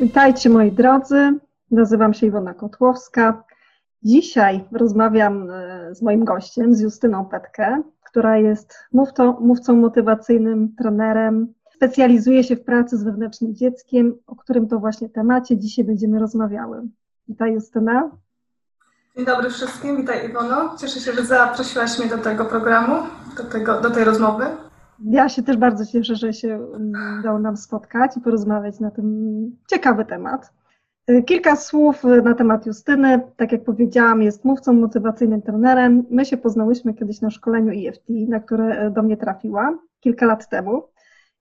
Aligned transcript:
Witajcie 0.00 0.50
moi 0.50 0.72
drodzy, 0.72 1.38
nazywam 1.70 2.14
się 2.14 2.26
Iwona 2.26 2.54
Kotłowska. 2.54 3.44
Dzisiaj 4.02 4.64
rozmawiam 4.72 5.50
e, 5.50 5.94
z 5.94 6.02
moim 6.02 6.24
gościem, 6.24 6.74
z 6.74 6.80
Justyną 6.80 7.24
Petkę, 7.24 7.82
która 8.04 8.38
jest 8.38 8.74
mówcą, 8.92 9.40
mówcą 9.40 9.76
motywacyjnym, 9.76 10.74
trenerem. 10.78 11.54
Specjalizuje 11.74 12.44
się 12.44 12.56
w 12.56 12.64
pracy 12.64 12.98
z 12.98 13.04
wewnętrznym 13.04 13.54
dzieckiem, 13.54 14.14
o 14.26 14.36
którym 14.36 14.68
to 14.68 14.78
właśnie 14.78 15.08
temacie 15.08 15.58
dzisiaj 15.58 15.84
będziemy 15.84 16.18
rozmawiały. 16.18 16.82
Witaj 17.28 17.52
Justyna. 17.52 18.10
Dzień 19.16 19.26
dobry 19.26 19.50
wszystkim, 19.50 19.96
witaj 19.96 20.30
Iwono. 20.30 20.76
Cieszę 20.80 21.00
się, 21.00 21.12
że 21.12 21.24
zaprosiłaś 21.24 21.98
mnie 21.98 22.08
do 22.08 22.18
tego 22.18 22.44
programu, 22.44 22.94
do, 23.36 23.44
tego, 23.44 23.80
do 23.80 23.90
tej 23.90 24.04
rozmowy. 24.04 24.46
Ja 25.04 25.28
się 25.28 25.42
też 25.42 25.56
bardzo 25.56 25.86
cieszę, 25.86 26.16
że 26.16 26.32
się 26.32 26.54
mm, 26.54 27.20
udało 27.20 27.38
nam 27.38 27.56
spotkać 27.56 28.16
i 28.16 28.20
porozmawiać 28.20 28.80
na 28.80 28.90
ten 28.90 29.06
ciekawy 29.66 30.04
temat. 30.04 30.52
Y, 31.10 31.22
kilka 31.22 31.56
słów 31.56 32.04
y, 32.04 32.22
na 32.22 32.34
temat 32.34 32.66
Justyny. 32.66 33.20
Tak 33.36 33.52
jak 33.52 33.64
powiedziałam, 33.64 34.22
jest 34.22 34.44
mówcą 34.44 34.72
motywacyjnym 34.72 35.42
trenerem. 35.42 36.04
My 36.10 36.24
się 36.24 36.36
poznałyśmy 36.36 36.94
kiedyś 36.94 37.20
na 37.20 37.30
szkoleniu 37.30 37.88
EFT, 37.88 38.08
na 38.28 38.40
które 38.40 38.86
y, 38.86 38.90
do 38.90 39.02
mnie 39.02 39.16
trafiła 39.16 39.78
kilka 40.00 40.26
lat 40.26 40.48
temu. 40.48 40.82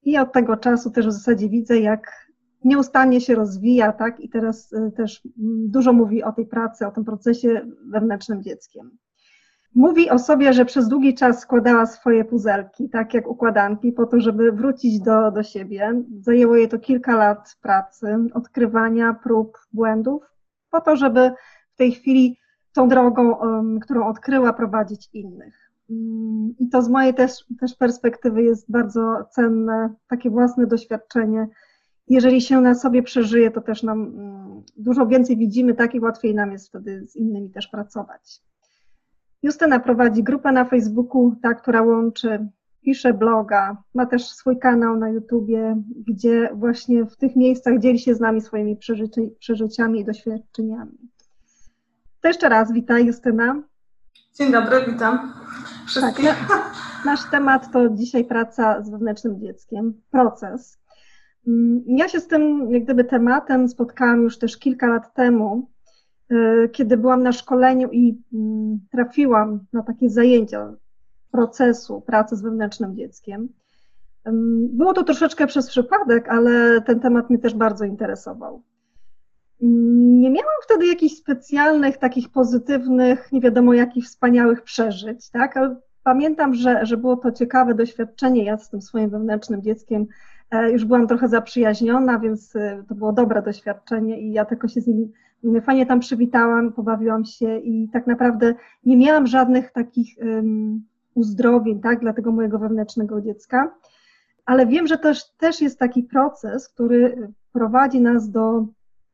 I 0.03 0.17
od 0.17 0.34
tego 0.34 0.58
czasu 0.58 0.91
też 0.91 1.08
w 1.08 1.12
zasadzie 1.12 1.50
widzę, 1.50 1.80
jak 1.80 2.30
nieustannie 2.64 3.22
się 3.22 3.36
rozwija, 3.36 3.94
tak? 3.94 4.20
I 4.20 4.30
teraz 4.30 4.70
też 4.95 5.22
mm, 5.26 5.72
dużo 5.72 5.94
mówi 5.94 6.23
o 6.23 6.31
tej 6.31 6.45
pracy, 6.45 6.88
o 6.88 6.91
tym 6.91 7.05
procesie 7.05 7.62
wewnętrznym 7.91 8.44
dzieckiem. 8.44 8.91
Mówi 9.75 10.09
o 10.09 10.20
sobie, 10.20 10.53
że 10.53 10.66
przez 10.66 10.88
długi 10.88 11.14
czas 11.14 11.39
składała 11.39 11.86
swoje 11.86 12.25
puzelki, 12.25 12.89
tak 12.89 13.14
jak 13.14 13.28
układanki, 13.28 13.92
po 13.92 14.06
to, 14.06 14.20
żeby 14.20 14.52
wrócić 14.52 15.00
do, 15.00 15.31
do 15.31 15.44
siebie. 15.44 16.03
Zajęło 16.20 16.56
jej 16.56 16.70
to 16.70 16.80
kilka 16.80 17.16
lat 17.16 17.58
pracy, 17.62 18.17
odkrywania, 18.34 19.14
prób, 19.14 19.58
błędów, 19.73 20.23
po 20.72 20.81
to, 20.81 20.95
żeby 20.95 21.31
w 21.73 21.78
tej 21.78 21.92
chwili 21.92 22.38
tą 22.73 22.88
drogą, 22.88 23.36
którą 23.81 24.08
odkryła, 24.08 24.53
prowadzić 24.53 25.09
innych. 25.14 25.72
Um, 25.90 26.56
I 26.59 26.70
to 26.70 26.81
z 26.81 26.90
mojej 26.90 27.14
też, 27.14 27.31
też 27.59 27.75
perspektywy 27.75 28.44
jest 28.44 28.72
bardzo 28.72 29.25
cenne, 29.31 29.94
takie 30.08 30.30
własne 30.30 30.67
doświadczenie. 30.67 31.47
Jeżeli 32.08 32.42
się 32.42 32.62
na 32.62 32.75
sobie 32.75 33.03
przeżyje, 33.03 33.52
to 33.52 33.62
też 33.62 33.84
nam 33.84 34.00
um, 34.00 34.64
dużo 34.78 35.08
więcej 35.08 35.38
widzimy, 35.38 35.73
tak 35.73 35.95
i 35.95 36.00
łatwiej 36.00 36.36
nam 36.36 36.52
jest 36.52 36.67
wtedy 36.67 37.08
z 37.08 37.16
innymi 37.16 37.50
też 37.50 37.67
pracować. 37.67 38.42
Justyna 39.44 39.80
prowadzi 39.80 40.23
grupę 40.23 40.52
na 40.52 40.66
Facebooku, 40.66 41.36
ta, 41.42 41.54
która 41.54 41.82
łączy, 41.82 42.48
pisze 42.82 43.14
bloga, 43.14 43.84
ma 43.94 44.06
też 44.06 44.26
swój 44.26 44.59
kanał 44.59 44.98
na 44.98 45.09
YouTubie, 45.09 45.84
gdzie 46.08 46.50
właśnie 46.54 47.06
w 47.06 47.16
tych 47.16 47.36
miejscach 47.36 47.80
dzieli 47.80 48.00
się 48.00 48.16
z 48.16 48.20
nami 48.20 48.42
swoimi 48.42 48.78
przeżyci, 48.78 49.22
przeżyciami 49.40 50.00
i 50.00 50.06
doświadczeniami. 50.06 50.98
To 52.22 52.28
jeszcze 52.28 52.50
raz 52.50 52.73
witaj 52.73 53.06
Justyna. 53.06 53.64
Dzień 54.36 54.52
dobry, 54.52 54.86
witam 54.88 55.34
wszystkich. 55.88 56.26
Tak, 56.26 56.72
nasz 57.06 57.30
temat 57.31 57.72
to 57.72 57.90
dzisiaj 57.90 58.26
praca 58.26 58.84
z 58.84 58.90
wewnętrznym 58.90 59.40
dzieckiem, 59.40 60.02
proces. 60.12 60.80
Mm, 61.48 61.84
ja 61.88 62.08
się 62.08 62.20
z 62.20 62.28
tym 62.28 62.72
jak 62.72 62.84
gdyby 62.84 63.03
tematem 63.03 63.70
spotkałam 63.70 64.22
już 64.22 64.38
też 64.38 64.58
kilka 64.58 64.88
lat 64.88 65.14
temu, 65.14 65.70
kiedy 66.72 66.97
byłam 66.97 67.23
na 67.23 67.31
szkoleniu 67.31 67.89
i 67.91 68.22
mm, 68.33 68.80
trafiłam 68.91 69.59
na 69.73 69.83
takie 69.83 70.09
zajęcia 70.09 70.73
procesu 71.31 72.02
pracy 72.02 72.35
z 72.35 72.41
wewnętrznym 72.41 72.95
dzieckiem. 72.95 73.50
Było 74.69 74.94
to 74.94 75.03
troszeczkę 75.03 75.47
przez 75.47 75.69
przypadek, 75.69 76.29
ale 76.29 76.81
ten 76.81 77.00
temat 77.00 77.29
mnie 77.29 77.39
też 77.39 77.53
bardzo 77.53 77.85
interesował. 77.85 78.62
Nie 79.62 80.29
miałam 80.29 80.56
wtedy 80.63 80.88
jakichś 80.88 81.16
specjalnych, 81.16 81.97
takich 81.97 82.29
pozytywnych, 82.29 83.31
nie 83.31 83.41
wiadomo 83.41 83.73
jakich 83.73 84.06
wspaniałych 84.06 84.62
przeżyć, 84.62 85.29
tak? 85.29 85.57
Ale 85.57 85.75
pamiętam, 86.03 86.53
że, 86.53 86.85
że 86.85 86.97
było 86.97 87.18
to 87.18 87.31
ciekawe 87.31 87.73
doświadczenie. 87.73 88.44
Ja 88.44 88.57
z 88.57 88.69
tym 88.69 88.81
swoim 88.81 89.09
wewnętrznym 89.09 89.62
dzieckiem 89.62 90.06
e, 90.51 90.72
już 90.72 90.85
byłam 90.85 91.07
trochę 91.07 91.28
zaprzyjaźniona, 91.28 92.19
więc 92.19 92.56
e, 92.56 92.84
to 92.89 92.95
było 92.95 93.13
dobre 93.13 93.41
doświadczenie 93.41 94.22
i 94.22 94.31
ja 94.31 94.45
tylko 94.45 94.68
się 94.68 94.81
z 94.81 94.88
nim 94.88 95.12
Fajnie 95.63 95.85
tam 95.85 96.00
przywitałam, 96.00 96.73
pobawiłam 96.73 97.25
się 97.25 97.57
i 97.57 97.89
tak 97.94 98.07
naprawdę 98.07 98.53
nie 98.85 98.97
miałam 98.97 99.27
żadnych 99.27 99.72
takich 99.72 100.17
um, 100.17 100.83
uzdrowień, 101.13 101.81
tak, 101.81 102.00
dla 102.00 102.13
tego 102.13 102.31
mojego 102.31 102.59
wewnętrznego 102.59 103.22
dziecka, 103.22 103.75
ale 104.45 104.67
wiem, 104.67 104.88
że 104.88 104.97
też, 104.97 105.31
też 105.31 105.61
jest 105.61 105.79
taki 105.79 106.03
proces, 106.03 106.69
który 106.69 107.31
prowadzi 107.51 108.01
nas 108.01 108.31
do 108.31 108.66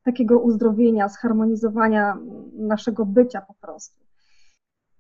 takiego 0.04 0.40
uzdrowienia, 0.40 1.10
zharmonizowania 1.10 2.18
naszego 2.54 3.06
bycia 3.06 3.42
po 3.42 3.54
prostu. 3.54 4.06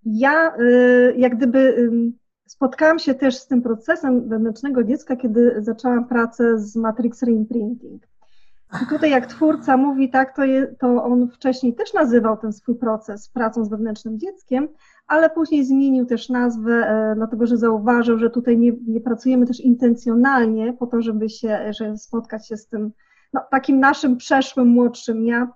Ja 0.05 0.57
y, 0.57 1.13
jak 1.17 1.37
gdyby 1.37 1.89
spotkałam 2.47 2.99
się 2.99 3.13
też 3.13 3.35
z 3.35 3.47
tym 3.47 3.61
procesem 3.61 4.29
wewnętrznego 4.29 4.83
dziecka, 4.83 5.15
kiedy 5.15 5.55
zaczęłam 5.59 6.07
pracę 6.07 6.59
z 6.59 6.75
Matrix 6.75 7.23
Reimprinting. 7.23 8.07
I 8.83 8.85
tutaj 8.89 9.09
jak 9.09 9.25
twórca 9.25 9.77
mówi 9.77 10.09
tak, 10.09 10.35
to, 10.35 10.43
je, 10.43 10.67
to 10.67 11.03
on 11.03 11.29
wcześniej 11.29 11.75
też 11.75 11.93
nazywał 11.93 12.37
ten 12.37 12.53
swój 12.53 12.75
proces 12.75 13.29
pracą 13.29 13.65
z 13.65 13.69
wewnętrznym 13.69 14.19
dzieckiem, 14.19 14.67
ale 15.07 15.29
później 15.29 15.65
zmienił 15.65 16.05
też 16.05 16.29
nazwę, 16.29 16.73
e, 16.73 17.15
dlatego 17.15 17.47
że 17.47 17.57
zauważył, 17.57 18.19
że 18.19 18.29
tutaj 18.29 18.57
nie, 18.57 18.71
nie 18.87 19.01
pracujemy 19.01 19.45
też 19.45 19.59
intencjonalnie 19.59 20.73
po 20.73 20.87
to, 20.87 21.01
żeby 21.01 21.29
się, 21.29 21.73
żeby 21.79 21.97
spotkać 21.97 22.47
się 22.47 22.57
z 22.57 22.67
tym 22.67 22.91
no, 23.33 23.41
takim 23.51 23.79
naszym 23.79 24.17
przeszłym, 24.17 24.67
młodszym 24.67 25.25
ja 25.25 25.51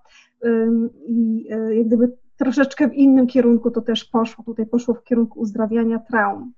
i 1.06 1.46
e, 1.50 1.74
jak 1.74 1.86
gdyby 1.86 2.16
troszeczkę 2.36 2.88
w 2.88 2.94
innym 2.94 3.26
kierunku 3.26 3.70
to 3.70 3.80
też 3.80 4.04
poszło, 4.04 4.44
tutaj 4.44 4.66
poszło 4.66 4.94
w 4.94 5.04
kierunku 5.04 5.40
uzdrawiania 5.40 5.98
traum. 5.98 6.52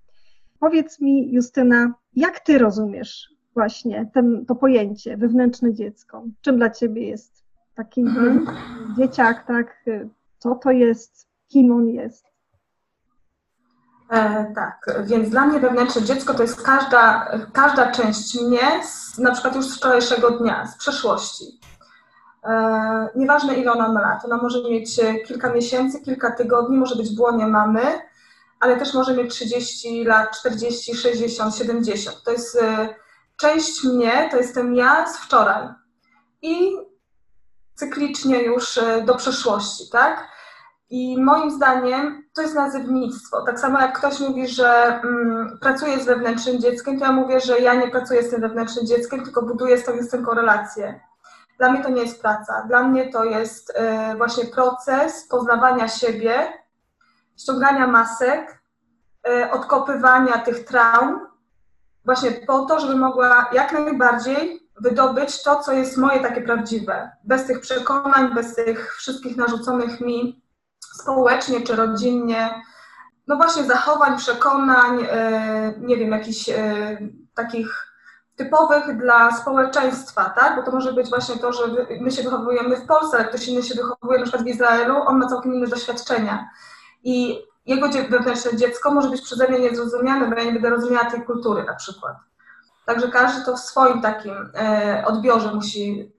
Powiedz 0.58 1.00
mi, 1.00 1.32
Justyna, 1.32 1.94
jak 2.16 2.40
ty 2.40 2.58
rozumiesz 2.58 3.32
właśnie 3.54 4.10
ten, 4.14 4.46
to 4.46 4.54
pojęcie 4.54 5.16
wewnętrzne 5.16 5.74
dziecko? 5.74 6.22
Czym 6.40 6.56
dla 6.56 6.70
ciebie 6.70 7.08
jest 7.08 7.44
taki 7.74 8.00
mhm. 8.00 8.46
dzieciak, 8.98 9.46
tak? 9.46 9.84
Co 10.38 10.54
to 10.54 10.70
jest? 10.70 11.28
Kim 11.48 11.72
on 11.72 11.88
jest? 11.88 12.32
E, 14.10 14.52
tak, 14.54 15.02
więc 15.04 15.30
dla 15.30 15.46
mnie 15.46 15.60
wewnętrzne 15.60 16.02
dziecko 16.02 16.34
to 16.34 16.42
jest 16.42 16.62
każda, 16.62 17.30
każda 17.52 17.92
część 17.92 18.40
mnie, 18.40 18.84
z, 18.84 19.18
na 19.18 19.32
przykład 19.32 19.56
już 19.56 19.66
z 19.66 19.76
wczorajszego 19.76 20.30
dnia, 20.30 20.66
z 20.66 20.76
przeszłości. 20.76 21.44
E, 22.44 23.08
nieważne 23.16 23.54
ile 23.54 23.72
ona 23.72 23.88
ma 23.88 24.00
lat, 24.00 24.24
ona 24.24 24.36
może 24.36 24.70
mieć 24.70 25.00
kilka 25.26 25.52
miesięcy, 25.52 26.00
kilka 26.00 26.30
tygodni, 26.30 26.76
może 26.76 26.96
być 26.96 27.16
w 27.16 27.20
łonie 27.20 27.46
mamy, 27.46 27.82
ale 28.60 28.76
też 28.76 28.94
może 28.94 29.14
mieć 29.14 29.30
30 29.30 30.04
lat, 30.04 30.38
40, 30.38 30.94
60, 30.94 31.56
70. 31.56 32.22
To 32.24 32.32
jest 32.32 32.62
e, 32.62 32.88
część 33.36 33.84
mnie 33.84 34.28
to 34.30 34.36
jestem 34.36 34.74
ja 34.74 35.06
z 35.06 35.18
wczoraj 35.18 35.68
i 36.42 36.76
cyklicznie 37.74 38.42
już 38.42 38.78
e, 38.78 39.02
do 39.02 39.14
przeszłości, 39.14 39.84
tak? 39.92 40.28
I 40.90 41.22
moim 41.22 41.50
zdaniem 41.50 42.22
to 42.34 42.42
jest 42.42 42.54
nazywnictwo. 42.54 43.42
Tak 43.42 43.60
samo 43.60 43.80
jak 43.80 43.98
ktoś 43.98 44.20
mówi, 44.20 44.48
że 44.48 45.00
mm, 45.04 45.58
pracuje 45.60 46.00
z 46.00 46.06
wewnętrznym 46.06 46.60
dzieckiem, 46.60 46.98
to 46.98 47.04
ja 47.04 47.12
mówię, 47.12 47.40
że 47.40 47.60
ja 47.60 47.74
nie 47.74 47.90
pracuję 47.90 48.22
z 48.22 48.30
tym 48.30 48.40
wewnętrznym 48.40 48.86
dzieckiem, 48.86 49.24
tylko 49.24 49.42
buduję 49.42 49.78
z 49.78 49.84
tym, 49.84 50.02
z 50.02 50.10
tym 50.10 50.24
korelację. 50.24 51.00
Dla 51.58 51.72
mnie 51.72 51.82
to 51.82 51.88
nie 51.88 52.02
jest 52.02 52.22
praca. 52.22 52.64
Dla 52.68 52.82
mnie 52.82 53.12
to 53.12 53.24
jest 53.24 53.70
y, 53.70 54.16
właśnie 54.16 54.44
proces 54.44 55.28
poznawania 55.28 55.88
siebie, 55.88 56.52
ściągania 57.38 57.86
masek, 57.86 58.62
y, 59.28 59.50
odkopywania 59.50 60.38
tych 60.38 60.64
traum, 60.64 61.31
właśnie 62.04 62.30
po 62.30 62.66
to, 62.66 62.80
żeby 62.80 62.96
mogła 62.96 63.48
jak 63.52 63.72
najbardziej 63.72 64.68
wydobyć 64.80 65.42
to, 65.42 65.56
co 65.56 65.72
jest 65.72 65.96
moje 65.96 66.20
takie 66.20 66.40
prawdziwe, 66.40 67.10
bez 67.24 67.46
tych 67.46 67.60
przekonań, 67.60 68.34
bez 68.34 68.54
tych 68.54 68.94
wszystkich 68.96 69.36
narzuconych 69.36 70.00
mi 70.00 70.42
społecznie 71.00 71.60
czy 71.60 71.76
rodzinnie, 71.76 72.62
no 73.26 73.36
właśnie 73.36 73.64
zachowań, 73.64 74.18
przekonań, 74.18 75.06
e, 75.10 75.74
nie 75.78 75.96
wiem, 75.96 76.10
jakichś 76.10 76.48
e, 76.48 76.98
takich 77.34 77.92
typowych 78.36 78.98
dla 78.98 79.36
społeczeństwa, 79.36 80.30
tak? 80.30 80.56
Bo 80.56 80.62
to 80.62 80.70
może 80.70 80.92
być 80.92 81.08
właśnie 81.08 81.36
to, 81.36 81.52
że 81.52 81.62
my 82.00 82.10
się 82.10 82.22
wychowujemy 82.22 82.76
w 82.76 82.86
Polsce, 82.86 83.16
ale 83.16 83.28
ktoś 83.28 83.48
inny 83.48 83.62
się 83.62 83.74
wychowuje 83.74 84.18
na 84.18 84.24
przykład 84.24 84.44
w 84.44 84.48
Izraelu, 84.48 84.96
on 84.96 85.18
ma 85.18 85.28
całkiem 85.28 85.54
inne 85.54 85.66
doświadczenia. 85.66 86.50
I 87.04 87.42
jego 87.66 87.88
wewnętrzne 87.88 88.56
dziecko 88.56 88.94
może 88.94 89.08
być 89.08 89.22
przeze 89.22 89.48
mnie 89.48 89.58
niezrozumiane, 89.58 90.30
bo 90.30 90.36
ja 90.36 90.44
nie 90.44 90.52
będę 90.52 90.70
rozumiała 90.70 91.10
tej 91.10 91.22
kultury 91.22 91.64
na 91.64 91.74
przykład. 91.74 92.16
Także 92.86 93.08
każdy 93.08 93.44
to 93.44 93.56
w 93.56 93.60
swoim 93.60 94.02
takim 94.02 94.34
e, 94.54 95.04
odbiorze 95.06 95.54
musi 95.54 96.12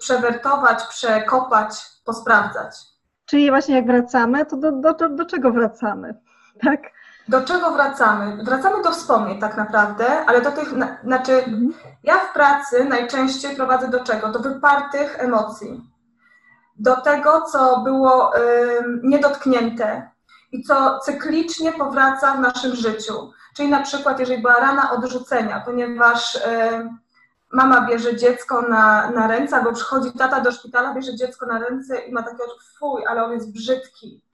przewertować, 0.00 0.82
przekopać, 0.84 1.68
posprawdzać. 2.04 2.76
Czyli 3.24 3.50
właśnie 3.50 3.74
jak 3.74 3.86
wracamy, 3.86 4.46
to 4.46 4.56
do, 4.56 4.72
do, 4.72 5.08
do 5.08 5.24
czego 5.24 5.52
wracamy? 5.52 6.14
Tak? 6.64 6.80
do 7.28 7.40
czego 7.40 7.70
wracamy? 7.70 8.44
Wracamy 8.44 8.82
do 8.82 8.90
wspomnień 8.90 9.40
tak 9.40 9.56
naprawdę, 9.56 10.24
ale 10.26 10.40
do 10.40 10.52
tych, 10.52 10.68
znaczy 11.04 11.32
mhm. 11.32 11.72
ja 12.02 12.14
w 12.14 12.32
pracy 12.32 12.84
najczęściej 12.84 13.56
prowadzę 13.56 13.88
do 13.88 14.04
czego? 14.04 14.28
Do 14.28 14.38
wypartych 14.38 15.16
emocji. 15.20 15.90
Do 16.78 16.96
tego, 16.96 17.42
co 17.42 17.80
było 17.80 18.36
y, 18.36 18.40
niedotknięte 19.02 20.10
i 20.56 20.62
co 20.62 20.98
cyklicznie 20.98 21.72
powraca 21.72 22.34
w 22.34 22.40
naszym 22.40 22.76
życiu. 22.76 23.32
Czyli 23.56 23.68
na 23.68 23.82
przykład, 23.82 24.20
jeżeli 24.20 24.42
była 24.42 24.60
rana 24.60 24.90
odrzucenia, 24.90 25.62
ponieważ 25.64 26.34
y, 26.34 26.40
mama 27.52 27.80
bierze 27.80 28.16
dziecko 28.16 28.62
na, 28.62 29.10
na 29.10 29.26
ręce, 29.26 29.56
albo 29.56 29.72
przychodzi 29.72 30.12
tata 30.12 30.40
do 30.40 30.52
szpitala, 30.52 30.94
bierze 30.94 31.16
dziecko 31.16 31.46
na 31.46 31.58
ręce 31.58 31.98
i 31.98 32.12
ma 32.12 32.22
takie 32.22 32.42
fuj, 32.78 33.06
ale 33.06 33.24
on 33.24 33.32
jest 33.32 33.52
brzydki 33.52 34.26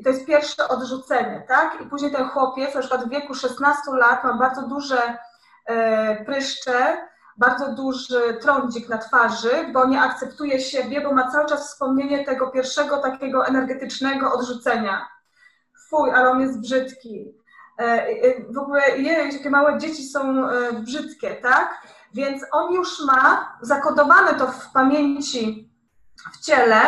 i 0.00 0.02
to 0.02 0.10
jest 0.10 0.26
pierwsze 0.26 0.68
odrzucenie, 0.68 1.44
tak? 1.48 1.80
I 1.80 1.86
później 1.86 2.12
ten 2.12 2.28
chłopiec, 2.28 2.74
na 2.74 2.80
przykład 2.80 3.04
w 3.04 3.08
wieku 3.08 3.34
16 3.34 3.82
lat, 3.92 4.24
ma 4.24 4.32
bardzo 4.32 4.62
duże 4.62 5.18
e, 5.66 6.24
pryszcze, 6.24 6.96
bardzo 7.36 7.72
duży 7.72 8.38
trądzik 8.40 8.88
na 8.88 8.98
twarzy, 8.98 9.50
bo 9.72 9.86
nie 9.86 10.00
akceptuje 10.00 10.60
siebie, 10.60 11.00
bo 11.00 11.12
ma 11.12 11.30
cały 11.30 11.48
czas 11.48 11.68
wspomnienie 11.68 12.24
tego 12.24 12.50
pierwszego 12.50 12.96
takiego 12.96 13.46
energetycznego 13.46 14.32
odrzucenia. 14.32 15.08
Fuj, 15.90 16.10
ale 16.10 16.30
on 16.30 16.40
jest 16.40 16.60
brzydki. 16.60 17.34
E, 17.78 17.82
e, 17.82 18.52
w 18.52 18.58
ogóle, 18.58 18.98
jej, 18.98 19.32
jakie 19.32 19.50
małe 19.50 19.78
dzieci 19.78 20.04
są 20.04 20.44
brzydkie, 20.80 21.34
tak? 21.34 21.86
Więc 22.14 22.44
on 22.52 22.72
już 22.72 23.04
ma 23.06 23.52
zakodowane 23.62 24.34
to 24.34 24.46
w 24.46 24.72
pamięci, 24.72 25.70
w 26.32 26.44
ciele, 26.44 26.80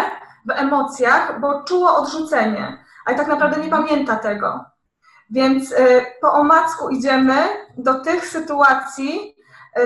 w 0.46 0.50
emocjach, 0.50 1.40
bo 1.40 1.64
czuło 1.64 1.96
odrzucenie 1.96 2.82
ale 3.04 3.16
tak 3.16 3.28
naprawdę 3.28 3.60
nie 3.60 3.69
pamięta 3.69 4.16
tego. 4.16 4.64
Więc 5.31 5.72
y, 5.72 6.06
po 6.20 6.32
omacku 6.32 6.88
idziemy 6.88 7.34
do 7.76 7.94
tych 7.94 8.26
sytuacji, 8.26 9.37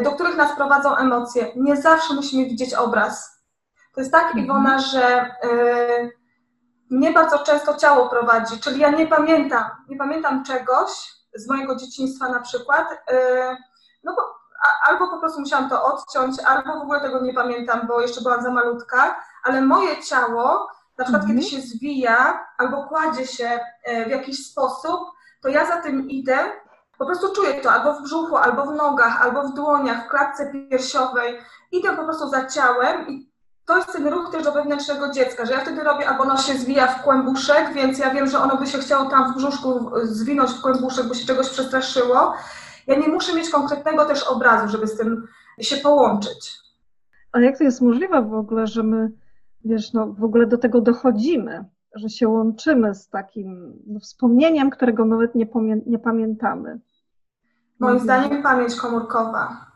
do 0.03 0.13
których 0.13 0.37
nas 0.37 0.57
prowadzą 0.57 0.97
emocje. 0.97 1.53
Nie 1.57 1.77
zawsze 1.77 2.15
musimy 2.15 2.45
widzieć 2.45 2.75
obraz. 2.75 3.43
To 3.95 4.01
jest 4.01 4.13
tak, 4.13 4.27
mhm. 4.27 4.45
Iwona, 4.45 4.79
że 4.79 5.31
y, 5.45 6.13
mnie 6.91 7.13
bardzo 7.13 7.39
często 7.39 7.75
ciało 7.75 8.09
prowadzi, 8.09 8.61
czyli 8.61 8.81
ja 8.81 8.91
nie 8.91 9.07
pamiętam, 9.07 9.65
nie 9.89 9.97
pamiętam 9.97 10.45
czegoś 10.45 10.89
z 11.35 11.49
mojego 11.49 11.77
dzieciństwa 11.77 12.29
na 12.29 12.41
przykład, 12.41 12.87
no 14.05 14.15
bo 14.17 14.23
albo 14.89 15.09
po 15.09 15.19
prostu 15.21 15.41
musiałam 15.41 15.69
to 15.69 15.85
odciąć, 15.85 16.41
albo 16.41 16.79
w 16.79 16.83
ogóle 16.83 17.01
tego 17.01 17.21
nie 17.21 17.35
pamiętam, 17.35 17.87
bo 17.87 18.01
jeszcze 18.01 18.21
byłam 18.21 18.43
za 18.43 18.51
malutka, 18.51 19.23
ale 19.45 19.61
moje 19.61 20.03
ciało 20.03 20.69
na 20.99 21.05
przykład 21.05 21.23
mhm. 21.23 21.27
kiedy 21.27 21.51
się 21.51 21.61
zwija 21.61 22.47
albo 22.59 22.89
kładzie 22.89 23.27
się 23.27 23.61
e, 23.85 24.05
w 24.05 24.09
jakiś 24.11 24.47
sposób, 24.47 25.01
to 25.43 25.49
ja 25.49 25.67
za 25.67 25.77
tym 25.77 26.11
idę, 26.11 26.39
po 26.99 27.07
prostu 27.07 27.33
czuję 27.35 27.61
to 27.61 27.73
albo 27.73 27.95
w 27.95 28.03
brzuchu, 28.03 28.37
albo 28.37 28.67
w 28.67 28.75
nogach, 28.75 29.23
albo 29.23 29.43
w 29.43 29.55
dłoniach, 29.55 30.07
w 30.07 30.09
klatce 30.09 30.53
piersiowej. 30.53 31.39
Idę 31.73 31.97
po 31.97 32.05
prostu 32.05 32.29
za 32.29 32.47
ciałem 32.47 33.09
i 33.09 33.33
to 33.67 33.77
jest 33.77 33.93
ten 33.93 34.09
ruch 34.09 34.31
też 34.33 34.45
do 34.45 34.53
wewnętrznego 34.53 35.13
dziecka, 35.13 35.47
że 35.47 35.53
ja 35.53 35.61
wtedy 35.61 35.85
robię, 35.85 36.09
albo 36.09 36.23
ono 36.23 36.37
się 36.37 36.55
zwija 36.55 36.87
w 36.87 37.03
kłębuszek, 37.03 37.73
więc 37.75 37.99
ja 37.99 38.15
wiem, 38.15 38.27
że 38.27 38.39
ono 38.39 38.57
by 38.57 38.67
się 38.67 38.79
chciało 38.79 39.11
tam 39.11 39.33
w 39.33 39.37
brzuszku 39.37 39.91
zwinąć 40.03 40.51
w 40.51 40.61
kłębuszek, 40.61 41.09
bo 41.09 41.15
się 41.15 41.27
czegoś 41.27 41.51
przestraszyło. 41.51 42.35
Ja 42.87 42.99
nie 42.99 43.09
muszę 43.09 43.35
mieć 43.35 43.51
konkretnego 43.51 44.05
też 44.05 44.23
obrazu, 44.23 44.69
żeby 44.69 44.87
z 44.87 44.97
tym 44.97 45.29
się 45.61 45.77
połączyć. 45.77 46.59
A 47.33 47.41
jak 47.41 47.59
to 47.59 47.65
jest 47.65 47.81
możliwe 47.81 48.23
w 48.23 48.35
ogóle, 48.35 48.67
że 48.67 48.83
my 48.83 49.13
wiesz, 49.65 49.93
no 49.93 50.07
w 50.07 50.25
ogóle 50.25 50.47
do 50.47 50.59
tego 50.59 50.81
dochodzimy, 50.81 51.65
że 51.95 52.09
się 52.09 52.29
łączymy 52.29 52.95
z 52.95 53.09
takim 53.09 53.73
no, 53.87 54.01
wspomnieniem, 54.01 54.71
którego 54.71 55.05
nawet 55.05 55.35
nie, 55.35 55.47
nie 55.87 55.99
pamiętamy. 55.99 56.81
Moim 57.81 58.01
zdaniem 58.01 58.43
pamięć 58.43 58.75
komórkowa 58.75 59.67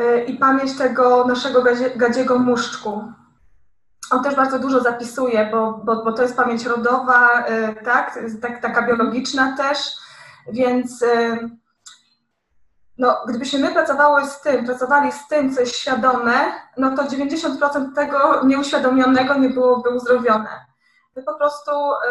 y, 0.00 0.24
i 0.24 0.38
pamięć 0.38 0.78
tego 0.78 1.24
naszego 1.26 1.62
gadzie, 1.62 1.90
gadziego 1.90 2.38
muszczku. 2.38 3.02
On 4.10 4.22
też 4.22 4.34
bardzo 4.34 4.58
dużo 4.58 4.80
zapisuje, 4.80 5.48
bo, 5.52 5.80
bo, 5.84 6.04
bo 6.04 6.12
to 6.12 6.22
jest 6.22 6.36
pamięć 6.36 6.66
rodowa, 6.66 7.46
y, 7.48 7.84
tak, 7.84 8.18
tak, 8.42 8.62
taka 8.62 8.82
biologiczna 8.82 9.56
też, 9.56 9.78
więc 10.52 11.02
y, 11.02 11.38
no, 12.98 13.16
gdybyśmy 13.28 13.58
my 13.58 13.72
pracowały 13.72 14.26
z 14.26 14.40
tym, 14.40 14.64
pracowali 14.64 15.12
z 15.12 15.28
tym, 15.28 15.54
co 15.54 15.60
jest 15.60 15.76
świadome, 15.76 16.32
no 16.76 16.96
to 16.96 17.02
90% 17.02 17.94
tego 17.94 18.44
nieuświadomionego 18.44 19.34
nie 19.34 19.50
byłoby 19.50 19.88
uzdrowione. 19.88 20.66
My 21.16 21.22
po 21.22 21.34
prostu 21.34 21.70
y, 21.70 22.04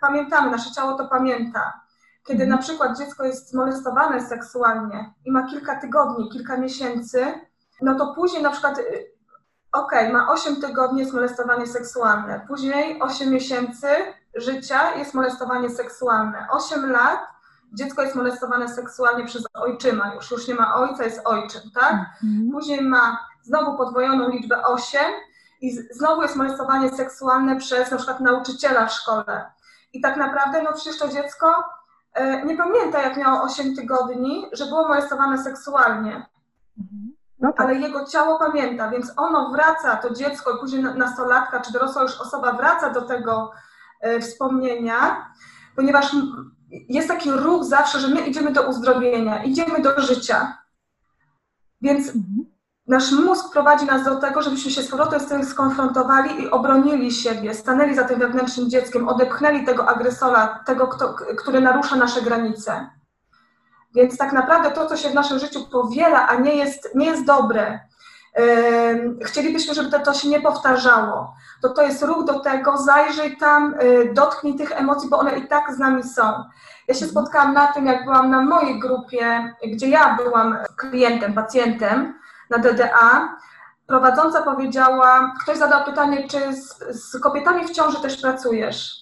pamiętamy, 0.00 0.50
nasze 0.50 0.70
ciało 0.70 0.98
to 0.98 1.08
pamięta. 1.08 1.80
Kiedy 2.26 2.46
na 2.46 2.58
przykład 2.58 2.98
dziecko 2.98 3.24
jest 3.24 3.54
molestowane 3.54 4.28
seksualnie 4.28 5.14
i 5.24 5.32
ma 5.32 5.46
kilka 5.46 5.80
tygodni, 5.80 6.30
kilka 6.30 6.56
miesięcy, 6.56 7.34
no 7.82 7.94
to 7.94 8.14
później 8.14 8.42
na 8.42 8.50
przykład, 8.50 8.78
y, 8.78 9.12
ok, 9.72 9.92
ma 10.12 10.28
8 10.28 10.60
tygodni 10.60 11.00
jest 11.00 11.12
molestowanie 11.12 11.66
seksualne, 11.66 12.44
później 12.48 13.02
8 13.02 13.30
miesięcy 13.30 13.86
życia 14.34 14.94
jest 14.96 15.14
molestowanie 15.14 15.70
seksualne, 15.70 16.46
8 16.50 16.90
lat 16.90 17.20
dziecko 17.72 18.02
jest 18.02 18.14
molestowane 18.14 18.68
seksualnie 18.68 19.24
przez 19.24 19.44
ojczyma 19.54 20.14
już, 20.14 20.30
już 20.30 20.48
nie 20.48 20.54
ma 20.54 20.74
ojca, 20.74 21.04
jest 21.04 21.20
ojczym, 21.24 21.60
tak? 21.74 21.92
Mhm. 21.92 22.50
Później 22.52 22.82
ma 22.82 23.18
znowu 23.42 23.76
podwojoną 23.76 24.28
liczbę 24.28 24.62
8 24.64 25.00
i 25.60 25.72
znowu 25.90 26.22
jest 26.22 26.36
molestowanie 26.36 26.90
seksualne 26.90 27.56
przez 27.56 27.90
na 27.90 27.96
przykład 27.96 28.20
nauczyciela 28.20 28.86
w 28.86 28.92
szkole. 28.92 29.50
I 29.92 30.00
tak 30.00 30.16
naprawdę, 30.16 30.62
no 30.62 30.72
przecież 30.72 30.98
to 30.98 31.08
dziecko 31.08 31.64
e, 32.14 32.46
nie 32.46 32.56
pamięta, 32.56 33.02
jak 33.02 33.16
miało 33.16 33.42
8 33.42 33.76
tygodni, 33.76 34.46
że 34.52 34.66
było 34.66 34.88
molestowane 34.88 35.44
seksualnie. 35.44 36.26
Mhm. 36.78 37.09
No 37.40 37.52
tak. 37.52 37.66
Ale 37.66 37.74
jego 37.74 38.04
ciało 38.04 38.38
pamięta, 38.38 38.90
więc 38.90 39.12
ono 39.16 39.50
wraca, 39.50 39.96
to 39.96 40.14
dziecko, 40.14 40.58
później 40.58 40.82
nastolatka 40.82 41.60
czy 41.60 41.72
dorosła 41.72 42.02
już 42.02 42.20
osoba 42.20 42.52
wraca 42.52 42.90
do 42.90 43.02
tego 43.02 43.52
e, 44.00 44.20
wspomnienia, 44.20 45.30
ponieważ 45.76 46.16
jest 46.70 47.08
taki 47.08 47.30
ruch 47.30 47.64
zawsze, 47.64 48.00
że 48.00 48.08
my 48.08 48.20
idziemy 48.20 48.52
do 48.52 48.68
uzdrowienia, 48.68 49.44
idziemy 49.44 49.82
do 49.82 50.00
życia. 50.00 50.58
Więc 51.80 52.06
mhm. 52.08 52.44
nasz 52.86 53.12
mózg 53.12 53.52
prowadzi 53.52 53.86
nas 53.86 54.04
do 54.04 54.16
tego, 54.16 54.42
żebyśmy 54.42 54.70
się 54.70 54.82
z 54.82 54.90
powrotem 54.90 55.20
z 55.20 55.26
tym 55.26 55.44
skonfrontowali 55.44 56.42
i 56.42 56.50
obronili 56.50 57.12
siebie, 57.12 57.54
stanęli 57.54 57.94
za 57.94 58.04
tym 58.04 58.18
wewnętrznym 58.18 58.70
dzieckiem, 58.70 59.08
odepchnęli 59.08 59.64
tego 59.64 59.88
agresora, 59.88 60.64
tego, 60.66 60.88
kto, 60.88 61.14
który 61.14 61.60
narusza 61.60 61.96
nasze 61.96 62.22
granice. 62.22 62.99
Więc 63.94 64.18
tak 64.18 64.32
naprawdę 64.32 64.70
to, 64.70 64.86
co 64.86 64.96
się 64.96 65.08
w 65.08 65.14
naszym 65.14 65.38
życiu 65.38 65.60
powiela, 65.72 66.28
a 66.28 66.34
nie 66.34 66.54
jest, 66.54 66.94
nie 66.94 67.06
jest 67.06 67.24
dobre, 67.24 67.80
chcielibyśmy, 69.24 69.74
żeby 69.74 69.90
to, 69.90 69.98
to 69.98 70.14
się 70.14 70.28
nie 70.28 70.40
powtarzało, 70.40 71.34
to 71.62 71.68
to 71.68 71.82
jest 71.82 72.02
ruch 72.02 72.24
do 72.24 72.40
tego, 72.40 72.78
zajrzyj 72.78 73.36
tam, 73.36 73.74
y, 73.82 74.10
dotknij 74.14 74.54
tych 74.54 74.72
emocji, 74.72 75.08
bo 75.08 75.18
one 75.18 75.38
i 75.38 75.48
tak 75.48 75.74
z 75.74 75.78
nami 75.78 76.02
są. 76.02 76.44
Ja 76.88 76.94
się 76.94 77.06
spotkałam 77.06 77.54
na 77.54 77.72
tym, 77.72 77.86
jak 77.86 78.04
byłam 78.04 78.30
na 78.30 78.42
mojej 78.42 78.78
grupie, 78.78 79.54
gdzie 79.72 79.88
ja 79.88 80.16
byłam 80.16 80.58
klientem, 80.76 81.34
pacjentem 81.34 82.14
na 82.50 82.58
DDA. 82.58 83.36
Prowadząca 83.86 84.42
powiedziała, 84.42 85.34
ktoś 85.42 85.58
zadał 85.58 85.84
pytanie, 85.84 86.28
czy 86.28 86.54
z, 86.54 86.78
z 86.90 87.20
kobietami 87.20 87.66
w 87.66 87.70
ciąży 87.70 88.02
też 88.02 88.20
pracujesz? 88.20 89.00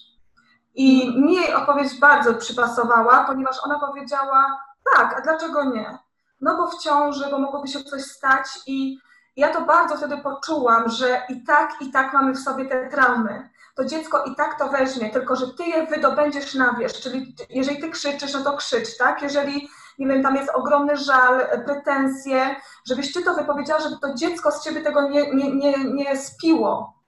I 0.75 1.19
mi 1.21 1.33
jej 1.33 1.53
odpowiedź 1.53 1.99
bardzo 1.99 2.33
przypasowała, 2.33 3.23
ponieważ 3.23 3.55
ona 3.63 3.79
powiedziała, 3.79 4.68
tak, 4.95 5.17
a 5.17 5.21
dlaczego 5.21 5.63
nie? 5.63 5.97
No 6.41 6.57
bo 6.57 6.67
w 6.67 6.83
ciąży, 6.83 7.29
bo 7.31 7.39
mogłoby 7.39 7.67
się 7.67 7.83
coś 7.83 8.01
stać 8.01 8.45
i 8.67 8.99
ja 9.35 9.53
to 9.53 9.61
bardzo 9.61 9.97
wtedy 9.97 10.17
poczułam, 10.17 10.89
że 10.89 11.21
i 11.29 11.43
tak, 11.43 11.81
i 11.81 11.91
tak 11.91 12.13
mamy 12.13 12.33
w 12.33 12.39
sobie 12.39 12.65
te 12.65 12.89
traumy. 12.89 13.49
To 13.75 13.85
dziecko 13.85 14.23
i 14.23 14.35
tak 14.35 14.59
to 14.59 14.69
weźmie, 14.69 15.09
tylko 15.09 15.35
że 15.35 15.53
ty 15.53 15.63
je 15.63 15.85
wydobędziesz 15.85 16.55
na 16.55 16.73
wierzch. 16.73 17.01
Czyli 17.01 17.35
jeżeli 17.49 17.81
ty 17.81 17.89
krzyczysz, 17.89 18.33
no 18.33 18.43
to 18.43 18.57
krzycz, 18.57 18.97
tak? 18.97 19.21
Jeżeli, 19.21 19.69
nie 19.99 20.07
wiem, 20.07 20.23
tam 20.23 20.35
jest 20.35 20.49
ogromny 20.49 20.97
żal, 20.97 21.47
pretensje, 21.65 22.55
żebyś 22.87 23.13
ty 23.13 23.23
to 23.23 23.33
wypowiedziała, 23.33 23.79
żeby 23.79 23.95
to 24.01 24.13
dziecko 24.13 24.51
z 24.51 24.63
ciebie 24.63 24.81
tego 24.81 25.09
nie, 25.09 25.35
nie, 25.35 25.55
nie, 25.55 25.83
nie 25.83 26.17
spiło. 26.17 26.99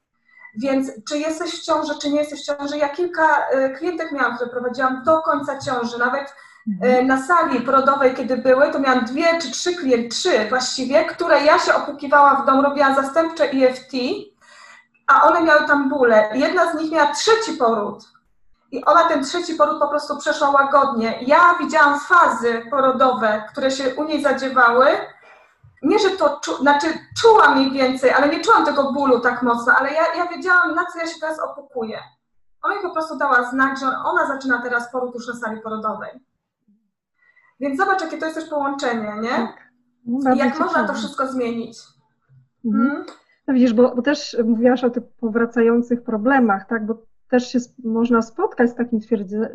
Więc 0.58 0.92
czy 1.10 1.18
jesteś 1.18 1.62
w 1.62 1.64
ciąży, 1.64 2.00
czy 2.02 2.10
nie 2.10 2.20
jesteś 2.20 2.42
w 2.42 2.46
ciąży? 2.46 2.78
Ja 2.78 2.90
kilka 2.90 3.50
y, 3.54 3.70
klientek 3.78 4.12
miałam, 4.12 4.36
które 4.36 4.50
prowadziłam 4.50 5.04
do 5.04 5.22
końca 5.22 5.60
ciąży, 5.60 5.98
nawet 5.98 6.34
E, 6.34 6.34
na 7.06 7.22
sali 7.22 7.62
porodowej, 7.62 8.14
kiedy 8.14 8.38
były, 8.38 8.72
to 8.72 8.80
miałam 8.80 9.06
dwie 9.06 9.40
czy 9.42 9.52
trzy 9.52 9.76
klientki, 9.76 10.10
trzy 10.10 10.50
właściwie, 10.50 11.06
które 11.06 11.44
ja 11.44 11.60
się 11.60 11.76
opłukiwałam 11.76 12.44
w 12.44 12.46
domu, 12.46 12.62
robiłam 12.62 12.96
zastępcze 12.96 13.44
EFT, 13.44 13.92
a 15.08 15.24
one 15.24 15.44
miały 15.44 15.68
tam 15.68 15.90
bóle. 15.90 16.30
Jedna 16.34 16.72
z 16.72 16.76
nich 16.76 16.92
miała 16.92 17.14
trzeci 17.14 17.54
poród. 17.54 18.04
I 18.72 18.86
ona 18.86 19.04
ten 19.04 19.24
trzeci 19.24 19.56
poród 19.56 19.80
po 19.80 19.88
prostu 19.88 20.18
przeszła 20.18 20.50
łagodnie. 20.50 21.20
Ja 21.22 21.56
widziałam 21.60 22.00
fazy 22.00 22.62
porodowe, 22.70 23.44
które 23.52 23.72
się 23.72 23.96
u 23.96 24.04
niej 24.04 24.24
zadziewały. 24.24 24.88
Nie, 25.84 26.00
że 26.00 26.10
to, 26.10 26.40
czu, 26.44 26.58
znaczy 26.58 26.88
czułam 27.22 27.58
mniej 27.58 27.72
więcej, 27.72 28.12
ale 28.12 28.30
nie 28.30 28.40
czułam 28.40 28.66
tego 28.66 28.94
bólu 28.94 29.20
tak 29.20 29.42
mocno, 29.42 29.74
ale 29.74 29.94
ja, 29.94 30.16
ja 30.16 30.28
wiedziałam, 30.28 30.76
na 30.76 30.86
co 30.86 31.00
ja 31.00 31.08
się 31.08 31.20
teraz 31.22 31.40
opłukuję. 31.40 32.00
Ona 32.62 32.76
mi 32.76 32.82
po 32.82 32.90
prostu 32.90 33.18
dała 33.18 33.44
znak, 33.44 33.80
że 33.80 33.86
ona 34.06 34.28
zaczyna 34.28 34.62
teraz 34.62 34.92
poród 34.92 35.16
już 35.16 35.28
na 35.28 35.36
sali 35.36 35.62
porodowej. 35.62 36.31
Więc 37.62 37.80
zobacz, 37.80 38.02
jakie 38.02 38.18
to 38.18 38.26
jest 38.26 38.38
też 38.38 38.50
połączenie, 38.50 39.14
nie? 39.22 39.30
Tak. 39.30 39.72
No, 40.06 40.36
jak 40.36 40.54
ciekawe. 40.54 40.66
można 40.66 40.88
to 40.88 40.94
wszystko 40.94 41.28
zmienić. 41.28 41.78
Mhm. 42.66 42.88
Hmm? 42.88 43.06
No 43.48 43.54
widzisz, 43.54 43.74
bo, 43.74 43.96
bo, 43.96 44.02
też 44.02 44.38
mówiłaś 44.46 44.84
o 44.84 44.90
tych 44.90 45.04
powracających 45.20 46.04
problemach, 46.04 46.68
tak? 46.68 46.86
Bo 46.86 47.06
też 47.30 47.52
się 47.52 47.60
można 47.84 48.22
spotkać 48.22 48.70
z 48.70 48.76
takim 48.76 49.00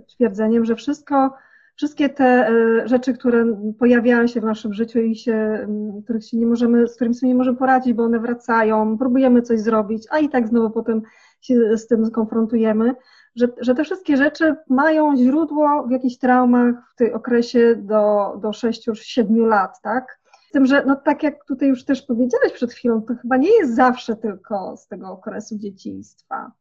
twierdzeniem, 0.07 0.65
że 0.65 0.75
wszystko, 0.75 1.35
wszystkie 1.77 2.09
te 2.09 2.49
e, 2.49 2.89
rzeczy, 2.89 3.15
które 3.15 3.45
pojawiają 3.79 4.27
się 4.27 4.41
w 4.41 4.45
naszym 4.45 4.75
życiu 4.75 4.99
i 4.99 5.17
się, 5.17 5.67
których 6.05 6.25
się 6.25 6.37
nie 6.37 6.47
możemy, 6.47 6.89
z 6.89 6.95
którymi 6.95 7.15
sobie 7.15 7.29
nie 7.29 7.39
możemy 7.39 7.57
poradzić, 7.57 7.93
bo 7.93 8.05
one 8.05 8.21
wracają, 8.21 8.99
próbujemy 8.99 9.43
coś 9.43 9.61
zrobić, 9.61 10.07
a 10.11 10.19
i 10.19 10.29
tak 10.29 10.49
znowu 10.49 10.71
potem 10.71 11.03
się 11.41 11.77
z 11.77 11.87
tym 11.87 12.07
skonfrontujemy, 12.07 12.95
że, 13.37 13.49
że 13.61 13.75
te 13.75 13.85
wszystkie 13.85 14.17
rzeczy 14.17 14.57
mają 14.69 15.17
źródło 15.17 15.87
w 15.87 15.91
jakichś 15.91 16.19
traumach 16.19 16.75
w 16.93 16.97
tym 16.97 17.15
okresie 17.15 17.77
do, 17.77 18.35
do 18.41 18.49
6-7 18.49 19.47
lat, 19.47 19.81
tak? 19.83 20.19
Z 20.49 20.53
tym, 20.53 20.67
że 20.67 20.85
no 20.87 20.97
tak 20.97 21.23
jak 21.23 21.45
tutaj 21.45 21.69
już 21.69 21.85
też 21.85 22.03
powiedziałeś 22.03 22.53
przed 22.53 22.73
chwilą, 22.73 23.03
to 23.03 23.15
chyba 23.23 23.37
nie 23.37 23.59
jest 23.59 23.75
zawsze 23.75 24.17
tylko 24.17 24.77
z 24.77 24.89
tego 24.89 25.09
okresu 25.13 25.59
dzieciństwa. 25.59 26.53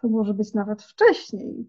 To 0.00 0.08
może 0.08 0.34
być 0.34 0.54
nawet 0.54 0.82
wcześniej. 0.82 1.68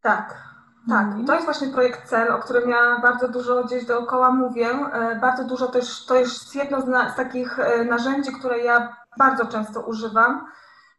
Tak, 0.00 0.44
tak. 0.88 1.18
I 1.18 1.24
to 1.24 1.34
jest 1.34 1.44
właśnie 1.44 1.68
projekt 1.68 2.08
CEL, 2.08 2.32
o 2.32 2.38
którym 2.38 2.70
ja 2.70 3.00
bardzo 3.02 3.28
dużo 3.28 3.64
gdzieś 3.64 3.86
dookoła 3.86 4.30
mówię. 4.30 4.68
E, 4.68 5.20
bardzo 5.20 5.44
dużo 5.44 5.66
też, 5.66 6.06
to 6.06 6.14
jest 6.14 6.54
jedno 6.54 6.80
z, 6.80 6.84
z 6.84 7.16
takich 7.16 7.58
e, 7.58 7.84
narzędzi, 7.84 8.32
które 8.32 8.58
ja 8.58 8.96
bardzo 9.18 9.46
często 9.46 9.80
używam 9.80 10.46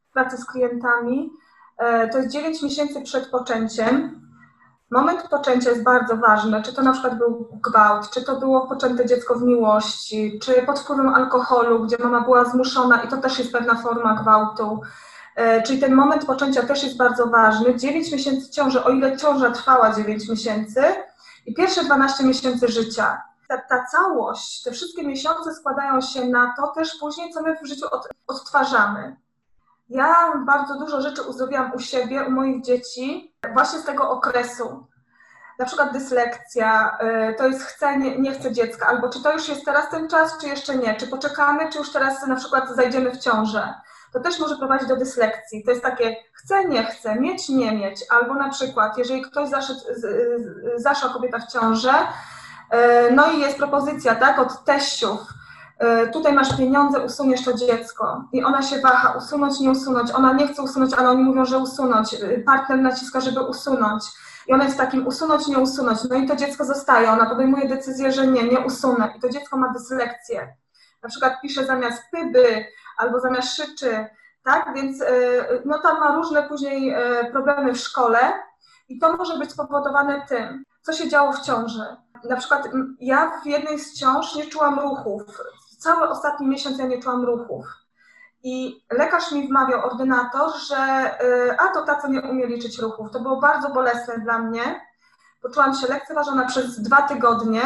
w 0.09 0.13
pracy 0.13 0.38
z 0.38 0.45
klientami. 0.45 1.31
E, 1.84 2.10
to 2.10 2.18
jest 2.18 2.30
9 2.30 2.62
miesięcy 2.62 3.02
przed 3.02 3.28
poczęciem. 3.30 4.22
Moment 4.92 5.22
poczęcia 5.30 5.70
jest 5.70 5.84
bardzo 5.84 6.18
ważny, 6.18 6.63
czy 6.63 6.74
to 6.74 6.82
na 6.82 6.92
przykład 6.92 7.18
był 7.18 7.48
gwałt, 7.63 8.10
czy 8.10 8.24
to 8.24 8.40
było 8.40 8.68
poczęte 8.68 9.06
dziecko 9.06 9.36
w 9.36 9.44
miłości, 9.44 10.40
czy 10.44 10.62
pod 10.62 10.80
wpływem 10.80 11.10
alkoholu, 11.10 11.80
gdzie 11.86 11.98
mama 11.98 12.22
była 12.22 12.46
zmuszona 12.46 13.04
i 13.04 13.08
to 13.08 13.18
też 13.18 13.40
jest 13.40 13.52
pewna 13.52 13.75
forma 13.75 14.22
gwałtu. 14.22 14.82
E, 15.36 15.63
czyli 15.63 15.80
ten 15.80 15.96
moment 15.96 16.25
poczęcia 16.25 16.63
też 16.63 16.84
jest 16.84 16.98
bardzo 16.98 17.28
ważny. 17.28 17.75
9 17.75 18.12
miesięcy 18.12 18.52
ciąży, 18.52 18.84
o 18.84 18.90
ile 18.90 19.18
ciąża 19.18 19.52
trwała 19.52 19.94
9 19.94 20.30
miesięcy 20.30 20.84
i 21.46 21.54
pierwsze 21.54 21.84
12 21.84 22.24
miesięcy 22.24 22.68
życia. 22.68 23.22
Ta, 23.48 23.58
ta 23.58 23.86
całość, 23.92 24.63
te 24.63 24.72
wszystkie 24.72 25.08
miesiące 25.08 25.54
składają 25.54 26.02
się 26.02 26.28
na 26.28 26.54
to 26.58 26.68
też 26.68 26.96
później, 27.00 27.34
co 27.34 27.42
my 27.42 27.58
w 27.63 27.68
życiu 27.68 27.86
od, 27.92 28.08
odtwarzamy. 28.28 29.23
Ja 29.90 30.34
bardzo 30.46 30.80
dużo 30.80 31.02
rzeczy 31.02 31.22
uzdrowiłam 31.22 31.72
u 31.74 31.80
siebie, 31.80 32.24
u 32.24 32.32
moich 32.32 32.63
dzieci, 32.63 33.36
właśnie 33.54 33.80
z 33.80 33.86
tego 33.86 34.10
okresu. 34.10 34.88
Na 35.60 35.66
przykład 35.66 35.94
dyslekcja, 35.94 36.98
y, 37.32 37.36
to 37.36 37.48
jest 37.48 37.63
chcę, 37.63 37.98
nie, 37.98 38.20
nie 38.20 38.32
chcę 38.32 38.52
dziecka, 38.52 38.88
albo 38.88 39.10
czy 39.10 39.24
to 39.24 39.34
już 39.34 39.50
jest 39.50 39.66
teraz 39.66 39.90
ten 39.90 40.10
czas, 40.10 40.38
czy 40.42 40.48
jeszcze 40.48 40.75
nie, 40.75 40.96
czy 40.96 41.08
poczekamy, 41.08 41.70
czy 41.70 41.78
już 41.78 41.92
teraz 41.92 42.28
na 42.28 42.36
przykład 42.36 42.75
zajdziemy 42.75 43.12
w 43.12 43.18
ciążę. 43.18 43.74
To 44.13 44.20
też 44.20 44.40
może 44.40 44.58
prowadzić 44.58 44.88
do 44.88 44.96
dyslekcji. 44.96 45.63
To 45.63 45.72
jest 45.72 45.84
takie 45.84 46.16
chcę, 46.34 46.66
nie 46.66 46.86
chcę, 46.86 47.16
mieć, 47.16 47.50
nie 47.50 47.72
mieć, 47.72 48.06
albo 48.10 48.34
na 48.34 48.50
przykład, 48.50 48.98
jeżeli 48.98 49.22
ktoś 49.22 49.50
zaszła 50.75 51.10
kobieta 51.10 51.40
w 51.40 51.52
ciążę, 51.52 51.94
y, 51.94 53.12
no 53.12 53.32
i 53.32 53.40
jest 53.40 53.58
propozycja, 53.58 54.16
tak, 54.16 54.40
od 54.40 54.66
teściów, 54.66 55.20
tutaj 56.13 56.34
masz 56.34 56.58
pieniądze, 56.58 57.06
usuniesz 57.06 57.46
to 57.46 57.53
dziecko. 57.53 58.24
I 58.32 58.44
ona 58.44 58.62
się 58.62 58.82
waha, 58.82 59.13
usunąć, 59.18 59.60
nie 59.60 59.72
usunąć. 59.72 60.12
Ona 60.12 60.34
nie 60.34 60.48
chce 60.48 60.62
usunąć, 60.62 60.94
ale 60.94 61.10
oni 61.10 61.24
mówią, 61.24 61.46
że 61.46 61.58
usunąć. 61.58 62.13
E, 62.13 62.39
partner 62.39 62.80
naciska, 62.80 63.22
żeby 63.22 63.42
usunąć. 63.42 64.03
I 64.48 64.53
ona 64.53 64.63
jest 64.63 64.77
takim 64.77 65.08
usunąć, 65.08 65.48
nie 65.48 65.60
usunąć. 65.60 66.00
No 66.10 66.15
i 66.15 66.27
to 66.27 66.36
dziecko 66.36 66.65
zostaje. 66.65 67.12
Ona 67.12 67.25
podejmuje 67.25 67.68
decyzję, 67.68 68.12
że 68.12 68.27
nie, 68.27 68.44
nie 68.44 68.60
usunę. 68.60 69.13
I 69.18 69.20
to 69.20 69.30
dziecko 69.30 69.58
ma 69.58 69.74
dyslekcję. 69.74 70.56
Na 71.03 71.10
przykład 71.10 71.42
pisze 71.42 71.65
zamiast 71.65 72.03
pyby 72.12 72.65
albo 72.98 73.20
zamiast 73.20 73.56
szyczy. 73.56 74.06
Tak? 74.44 74.74
Więc 74.75 75.01
e, 75.01 75.06
no 75.65 75.80
tam 75.80 76.00
ma 76.00 76.15
różne 76.15 76.44
później 76.44 76.96
problemy 77.32 77.74
w 77.74 77.80
szkole. 77.80 78.20
I 78.89 79.00
to 79.00 79.18
może 79.18 79.38
być 79.38 79.51
spowodowane 79.51 80.25
tym, 80.27 80.63
co 80.82 80.94
się 80.94 81.10
działo 81.10 81.34
w 81.34 81.42
ciąży. 81.42 81.86
Na 82.30 82.36
przykład 82.36 82.70
ja 83.00 83.32
w 83.44 83.46
jednej 83.46 83.80
z 83.80 84.00
ciąż 84.00 84.36
nie 84.36 84.46
czułam 84.46 84.80
ruchów 84.80 85.42
cały 85.84 86.10
ostatni 86.10 86.48
miesiąc 86.48 86.78
ja 86.78 86.86
nie 86.86 87.02
czułam 87.02 87.25
ruchów. 87.25 87.66
I 88.44 88.84
lekarz 88.92 89.32
mi 89.32 89.48
wmawiał, 89.48 89.86
ordynator, 89.86 90.52
że 90.70 91.12
y, 91.24 91.58
a 91.60 91.68
to 91.68 91.82
ta, 91.82 92.02
co 92.02 92.08
nie 92.08 92.22
umie 92.22 92.48
liczyć 92.48 92.80
ruchów. 92.80 93.12
To 93.12 93.20
było 93.20 93.40
bardzo 93.40 93.70
bolesne 93.70 94.20
dla 94.20 94.40
mnie. 94.40 94.82
Poczułam 95.42 95.74
się 95.74 95.88
lekceważona 95.88 96.46
przez 96.46 96.82
dwa 96.82 97.02
tygodnie. 97.02 97.62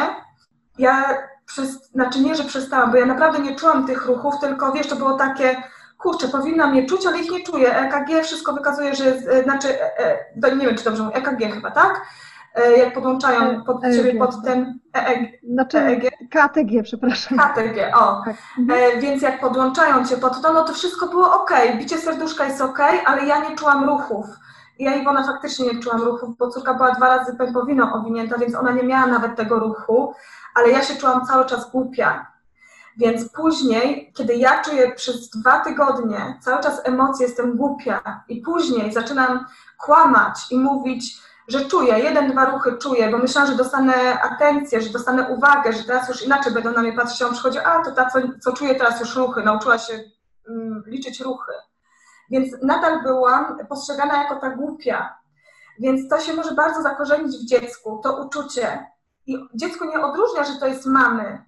Ja 0.78 1.18
przez, 1.46 1.90
znaczy 1.90 2.20
nie, 2.20 2.34
że 2.34 2.44
przestałam, 2.44 2.90
bo 2.90 2.96
ja 2.96 3.06
naprawdę 3.06 3.38
nie 3.38 3.56
czułam 3.56 3.86
tych 3.86 4.06
ruchów, 4.06 4.40
tylko 4.40 4.72
wiesz, 4.72 4.88
to 4.88 4.96
było 4.96 5.12
takie, 5.12 5.62
kurczę, 5.98 6.28
powinnam 6.28 6.74
je 6.74 6.86
czuć, 6.86 7.06
ale 7.06 7.18
ich 7.18 7.30
nie 7.30 7.44
czuję. 7.44 7.76
EKG 7.76 8.24
wszystko 8.24 8.52
wykazuje, 8.52 8.94
że 8.94 9.04
jest, 9.04 9.28
y, 9.28 9.42
znaczy, 9.42 9.82
e, 9.82 9.98
e, 10.42 10.56
nie 10.56 10.66
wiem, 10.66 10.76
czy 10.76 10.84
dobrze 10.84 11.02
mówię, 11.02 11.16
EKG 11.16 11.54
chyba, 11.54 11.70
tak? 11.70 12.06
E, 12.54 12.78
jak 12.78 12.94
podłączają 12.94 13.64
pod 13.64 13.84
EEG. 13.84 13.96
ciebie 13.96 14.18
pod 14.18 14.44
ten 14.44 14.78
EEG. 14.94 15.40
Znaczy 15.52 15.78
EEG. 15.78 16.10
KTG, 16.30 16.82
przepraszam. 16.82 17.38
KTG, 17.38 17.94
o. 17.94 18.22
Tak. 18.24 18.36
E, 18.70 19.00
więc 19.00 19.22
jak 19.22 19.40
podłączają 19.40 20.04
cię 20.06 20.16
pod 20.16 20.42
to, 20.42 20.52
no 20.52 20.64
to 20.64 20.72
wszystko 20.74 21.08
było 21.08 21.42
ok. 21.42 21.50
Bicie 21.78 21.98
serduszka 21.98 22.44
jest 22.44 22.60
ok, 22.60 22.78
ale 23.06 23.26
ja 23.26 23.48
nie 23.48 23.56
czułam 23.56 23.84
ruchów. 23.84 24.26
I 24.78 24.84
ja 24.84 24.94
Iwona 24.94 25.26
faktycznie 25.26 25.72
nie 25.72 25.82
czułam 25.82 26.02
ruchów, 26.02 26.36
bo 26.36 26.48
córka 26.48 26.74
była 26.74 26.90
dwa 26.90 27.16
razy 27.16 27.36
pępowiną 27.36 27.92
owinięta, 27.92 28.38
więc 28.38 28.54
ona 28.54 28.70
nie 28.70 28.82
miała 28.82 29.06
nawet 29.06 29.36
tego 29.36 29.58
ruchu, 29.58 30.14
ale 30.54 30.70
ja 30.70 30.82
się 30.82 30.96
czułam 30.96 31.26
cały 31.26 31.46
czas 31.46 31.70
głupia. 31.70 32.26
Więc 32.96 33.32
później, 33.32 34.12
kiedy 34.16 34.34
ja 34.34 34.62
czuję 34.62 34.92
przez 34.94 35.30
dwa 35.30 35.60
tygodnie 35.60 36.38
cały 36.40 36.62
czas 36.62 36.80
emocje, 36.84 37.26
jestem 37.26 37.56
głupia 37.56 38.22
i 38.28 38.40
później 38.40 38.92
zaczynam 38.92 39.44
kłamać 39.78 40.38
i 40.50 40.58
mówić, 40.58 41.18
że 41.48 41.64
czuję, 41.64 41.98
jeden, 41.98 42.32
dwa 42.32 42.44
ruchy 42.44 42.76
czuję, 42.78 43.10
bo 43.10 43.18
myślałam, 43.18 43.50
że 43.50 43.56
dostanę 43.56 44.20
atencję, 44.20 44.80
że 44.80 44.90
dostanę 44.90 45.28
uwagę, 45.28 45.72
że 45.72 45.84
teraz 45.84 46.08
już 46.08 46.22
inaczej 46.22 46.52
będą 46.52 46.72
na 46.72 46.82
mnie 46.82 46.92
patrzeć, 46.92 47.22
on 47.22 47.32
przychodzi, 47.32 47.58
a 47.58 47.82
to 47.84 47.92
ta, 47.92 48.10
co, 48.10 48.18
co 48.40 48.52
czuję 48.52 48.74
teraz 48.74 49.00
już 49.00 49.16
ruchy, 49.16 49.42
nauczyła 49.42 49.78
się 49.78 49.92
um, 50.48 50.82
liczyć 50.86 51.20
ruchy. 51.20 51.52
Więc 52.30 52.52
nadal 52.62 53.02
byłam 53.02 53.58
postrzegana 53.68 54.22
jako 54.22 54.36
ta 54.36 54.50
głupia. 54.50 55.18
Więc 55.78 56.08
to 56.08 56.20
się 56.20 56.32
może 56.32 56.54
bardzo 56.54 56.82
zakorzenić 56.82 57.36
w 57.36 57.46
dziecku, 57.46 58.00
to 58.02 58.24
uczucie. 58.26 58.86
I 59.26 59.38
dziecko 59.54 59.84
nie 59.84 60.00
odróżnia, 60.00 60.44
że 60.44 60.60
to 60.60 60.66
jest 60.66 60.86
mamy. 60.86 61.44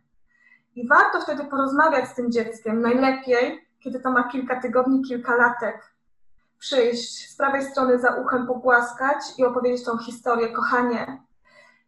I 0.75 0.88
warto 0.88 1.21
wtedy 1.21 1.45
porozmawiać 1.45 2.09
z 2.09 2.14
tym 2.14 2.33
dzieckiem. 2.33 2.80
Najlepiej, 2.80 3.69
kiedy 3.80 4.00
to 4.00 4.11
ma 4.11 4.28
kilka 4.28 4.61
tygodni, 4.61 5.02
kilka 5.02 5.37
latek 5.37 5.89
przyjść 6.61 7.31
z 7.31 7.37
prawej 7.37 7.64
strony 7.64 7.99
za 7.99 8.14
uchem 8.14 8.47
pogłaskać 8.47 9.17
i 9.38 9.45
opowiedzieć 9.45 9.85
tą 9.85 9.99
historię. 9.99 10.52
Kochanie, 10.52 11.23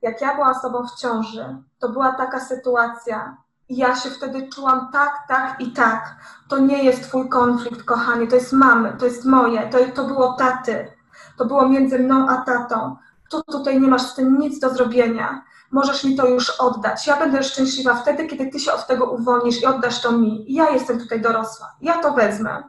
jak 0.02 0.20
ja 0.20 0.34
byłam 0.34 0.54
z 0.54 0.62
tobą 0.62 0.86
w 0.86 1.00
ciąży, 1.00 1.56
to 1.78 1.88
była 1.88 2.12
taka 2.12 2.40
sytuacja 2.40 3.36
i 3.68 3.76
ja 3.76 3.96
się 3.96 4.10
wtedy 4.10 4.48
czułam 4.48 4.88
tak, 4.92 5.12
tak 5.28 5.60
i 5.60 5.72
tak. 5.72 6.16
To 6.48 6.58
nie 6.58 6.84
jest 6.84 7.02
twój 7.02 7.28
konflikt, 7.28 7.82
kochanie, 7.82 8.26
to 8.26 8.34
jest 8.34 8.52
mamy, 8.52 8.96
to 8.98 9.04
jest 9.04 9.24
moje, 9.24 9.70
to, 9.70 9.78
to 9.94 10.04
było 10.04 10.32
taty. 10.32 10.92
To 11.38 11.44
było 11.44 11.68
między 11.68 11.98
mną 11.98 12.28
a 12.28 12.36
tatą. 12.36 12.96
Tu 13.30 13.42
tutaj 13.42 13.80
nie 13.80 13.88
masz 13.88 14.02
z 14.02 14.14
tym 14.14 14.38
nic 14.38 14.58
do 14.58 14.70
zrobienia. 14.70 15.44
Możesz 15.70 16.04
mi 16.04 16.16
to 16.16 16.28
już 16.28 16.50
oddać. 16.50 17.06
Ja 17.06 17.16
będę 17.16 17.42
szczęśliwa 17.42 17.94
wtedy, 17.94 18.26
kiedy 18.26 18.50
ty 18.50 18.60
się 18.60 18.72
od 18.72 18.86
tego 18.86 19.10
uwolnisz 19.10 19.62
i 19.62 19.66
oddasz 19.66 20.00
to 20.00 20.12
mi. 20.12 20.44
Ja 20.48 20.70
jestem 20.70 20.98
tutaj 20.98 21.20
dorosła. 21.20 21.72
Ja 21.80 21.98
to 21.98 22.12
wezmę. 22.12 22.62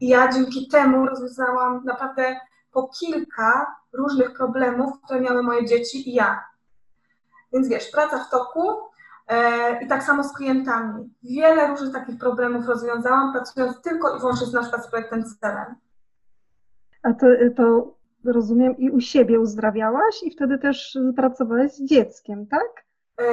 I 0.00 0.08
ja 0.08 0.32
dzięki 0.32 0.68
temu 0.68 1.06
rozwiązałam 1.06 1.84
naprawdę 1.84 2.36
po 2.72 2.88
kilka 3.00 3.76
różnych 3.92 4.34
problemów, 4.34 5.00
które 5.04 5.20
miały 5.20 5.42
moje 5.42 5.66
dzieci 5.66 6.10
i 6.10 6.14
ja. 6.14 6.44
Więc 7.52 7.68
wiesz, 7.68 7.90
praca 7.90 8.24
w 8.24 8.30
toku 8.30 8.70
e, 9.28 9.84
i 9.84 9.88
tak 9.88 10.02
samo 10.02 10.24
z 10.24 10.32
klientami. 10.32 11.14
Wiele 11.22 11.66
różnych 11.66 11.92
takich 11.92 12.18
problemów 12.18 12.66
rozwiązałam, 12.66 13.32
pracując 13.32 13.82
tylko 13.82 14.16
i 14.16 14.20
wyłącznie 14.20 14.46
z 14.46 14.52
na 14.52 14.62
z 14.62 14.90
projektem 14.90 15.24
celem. 15.40 15.74
A 17.02 17.12
to, 17.12 17.26
to 17.56 17.94
rozumiem 18.24 18.76
i 18.76 18.90
u 18.90 19.00
siebie 19.00 19.40
uzdrawiałaś 19.40 20.22
i 20.22 20.30
wtedy 20.30 20.58
też 20.58 20.98
pracowałaś 21.16 21.72
z 21.72 21.84
dzieckiem, 21.84 22.46
tak? 22.46 22.87
E, 23.18 23.24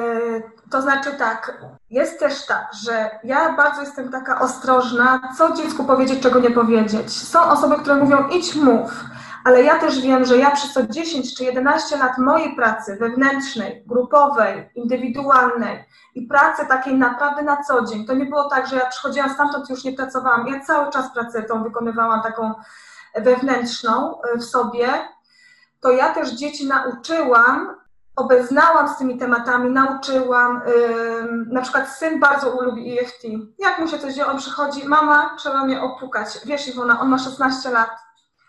to 0.72 0.82
znaczy 0.82 1.12
tak, 1.12 1.66
jest 1.90 2.20
też 2.20 2.46
tak, 2.46 2.68
że 2.84 3.10
ja 3.24 3.54
bardzo 3.54 3.82
jestem 3.82 4.12
taka 4.12 4.40
ostrożna, 4.40 5.34
co 5.38 5.54
dziecku 5.54 5.84
powiedzieć, 5.84 6.20
czego 6.20 6.40
nie 6.40 6.52
powiedzieć. 6.52 7.12
Są 7.12 7.42
osoby, 7.42 7.76
które 7.76 7.96
mówią 7.96 8.28
idź, 8.28 8.56
mów, 8.56 9.04
ale 9.44 9.64
ja 9.64 9.80
też 9.80 10.02
wiem, 10.02 10.26
że 10.26 10.38
ja 10.38 10.52
przez 10.52 10.74
to 10.74 10.88
10 10.88 11.38
czy 11.38 11.44
11 11.44 11.98
lat 11.98 12.18
mojej 12.18 12.56
pracy 12.56 12.98
wewnętrznej, 13.00 13.84
grupowej, 13.86 14.70
indywidualnej 14.76 15.86
i 16.16 16.28
pracy 16.28 16.66
takiej 16.68 16.96
naprawdę 16.96 17.42
na 17.42 17.64
co 17.64 17.86
dzień, 17.86 18.06
to 18.06 18.14
nie 18.14 18.26
było 18.26 18.50
tak, 18.50 18.68
że 18.68 18.76
ja 18.76 18.86
przychodziłam 18.90 19.30
stamtąd 19.30 19.70
już 19.70 19.84
nie 19.84 19.94
pracowałam. 19.94 20.48
Ja 20.48 20.60
cały 20.60 20.92
czas 20.92 21.14
pracę 21.14 21.44
tą 21.44 21.64
wykonywałam 21.64 22.22
taką 22.24 22.54
wewnętrzną 23.16 24.18
w 24.38 24.44
sobie, 24.44 24.88
to 25.82 25.92
ja 25.92 26.14
też 26.14 26.32
dzieci 26.32 26.68
nauczyłam, 26.68 27.76
obeznałam 28.16 28.90
z 28.90 28.98
tymi 28.98 29.18
tematami, 29.18 29.70
nauczyłam. 29.70 30.62
Na 31.48 31.62
przykład 31.62 31.90
syn 31.90 32.20
bardzo 32.20 32.62
lubi 32.62 33.00
EFT. 33.00 33.24
Jak 33.60 33.80
mu 33.80 33.88
się 33.88 34.00
coś 34.00 34.14
dzieje, 34.14 34.28
on 34.28 34.38
przychodzi, 34.38 34.88
mama, 34.88 35.36
trzeba 35.38 35.66
mnie 35.66 35.82
opukać. 35.82 36.40
Wiesz, 36.46 36.68
Iwona, 36.68 37.00
on 37.00 37.10
ma 37.10 37.18
16 37.18 37.70
lat. 37.70 37.90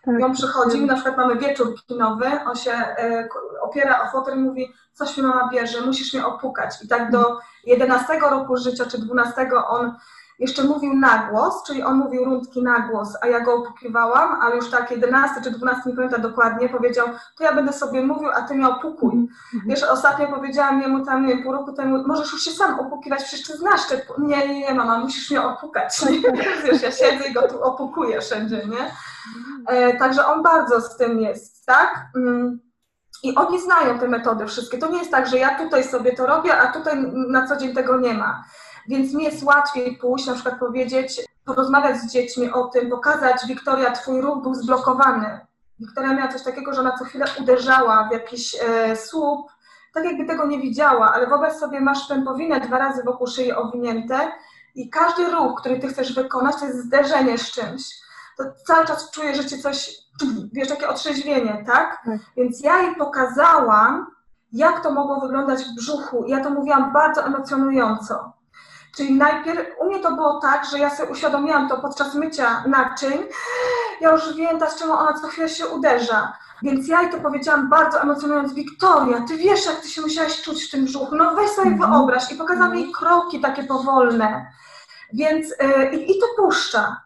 Tak. 0.05 0.21
I 0.21 0.23
on 0.23 0.33
przychodzi, 0.33 0.85
na 0.85 0.95
przykład 0.95 1.17
mamy 1.17 1.37
wieczór 1.37 1.75
kinowy, 1.87 2.27
on 2.47 2.57
się 2.57 2.73
y, 2.73 3.29
opiera 3.63 4.03
o 4.03 4.11
fotel 4.11 4.39
i 4.39 4.41
mówi, 4.41 4.73
coś 4.93 5.17
mi 5.17 5.23
mama 5.23 5.49
bierze, 5.53 5.81
musisz 5.81 6.15
mnie 6.15 6.27
opukać. 6.27 6.83
I 6.83 6.89
tak 6.89 7.11
do 7.11 7.39
11 7.65 8.19
roku 8.19 8.57
życia 8.57 8.87
czy 8.87 8.99
12 8.99 9.51
on 9.69 9.97
jeszcze 10.39 10.65
mówił 10.65 10.95
na 10.95 11.29
głos, 11.31 11.63
czyli 11.67 11.83
on 11.83 11.97
mówił 11.97 12.25
rundki 12.25 12.63
na 12.63 12.79
głos, 12.79 13.17
a 13.23 13.27
ja 13.27 13.41
go 13.41 13.55
opukiwałam, 13.55 14.41
ale 14.43 14.57
już 14.57 14.71
tak 14.71 14.91
11 14.91 15.41
czy 15.43 15.51
12, 15.51 15.83
nie 15.87 15.97
pamiętam 15.97 16.23
dokładnie, 16.23 16.69
powiedział, 16.69 17.07
to 17.37 17.45
ja 17.45 17.55
będę 17.55 17.73
sobie 17.73 18.03
mówił, 18.03 18.29
a 18.31 18.43
ty 18.43 18.55
mnie 18.55 18.69
opukuj. 18.69 19.15
Mm 19.15 19.27
-hmm. 19.27 19.61
Wiesz, 19.67 19.83
ostatnio 19.83 20.29
powiedziałam 20.29 20.83
jemu 20.83 21.05
tam, 21.05 21.27
nie 21.27 21.43
pół 21.43 21.53
roku 21.53 21.73
temu, 21.73 22.07
możesz 22.07 22.33
już 22.33 22.43
się 22.43 22.51
sam 22.51 22.81
opukiwać, 22.81 23.25
przecież 23.25 23.47
ty 23.47 23.57
znasz 23.57 23.89
te... 23.89 24.01
Nie, 24.19 24.49
nie, 24.49 24.61
nie, 24.61 24.75
mama, 24.75 24.99
musisz 24.99 25.31
mnie 25.31 25.43
opukać. 25.43 26.01
Wiesz, 26.65 26.83
ja 26.83 26.91
siedzę 26.91 27.29
i 27.29 27.33
go 27.33 27.49
tu 27.49 27.63
okupuję 27.63 28.21
wszędzie, 28.21 28.67
nie? 28.67 28.91
E, 29.67 29.97
także 29.97 30.27
on 30.27 30.43
bardzo 30.43 30.81
z 30.81 30.97
tym 30.97 31.21
jest, 31.21 31.67
tak? 31.67 32.07
Mm. 32.17 32.67
I 33.23 33.35
oni 33.35 33.61
znają 33.61 33.99
te 33.99 34.09
metody 34.09 34.47
wszystkie. 34.47 34.79
To 34.79 34.91
nie 34.91 34.99
jest 34.99 35.11
tak, 35.11 35.27
że 35.27 35.39
ja 35.39 35.59
tutaj 35.59 35.85
sobie 35.85 36.17
to 36.17 36.27
robię, 36.27 36.59
a 36.59 36.73
tutaj 36.73 37.13
na 37.13 37.47
co 37.47 37.57
dzień 37.57 37.75
tego 37.75 38.01
nie 38.01 38.15
ma. 38.15 38.45
Więc 38.89 39.15
mi 39.15 39.25
jest 39.25 39.43
łatwiej 39.43 39.97
pójść, 39.97 40.27
na 40.27 40.35
przykład 40.35 40.59
powiedzieć, 40.59 41.21
porozmawiać 41.45 41.97
z 41.97 42.13
dziećmi 42.13 42.51
o 42.51 42.65
tym, 42.65 42.91
pokazać, 42.91 43.37
Wiktoria, 43.49 43.91
twój 43.91 44.21
ruch 44.21 44.43
był 44.43 44.55
zblokowany. 44.55 45.41
Wiktoria 45.81 46.15
miała 46.15 46.33
coś 46.33 46.43
takiego, 46.43 46.75
że 46.75 46.81
ona 46.81 46.99
co 46.99 47.05
chwilę 47.05 47.27
uderzała 47.41 48.09
w 48.09 48.13
jakiś 48.13 48.57
e, 48.63 48.97
słup, 48.97 49.51
tak 49.95 50.05
jakby 50.05 50.25
tego 50.25 50.47
nie 50.47 50.61
widziała, 50.61 51.13
ale 51.13 51.27
wyobraź 51.27 51.53
sobie, 51.53 51.81
masz 51.81 52.09
pępowinę 52.09 52.61
dwa 52.61 52.79
razy 52.79 53.03
wokół 53.03 53.27
szyi 53.27 53.53
owinięte 53.53 54.33
i 54.75 54.91
każdy 54.91 55.31
ruch, 55.31 55.61
który 55.61 55.81
ty 55.81 55.89
chcesz 55.89 56.15
wykonać, 56.15 56.57
to 56.57 56.67
jest 56.67 56.85
zderzenie 56.85 57.39
z 57.39 57.51
czymś. 57.51 57.83
To 58.39 58.45
cały 58.67 58.87
czas 58.87 59.11
czuję, 59.11 59.35
że 59.35 59.47
cię 59.47 59.59
coś, 59.59 59.99
wiesz, 60.53 60.69
takie 60.69 60.89
otrzeźwienie, 60.89 61.65
tak? 61.67 62.03
tak? 62.05 62.19
Więc 62.37 62.61
ja 62.61 62.83
jej 62.83 62.95
pokazałam, 62.95 64.07
jak 64.53 64.83
to 64.83 64.91
mogło 64.91 65.21
wyglądać 65.21 65.65
w 65.65 65.75
brzuchu. 65.75 66.25
I 66.25 66.31
ja 66.31 66.45
to 66.45 66.51
mówiłam 66.51 66.93
bardzo 66.93 67.25
emocjonująco. 67.27 68.33
Czyli 68.97 69.15
najpierw 69.15 69.67
u 69.79 69.85
mnie 69.85 70.01
to 70.01 70.13
było 70.13 70.41
tak, 70.41 70.65
że 70.71 70.79
ja 70.79 70.91
sobie 70.91 71.13
uświadomiłam 71.13 71.69
to 71.69 71.77
podczas 71.77 72.15
mycia 72.15 72.65
naczyń. 72.67 73.19
Ja 74.01 74.11
już 74.11 74.37
wiem, 74.37 74.61
z 74.69 74.79
czemu 74.79 74.93
ona 74.93 75.13
co 75.21 75.29
chwilę 75.29 75.49
się 75.49 75.67
uderza. 75.67 76.33
Więc 76.63 76.89
ja 76.89 77.03
jej 77.03 77.11
to 77.11 77.19
powiedziałam 77.19 77.69
bardzo 77.69 78.03
emocjonując, 78.03 78.55
Wiktoria, 78.55 79.21
ty 79.29 79.37
wiesz, 79.37 79.67
jak 79.67 79.81
ty 79.81 79.89
się 79.89 80.03
musiałaś 80.03 80.43
czuć 80.43 80.65
w 80.65 80.71
tym 80.71 80.85
brzuchu, 80.85 81.17
no 81.17 81.35
weź 81.35 81.51
sobie 81.51 81.69
mm 81.69 81.81
-hmm. 81.81 81.91
wyobraź. 81.91 82.33
I 82.33 82.35
pokazałam 82.35 82.75
jej 82.75 82.93
kroki 82.93 83.41
takie 83.41 83.65
powolne. 83.65 84.47
Więc 85.13 85.49
yy, 85.49 85.97
i 85.97 86.21
to 86.21 86.27
puszcza. 86.37 87.06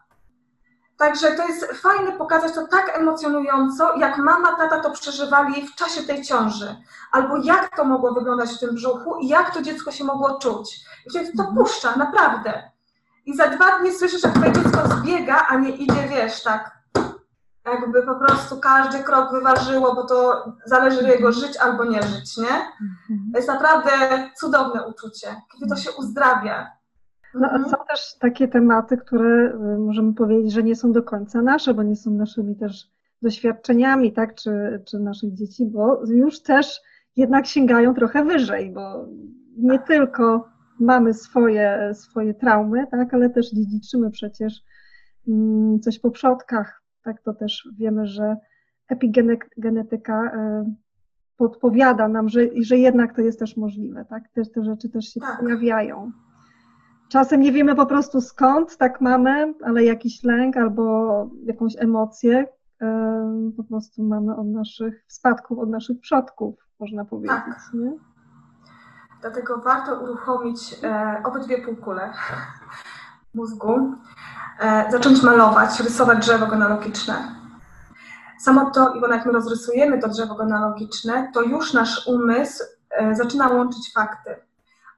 Także 1.01 1.31
to 1.31 1.47
jest 1.47 1.65
fajne 1.65 2.11
pokazać 2.11 2.53
to 2.53 2.67
tak 2.67 2.97
emocjonująco, 2.97 3.95
jak 3.95 4.17
mama, 4.17 4.55
tata 4.55 4.79
to 4.79 4.91
przeżywali 4.91 5.67
w 5.67 5.75
czasie 5.75 6.03
tej 6.03 6.23
ciąży. 6.23 6.75
Albo 7.11 7.37
jak 7.37 7.75
to 7.75 7.85
mogło 7.85 8.13
wyglądać 8.13 8.49
w 8.51 8.59
tym 8.59 8.75
brzuchu 8.75 9.15
i 9.19 9.27
jak 9.27 9.53
to 9.53 9.61
dziecko 9.61 9.91
się 9.91 10.03
mogło 10.03 10.39
czuć. 10.39 10.85
I 11.05 11.09
wtedy 11.09 11.31
to 11.37 11.43
mhm. 11.43 11.57
puszcza, 11.57 11.95
naprawdę. 11.95 12.71
I 13.25 13.35
za 13.35 13.47
dwa 13.47 13.79
dni 13.79 13.93
słyszysz, 13.93 14.23
jak 14.23 14.33
twoje 14.33 14.51
dziecko 14.51 14.87
zbiega, 14.87 15.45
a 15.47 15.55
nie 15.55 15.69
idzie, 15.69 16.07
wiesz, 16.09 16.43
tak 16.43 16.71
jakby 17.65 18.03
po 18.03 18.15
prostu 18.15 18.59
każdy 18.59 19.03
krok 19.03 19.31
wyważyło, 19.31 19.95
bo 19.95 20.03
to 20.03 20.45
zależy 20.65 21.03
jego 21.03 21.27
mhm. 21.27 21.33
żyć 21.33 21.57
albo 21.57 21.85
nie 21.85 22.03
żyć, 22.03 22.37
nie? 22.37 22.53
Mhm. 22.53 23.29
To 23.31 23.37
jest 23.37 23.49
naprawdę 23.49 23.91
cudowne 24.39 24.87
uczucie, 24.87 25.41
kiedy 25.53 25.67
to 25.67 25.75
się 25.75 25.91
uzdrawia. 25.91 26.80
No, 27.33 27.47
mhm. 27.47 27.69
Są 27.69 27.77
też 27.89 28.17
takie 28.19 28.47
tematy, 28.47 28.97
które 28.97 29.53
y, 29.75 29.79
możemy 29.79 30.13
powiedzieć, 30.13 30.53
że 30.53 30.63
nie 30.63 30.75
są 30.75 30.91
do 30.91 31.03
końca 31.03 31.41
nasze, 31.41 31.73
bo 31.73 31.83
nie 31.83 31.95
są 31.95 32.11
naszymi 32.11 32.55
też 32.55 32.91
doświadczeniami, 33.21 34.13
tak, 34.13 34.35
czy, 34.35 34.83
czy 34.87 34.99
naszych 34.99 35.33
dzieci, 35.33 35.65
bo 35.65 36.05
już 36.05 36.41
też 36.41 36.81
jednak 37.15 37.45
sięgają 37.45 37.93
trochę 37.93 38.25
wyżej, 38.25 38.71
bo 38.71 39.07
nie 39.57 39.79
tylko 39.79 40.49
mamy 40.79 41.13
swoje, 41.13 41.91
swoje 41.93 42.33
traumy, 42.33 42.87
tak, 42.87 43.13
ale 43.13 43.29
też 43.29 43.51
dziedziczymy 43.51 44.11
przecież 44.11 44.63
mm, 45.27 45.79
coś 45.79 45.99
po 45.99 46.11
przodkach, 46.11 46.83
tak, 47.03 47.21
to 47.21 47.33
też 47.33 47.69
wiemy, 47.77 48.07
że 48.07 48.37
epigenetyka 48.87 50.25
y, 50.25 50.73
podpowiada 51.37 52.07
nam, 52.07 52.29
że, 52.29 52.41
że 52.61 52.77
jednak 52.77 53.15
to 53.15 53.21
jest 53.21 53.39
też 53.39 53.57
możliwe, 53.57 54.05
tak, 54.05 54.23
te, 54.33 54.45
te 54.45 54.63
rzeczy 54.63 54.89
też 54.89 55.05
się 55.05 55.19
tak. 55.19 55.39
pojawiają. 55.39 56.11
Czasem 57.11 57.41
nie 57.41 57.51
wiemy 57.51 57.75
po 57.75 57.85
prostu 57.85 58.21
skąd 58.21 58.77
tak 58.77 59.01
mamy, 59.01 59.53
ale 59.65 59.83
jakiś 59.83 60.23
lęk 60.23 60.57
albo 60.57 61.29
jakąś 61.45 61.73
emocję 61.77 62.47
po 63.57 63.63
prostu 63.63 64.03
mamy 64.03 64.35
od 64.35 64.47
naszych 64.47 65.05
spadków, 65.07 65.59
od 65.59 65.69
naszych 65.69 65.99
przodków, 65.99 66.55
można 66.79 67.05
powiedzieć. 67.05 67.37
Tak. 67.45 67.73
Nie? 67.73 67.91
Dlatego 69.21 69.57
warto 69.57 69.99
uruchomić 70.03 70.75
e, 70.83 71.21
obydwie 71.23 71.61
półkule 71.65 72.13
mózgu, 73.35 73.95
e, 74.59 74.91
zacząć 74.91 75.23
malować, 75.23 75.79
rysować 75.79 76.19
drzewo 76.19 76.47
genealogiczne. 76.47 77.15
Samo 78.39 78.71
to, 78.71 78.93
i 78.93 79.01
jak 79.11 79.25
my 79.25 79.31
rozrysujemy 79.31 79.99
to 79.99 80.07
drzewo 80.07 80.35
genealogiczne, 80.35 81.31
to 81.33 81.41
już 81.41 81.73
nasz 81.73 82.07
umysł 82.07 82.63
e, 82.91 83.15
zaczyna 83.15 83.47
łączyć 83.47 83.93
fakty 83.93 84.35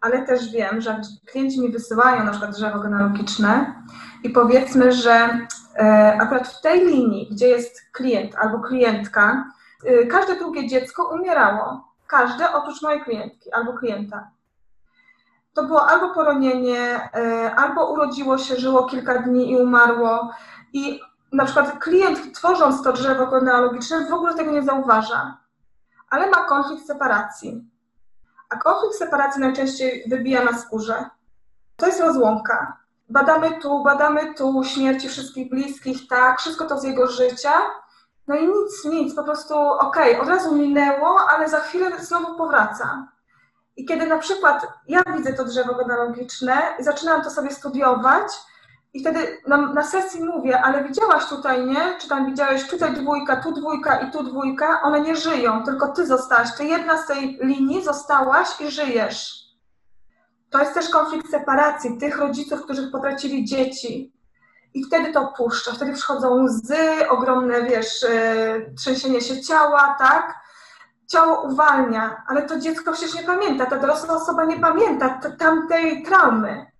ale 0.03 0.25
też 0.25 0.51
wiem, 0.51 0.81
że 0.81 1.01
klienci 1.25 1.61
mi 1.61 1.71
wysyłają 1.71 2.23
na 2.23 2.31
przykład 2.31 2.51
drzewo 2.51 2.79
genealogiczne 2.79 3.75
i 4.23 4.29
powiedzmy, 4.29 4.91
że 4.91 5.47
e, 5.75 6.17
akurat 6.21 6.47
w 6.47 6.61
tej 6.61 6.85
linii, 6.85 7.29
gdzie 7.31 7.47
jest 7.47 7.81
klient 7.91 8.35
albo 8.35 8.59
klientka, 8.59 9.45
e, 9.85 10.05
każde 10.05 10.35
drugie 10.35 10.67
dziecko 10.67 11.09
umierało. 11.15 11.93
Każde 12.07 12.53
oprócz 12.53 12.81
mojej 12.81 13.03
klientki 13.03 13.53
albo 13.53 13.73
klienta. 13.73 14.31
To 15.53 15.63
było 15.63 15.89
albo 15.89 16.13
poronienie, 16.13 17.09
e, 17.15 17.55
albo 17.55 17.91
urodziło 17.91 18.37
się, 18.37 18.55
żyło 18.55 18.85
kilka 18.85 19.21
dni 19.21 19.51
i 19.51 19.57
umarło. 19.57 20.29
I 20.73 20.99
na 21.31 21.45
przykład 21.45 21.79
klient, 21.79 22.35
tworząc 22.35 22.83
to 22.83 22.93
drzewo 22.93 23.27
genealogiczne, 23.27 24.05
w 24.05 24.13
ogóle 24.13 24.33
tego 24.33 24.51
nie 24.51 24.63
zauważa, 24.63 25.37
ale 26.09 26.29
ma 26.29 26.37
konflikt 26.37 26.87
separacji 26.87 27.72
a 28.53 28.57
konflikt 28.57 28.95
separacji 28.95 29.41
najczęściej 29.41 30.03
wybija 30.07 30.43
na 30.43 30.57
skórze. 30.57 31.05
To 31.75 31.87
jest 31.87 32.01
rozłąka. 32.01 32.77
Badamy 33.09 33.61
tu, 33.61 33.83
badamy 33.83 34.33
tu 34.33 34.63
śmierci 34.63 35.09
wszystkich 35.09 35.49
bliskich, 35.49 36.07
tak, 36.07 36.39
wszystko 36.39 36.65
to 36.65 36.79
z 36.79 36.83
jego 36.83 37.07
życia. 37.07 37.53
No 38.27 38.35
i 38.35 38.47
nic, 38.47 38.85
nic, 38.85 39.15
po 39.15 39.23
prostu 39.23 39.53
okej, 39.59 40.13
okay, 40.13 40.21
od 40.21 40.27
razu 40.27 40.55
minęło, 40.55 41.19
ale 41.29 41.49
za 41.49 41.59
chwilę 41.59 41.91
znowu 41.99 42.37
powraca. 42.37 43.07
I 43.75 43.85
kiedy 43.85 44.07
na 44.07 44.17
przykład 44.17 44.67
ja 44.87 45.03
widzę 45.17 45.33
to 45.33 45.45
drzewo 45.45 45.75
genealogiczne 45.75 46.61
i 46.79 46.83
zaczynam 46.83 47.23
to 47.23 47.29
sobie 47.29 47.51
studiować, 47.51 48.27
i 48.93 48.99
wtedy 48.99 49.37
na, 49.47 49.57
na, 49.57 49.83
sesji 49.83 50.23
mówię, 50.23 50.61
ale 50.61 50.83
widziałaś 50.83 51.25
tutaj, 51.25 51.65
nie? 51.65 51.97
Czy 52.01 52.09
tam 52.09 52.25
widziałeś 52.25 52.67
tutaj 52.67 52.93
dwójka, 52.93 53.35
tu 53.35 53.51
dwójka 53.51 53.99
i 53.99 54.11
tu 54.11 54.23
dwójka? 54.23 54.81
One 54.81 55.01
nie 55.01 55.15
żyją, 55.15 55.63
tylko 55.63 55.87
ty 55.87 56.07
zostałaś. 56.07 56.55
Ty 56.57 56.65
jedna 56.65 56.97
z 56.97 57.07
tej 57.07 57.39
linii 57.41 57.83
zostałaś 57.83 58.61
i 58.61 58.71
żyjesz. 58.71 59.43
To 60.49 60.59
jest 60.59 60.73
też 60.73 60.89
konflikt 60.89 61.31
separacji 61.31 61.97
tych 61.97 62.17
rodziców, 62.17 62.63
którzy 62.63 62.91
potracili 62.91 63.45
dzieci. 63.45 64.13
I 64.73 64.85
wtedy 64.85 65.13
to 65.13 65.33
puszcza, 65.37 65.71
wtedy 65.71 65.93
przychodzą 65.93 66.43
łzy, 66.43 67.09
ogromne, 67.09 67.63
wiesz, 67.63 68.01
yy, 68.01 68.73
trzęsienie 68.77 69.21
się 69.21 69.41
ciała, 69.41 69.95
tak? 69.99 70.35
Ciało 71.07 71.41
uwalnia, 71.41 72.23
ale 72.27 72.41
to 72.41 72.59
dziecko 72.59 72.91
przecież 72.91 73.15
nie 73.15 73.23
pamięta, 73.23 73.65
ta 73.65 73.79
dorosła 73.79 74.15
osoba 74.15 74.45
nie 74.45 74.59
pamięta 74.59 75.19
tamtej 75.39 76.03
traumy. 76.03 76.72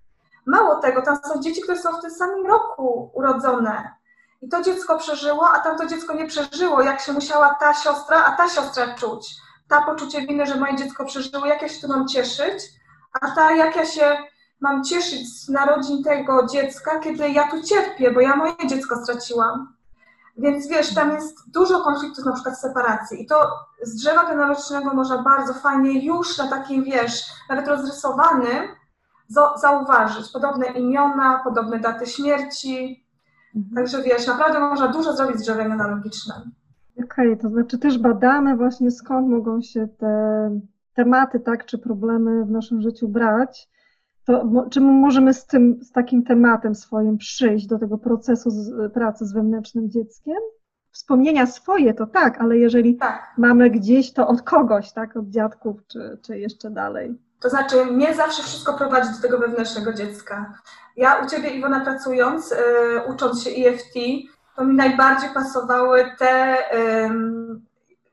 Mało 0.46 0.76
tego, 0.76 1.02
tam 1.02 1.18
są 1.18 1.42
dzieci, 1.42 1.62
które 1.62 1.78
są 1.78 1.92
w 1.92 2.02
tym 2.02 2.12
samym 2.12 2.48
roku 2.48 3.12
urodzone. 3.14 3.94
I 4.42 4.50
to 4.50 4.62
dziecko 4.62 4.98
przeżyło, 4.98 5.50
a 5.50 5.60
tamto 5.60 5.86
dziecko 5.86 6.14
nie 6.14 6.28
przeżyło, 6.28 6.82
jak 6.82 7.02
się 7.02 7.14
musiała 7.14 7.56
ta 7.60 7.74
siostra, 7.74 8.24
a 8.26 8.38
ta 8.38 8.50
siostra 8.50 8.96
czuć. 8.96 9.36
Ta 9.68 9.82
poczucie 9.82 10.22
winy, 10.22 10.46
że 10.46 10.56
moje 10.56 10.76
dziecko 10.76 11.06
przeżyło, 11.06 11.46
jak 11.46 11.62
ja 11.62 11.70
się 11.70 11.82
tu 11.82 11.88
mam 11.88 12.08
cieszyć, 12.08 12.64
a 13.22 13.32
ta, 13.32 13.52
jak 13.52 13.76
ja 13.76 13.86
się 13.86 14.18
mam 14.60 14.84
cieszyć 14.84 15.40
z 15.40 15.50
narodzin 15.50 16.04
tego 16.04 16.48
dziecka, 16.48 17.00
kiedy 17.00 17.30
ja 17.30 17.52
tu 17.52 17.64
cierpię, 17.64 18.12
bo 18.12 18.22
ja 18.22 18.36
moje 18.36 18.54
dziecko 18.68 18.96
straciłam. 19.04 19.74
Więc 20.38 20.68
wiesz, 20.68 20.94
tam 20.94 21.12
jest 21.12 21.52
dużo 21.52 21.82
konfliktów, 21.82 22.26
na 22.26 22.34
przykład 22.34 22.60
separacji. 22.60 23.24
I 23.24 23.26
to 23.26 23.52
z 23.82 23.96
drzewa 23.96 24.26
genealogicznego 24.26 24.94
można 24.94 25.18
bardzo 25.18 25.54
fajnie 25.54 26.06
już 26.06 26.38
na 26.38 26.48
takim, 26.48 26.84
wiesz, 26.84 27.26
nawet 27.50 27.68
rozrysowanym, 27.68 28.68
zauważyć 29.62 30.32
podobne 30.32 30.66
imiona, 30.68 31.42
podobne 31.44 31.80
daty 31.80 32.06
śmierci, 32.06 33.04
Mhm. 33.56 33.76
Także 33.76 34.04
wiesz, 34.04 34.28
naprawdę 34.28 34.60
można 34.60 34.88
dużo 34.88 35.14
zrobić 35.14 35.38
z 35.38 35.42
drzewem 35.42 35.72
analogicznym. 35.72 36.38
Okej, 37.04 37.34
okay, 37.34 37.38
to 37.38 37.50
znaczy 37.50 37.78
też 37.78 37.98
badamy 37.98 38.58
właśnie 38.58 38.92
skąd 38.92 39.30
mogą 39.30 39.62
się 39.62 39.88
te 39.88 40.60
tematy, 40.94 41.40
tak, 41.40 41.66
czy 41.66 41.78
problemy 41.78 42.46
w 42.46 42.52
naszym 42.52 42.82
życiu 42.82 43.08
brać. 43.08 43.70
To 44.26 44.66
czy 44.72 44.82
my 44.82 44.92
możemy 44.92 45.34
z 45.34 45.46
tym, 45.46 45.80
z 45.82 45.92
takim 45.92 46.24
tematem 46.24 46.76
swoim 46.76 47.18
przyjść 47.18 47.68
do 47.68 47.80
tego 47.80 47.98
procesu 47.98 48.50
z, 48.50 48.94
pracy 48.94 49.26
z 49.26 49.34
wewnętrznym 49.34 49.90
dzieckiem? 49.90 50.38
Wspomnienia 50.92 51.46
swoje 51.46 51.94
to 51.94 52.08
tak, 52.08 52.42
ale 52.42 52.58
jeżeli 52.58 52.98
tak. 52.98 53.34
mamy 53.38 53.70
gdzieś 53.70 54.14
to 54.14 54.28
od 54.28 54.42
kogoś, 54.42 54.92
tak, 54.92 55.18
od 55.18 55.30
dziadków, 55.30 55.88
czy, 55.88 56.18
czy 56.26 56.40
jeszcze 56.40 56.72
dalej. 56.72 57.18
To 57.44 57.50
znaczy, 57.50 57.86
mnie 57.86 58.16
zawsze 58.16 58.44
wszystko 58.44 58.74
prowadzi 58.74 59.10
do 59.14 59.22
tego 59.22 59.38
wewnętrznego 59.38 59.94
dziecka. 59.94 60.54
Ja 60.96 61.16
u 61.16 61.30
Ciebie, 61.30 61.50
Iwona, 61.50 61.80
pracując, 61.80 62.52
yy, 62.52 63.04
ucząc 63.08 63.44
się 63.44 63.50
EFT, 63.50 63.94
to 64.56 64.66
mi 64.66 64.76
najbardziej 64.76 65.30
pasowały 65.30 66.12
te 66.20 66.58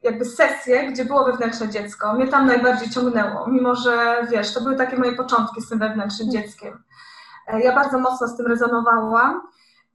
jakby 0.03 0.25
sesje, 0.25 0.93
gdzie 0.93 1.05
było 1.05 1.25
wewnętrzne 1.25 1.69
dziecko. 1.69 2.15
Mnie 2.15 2.29
tam 2.29 2.47
najbardziej 2.47 2.91
ciągnęło, 2.91 3.47
mimo 3.47 3.75
że, 3.75 4.27
wiesz, 4.31 4.55
to 4.55 4.61
były 4.61 4.77
takie 4.77 4.97
moje 4.97 5.13
początki 5.13 5.63
z 5.63 5.69
tym 5.69 5.79
wewnętrznym 5.79 6.29
mm. 6.29 6.43
dzieckiem. 6.43 6.83
Yy, 7.53 7.61
ja 7.61 7.75
bardzo 7.75 7.99
mocno 7.99 8.29
z 8.29 8.37
tym 8.37 8.47
rezonowałam 8.47 9.43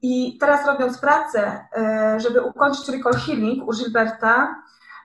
i 0.01 0.37
teraz 0.37 0.67
robiąc 0.67 0.97
pracę, 0.97 1.67
yy, 2.13 2.19
żeby 2.19 2.41
ukończyć 2.41 2.89
recall 2.89 3.13
healing 3.13 3.67
u 3.67 3.71
Gilberta, 3.73 4.55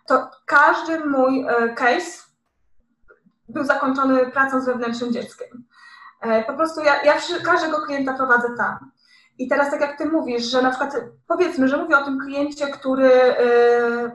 to 0.06 0.30
każdy 0.46 1.04
mój 1.04 1.40
yy, 1.40 1.74
case 1.74 2.29
był 3.52 3.64
zakończony 3.64 4.30
pracą 4.30 4.60
z 4.60 4.66
wewnętrznym 4.66 5.12
dzieckiem. 5.12 5.64
E, 6.20 6.44
po 6.44 6.52
prostu 6.52 6.80
ja, 6.80 7.02
ja 7.02 7.14
każdego 7.44 7.80
klienta 7.80 8.12
prowadzę 8.12 8.48
tam. 8.56 8.90
I 9.38 9.48
teraz 9.48 9.70
tak 9.70 9.80
jak 9.80 9.98
ty 9.98 10.06
mówisz, 10.06 10.42
że 10.42 10.62
na 10.62 10.70
przykład 10.70 10.96
powiedzmy, 11.26 11.68
że 11.68 11.76
mówię 11.76 11.98
o 11.98 12.04
tym 12.04 12.20
kliencie, 12.20 12.66
który 12.66 13.12
e, 13.12 13.36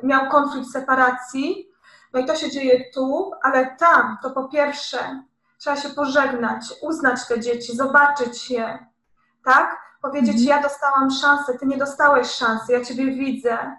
miał 0.03 0.29
konflikt 0.29 0.71
separacji, 0.71 1.69
no 2.13 2.19
i 2.19 2.25
to 2.25 2.35
się 2.35 2.51
dzieje 2.51 2.83
tu, 2.93 3.31
ale 3.43 3.75
tam 3.79 4.17
to 4.23 4.31
po 4.31 4.49
pierwsze 4.49 5.23
trzeba 5.57 5.75
się 5.75 5.89
pożegnać, 5.89 6.73
uznać 6.81 7.27
te 7.27 7.39
dzieci, 7.39 7.75
zobaczyć 7.75 8.51
je, 8.51 8.87
tak? 9.45 9.77
Powiedzieć, 10.01 10.41
mhm. 10.41 10.47
ja 10.47 10.61
dostałam 10.61 11.11
szansę, 11.11 11.57
ty 11.57 11.65
nie 11.65 11.77
dostałeś 11.77 12.27
szansy, 12.27 12.71
ja 12.71 12.85
ciebie 12.85 13.05
widzę, 13.05 13.77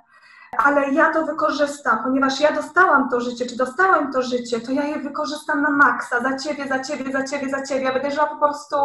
ale 0.59 0.91
ja 0.91 1.13
to 1.13 1.27
wykorzystam, 1.27 1.99
ponieważ 2.03 2.41
ja 2.41 2.53
dostałam 2.53 3.09
to 3.09 3.21
życie, 3.21 3.47
czy 3.47 3.57
dostałem 3.57 4.13
to 4.13 4.23
życie, 4.23 4.61
to 4.61 4.73
ja 4.73 4.85
je 4.85 4.99
wykorzystam 4.99 5.63
na 5.63 5.71
maksa, 5.71 6.21
za 6.21 6.39
ciebie, 6.39 6.69
za 6.69 6.85
ciebie, 6.85 7.13
za 7.13 7.25
ciebie, 7.25 7.51
za 7.51 7.67
ciebie. 7.67 7.85
Ja 7.85 7.93
będę 7.93 8.11
żyła 8.11 8.27
po 8.27 8.37
prostu 8.37 8.77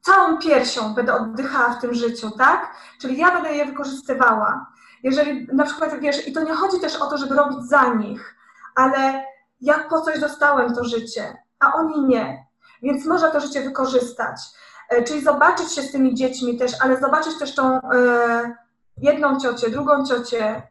całą 0.00 0.38
piersią, 0.38 0.94
będę 0.94 1.14
oddychała 1.14 1.68
w 1.68 1.80
tym 1.80 1.94
życiu, 1.94 2.30
tak? 2.30 2.74
Czyli 3.00 3.18
ja 3.18 3.30
będę 3.30 3.54
je 3.54 3.66
wykorzystywała. 3.66 4.66
Jeżeli 5.02 5.48
na 5.52 5.64
przykład, 5.64 6.00
wiesz, 6.00 6.28
i 6.28 6.32
to 6.32 6.44
nie 6.44 6.54
chodzi 6.54 6.80
też 6.80 6.96
o 6.96 7.06
to, 7.06 7.18
żeby 7.18 7.34
robić 7.34 7.62
za 7.68 7.94
nich, 7.94 8.36
ale 8.74 9.24
ja 9.60 9.78
po 9.78 10.00
coś 10.00 10.20
dostałem 10.20 10.74
to 10.74 10.84
życie, 10.84 11.36
a 11.60 11.72
oni 11.74 12.04
nie. 12.04 12.46
Więc 12.82 13.06
można 13.06 13.30
to 13.30 13.40
życie 13.40 13.62
wykorzystać. 13.62 14.40
E, 14.88 15.02
czyli 15.02 15.20
zobaczyć 15.20 15.72
się 15.72 15.82
z 15.82 15.92
tymi 15.92 16.14
dziećmi 16.14 16.58
też, 16.58 16.72
ale 16.80 17.00
zobaczyć 17.00 17.38
też 17.38 17.54
tą... 17.54 17.74
Yy, 17.74 18.62
jedną 19.02 19.40
ciocię, 19.40 19.70
drugą 19.70 20.06
ciocię, 20.06 20.62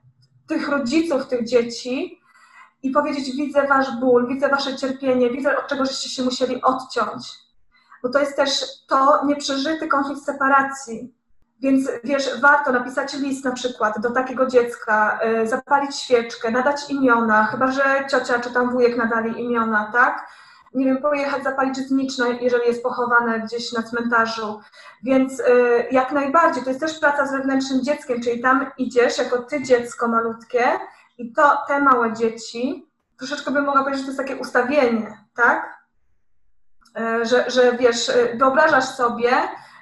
tych 0.48 0.70
rodziców, 0.70 1.28
tych 1.28 1.48
dzieci 1.48 2.22
i 2.84 2.91
powiedzieć: 2.91 3.36
Widzę 3.36 3.67
wasz 3.67 4.00
ból, 4.00 4.28
widzę 4.28 4.50
wasze 4.50 4.76
cierpienie, 4.76 5.30
widzę, 5.30 5.58
od 5.58 5.67
czego 5.67 5.86
żeście 5.86 6.10
się 6.10 6.24
musieli 6.24 6.62
odciąć. 6.62 7.28
Bo 8.04 8.10
to 8.10 8.20
jest 8.20 8.36
też 8.36 8.52
to 8.88 9.26
nieprzeżyty 9.26 9.88
konflikt 9.88 10.24
separacji. 10.24 11.13
Więc 11.62 11.89
wiesz, 12.04 12.39
warto 12.41 12.72
napisać 12.72 13.13
list 13.13 13.46
na 13.46 13.52
przykład 13.52 14.00
do 14.00 14.12
takiego 14.12 14.46
dziecka, 14.46 15.20
y, 15.44 15.48
zapalić 15.48 15.96
świeczkę, 15.96 16.52
nadać 16.52 16.89
imiona, 16.89 17.46
chyba 17.46 17.72
że 17.72 18.08
ciocia 18.12 18.39
czy 18.39 18.54
tam 18.54 18.72
wujek 18.72 18.98
nadali 18.98 19.44
imiona, 19.44 19.89
tak? 19.94 20.28
Nie 20.73 20.86
wiem, 20.86 21.01
pojechać 21.01 21.43
zapalić 21.43 21.77
zniczne, 21.77 22.31
jeżeli 22.41 22.67
jest 22.67 22.84
pochowane 22.84 23.39
gdzieś 23.39 23.73
na 23.73 23.84
cmentarzu. 23.84 24.60
Więc 25.03 25.39
y, 25.39 25.43
jak 25.91 26.12
najbardziej, 26.12 26.63
to 26.63 26.69
jest 26.69 26.81
też 26.81 26.99
praca 26.99 27.27
z 27.27 27.31
wewnętrznym 27.31 27.84
dzieckiem, 27.84 28.21
czyli 28.21 28.41
tam 28.41 28.71
idziesz 28.77 29.17
jako 29.17 29.38
ty 29.38 29.63
dziecko 29.63 30.07
malutkie 30.07 30.63
i 31.17 31.34
to 31.34 31.57
te 31.67 31.79
małe 31.79 32.13
dzieci, 32.13 32.89
troszeczkę 33.17 33.51
bym 33.51 33.65
mogła 33.65 33.84
powiedzieć, 33.84 34.01
że 34.01 34.05
to 34.05 34.12
jest 34.12 34.29
takie 34.29 34.41
ustawienie, 34.41 35.17
tak? 35.36 35.86
Y, 36.99 37.25
że, 37.25 37.51
że 37.51 37.77
wiesz, 37.77 38.10
y, 38.10 38.36
wyobrażasz 38.39 38.86
sobie, 38.86 39.31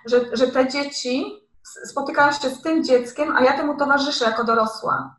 że, 0.05 0.37
że 0.37 0.47
te 0.47 0.67
dzieci 0.67 1.47
spotykają 1.85 2.31
się 2.31 2.49
z 2.49 2.61
tym 2.61 2.83
dzieckiem, 2.83 3.37
a 3.37 3.41
ja 3.41 3.57
temu 3.57 3.77
towarzyszę 3.77 4.25
jako 4.25 4.43
dorosła. 4.43 5.15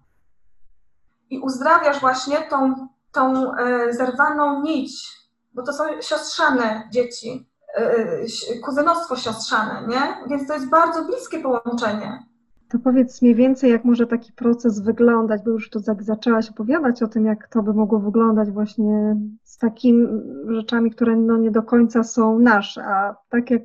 I 1.31 1.39
uzdrawiasz 1.39 2.01
właśnie 2.01 2.43
tą, 2.43 2.89
tą 3.13 3.53
zerwaną 3.91 4.63
nić 4.63 5.20
bo 5.55 5.63
to 5.63 5.73
są 5.73 5.85
siostrzane 6.01 6.89
dzieci, 6.93 7.49
e, 7.75 7.81
e, 7.81 8.59
kuzynostwo 8.65 9.17
siostrzane, 9.17 9.87
nie? 9.89 10.29
Więc 10.29 10.49
to 10.49 10.55
jest 10.55 10.69
bardzo 10.69 11.05
bliskie 11.05 11.39
połączenie. 11.39 12.31
To 12.71 12.79
powiedz 12.79 13.23
mniej 13.23 13.35
więcej, 13.35 13.71
jak 13.71 13.85
może 13.85 14.07
taki 14.07 14.33
proces 14.33 14.81
wyglądać, 14.81 15.43
bo 15.45 15.51
już 15.51 15.71
tu 15.71 15.81
zaczęłaś 16.01 16.51
opowiadać 16.51 17.03
o 17.03 17.09
tym, 17.09 17.25
jak 17.25 17.49
to 17.49 17.63
by 17.63 17.75
mogło 17.75 17.99
wyglądać 17.99 18.51
właśnie 18.51 19.17
z 19.45 19.59
takimi 19.59 20.07
rzeczami, 20.49 20.91
które 20.91 21.17
no 21.17 21.37
nie 21.37 21.51
do 21.51 21.63
końca 21.63 22.05
są 22.05 22.39
nasze, 22.39 22.85
a 22.85 23.17
tak 23.29 23.51
jak, 23.51 23.63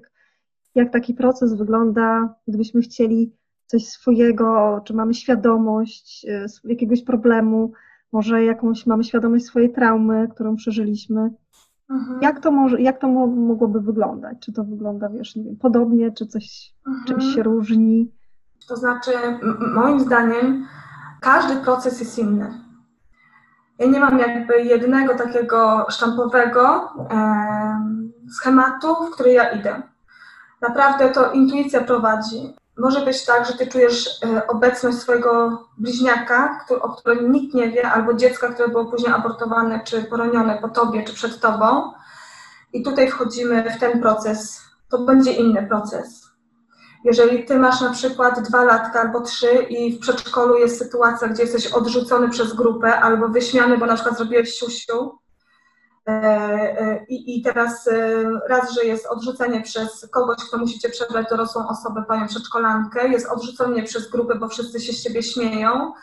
jak 0.75 0.91
taki 0.91 1.13
proces 1.13 1.53
wygląda, 1.53 2.35
gdybyśmy 2.47 2.81
chcieli 2.81 3.35
coś 3.65 3.87
swojego, 3.87 4.81
czy 4.85 4.93
mamy 4.93 5.13
świadomość 5.13 6.25
e, 6.29 6.45
jakiegoś 6.63 7.03
problemu, 7.03 7.71
może 8.11 8.43
jakąś 8.43 8.85
mamy 8.85 9.03
świadomość 9.03 9.45
swojej 9.45 9.73
traumy, 9.73 10.27
którą 10.27 10.55
przeżyliśmy, 10.55 11.29
Mhm. 11.89 12.21
Jak, 12.21 12.39
to 12.39 12.51
może, 12.51 12.81
jak 12.81 12.99
to 12.99 13.07
mogłoby 13.07 13.81
wyglądać? 13.81 14.37
Czy 14.39 14.53
to 14.53 14.63
wygląda, 14.63 15.09
wiesz, 15.09 15.35
nie 15.35 15.43
wiem, 15.43 15.55
podobnie, 15.57 16.11
czy 16.11 16.27
coś 16.27 16.73
mhm. 16.87 17.05
czymś 17.05 17.35
się 17.35 17.43
różni? 17.43 18.11
To 18.67 18.75
znaczy, 18.75 19.11
moim 19.75 19.99
zdaniem, 19.99 20.67
każdy 21.21 21.55
proces 21.55 21.99
jest 21.99 22.19
inny. 22.19 22.53
Ja 23.79 23.87
nie 23.87 23.99
mam 23.99 24.19
jakby 24.19 24.61
jednego 24.61 25.15
takiego 25.15 25.85
sztampowego 25.89 26.89
e, 27.11 28.05
schematu, 28.29 28.95
w 28.95 29.11
który 29.11 29.31
ja 29.31 29.51
idę. 29.51 29.81
Naprawdę 30.61 31.09
to 31.09 31.31
intuicja 31.31 31.81
prowadzi. 31.81 32.55
Może 32.77 33.05
być 33.05 33.25
tak, 33.25 33.47
że 33.47 33.53
ty 33.53 33.67
czujesz 33.67 34.23
e, 34.23 34.47
obecność 34.47 34.97
swojego 34.97 35.61
bliźniaka, 35.77 36.65
o 36.81 36.89
którym 36.89 37.31
nikt 37.31 37.53
nie 37.53 37.71
wie, 37.71 37.91
albo 37.91 38.13
dziecka, 38.13 38.47
które 38.47 38.69
było 38.69 38.85
później 38.85 39.13
abortowane, 39.13 39.79
czy 39.83 40.03
poronione 40.03 40.57
po 40.61 40.69
tobie, 40.69 41.03
czy 41.03 41.13
przed 41.13 41.39
tobą. 41.39 41.91
I 42.73 42.83
tutaj 42.83 43.11
wchodzimy 43.11 43.71
w 43.77 43.79
ten 43.79 44.01
proces. 44.01 44.61
To 44.89 44.99
będzie 44.99 45.31
inny 45.31 45.67
proces. 45.67 46.25
Jeżeli 47.03 47.45
ty 47.45 47.59
masz 47.59 47.81
na 47.81 47.89
przykład 47.89 48.41
dwa 48.41 48.63
latka 48.63 49.01
albo 49.01 49.21
trzy 49.21 49.53
i 49.69 49.97
w 49.97 49.99
przedszkolu 49.99 50.57
jest 50.57 50.79
sytuacja, 50.79 51.27
gdzie 51.27 51.43
jesteś 51.43 51.67
odrzucony 51.67 52.29
przez 52.29 52.53
grupę 52.53 52.99
albo 52.99 53.29
wyśmiany, 53.29 53.77
bo 53.77 53.85
na 53.85 53.95
przykład 53.95 54.17
zrobiłeś 54.17 54.53
siusiu, 54.53 55.17
I, 57.09 57.39
I 57.39 57.41
teraz 57.41 57.87
e, 57.87 58.23
raz, 58.49 58.73
że 58.73 58.85
jest 58.85 59.05
odrzucenie 59.05 59.61
przez 59.61 60.09
kogoś, 60.11 60.37
kto 60.47 60.57
musicie 60.57 60.89
przebrać 60.89 61.29
dorosłą 61.29 61.67
osobę, 61.67 62.03
panią 62.07 62.27
przedszkolankę, 62.27 63.07
jest 63.07 63.27
odrzucenie 63.27 63.83
przez 63.83 64.09
grupę, 64.09 64.35
bo 64.35 64.47
wszyscy 64.47 64.79
się 64.79 64.93
z 64.93 65.03
ciebie 65.03 65.23
śmieją. 65.23 65.93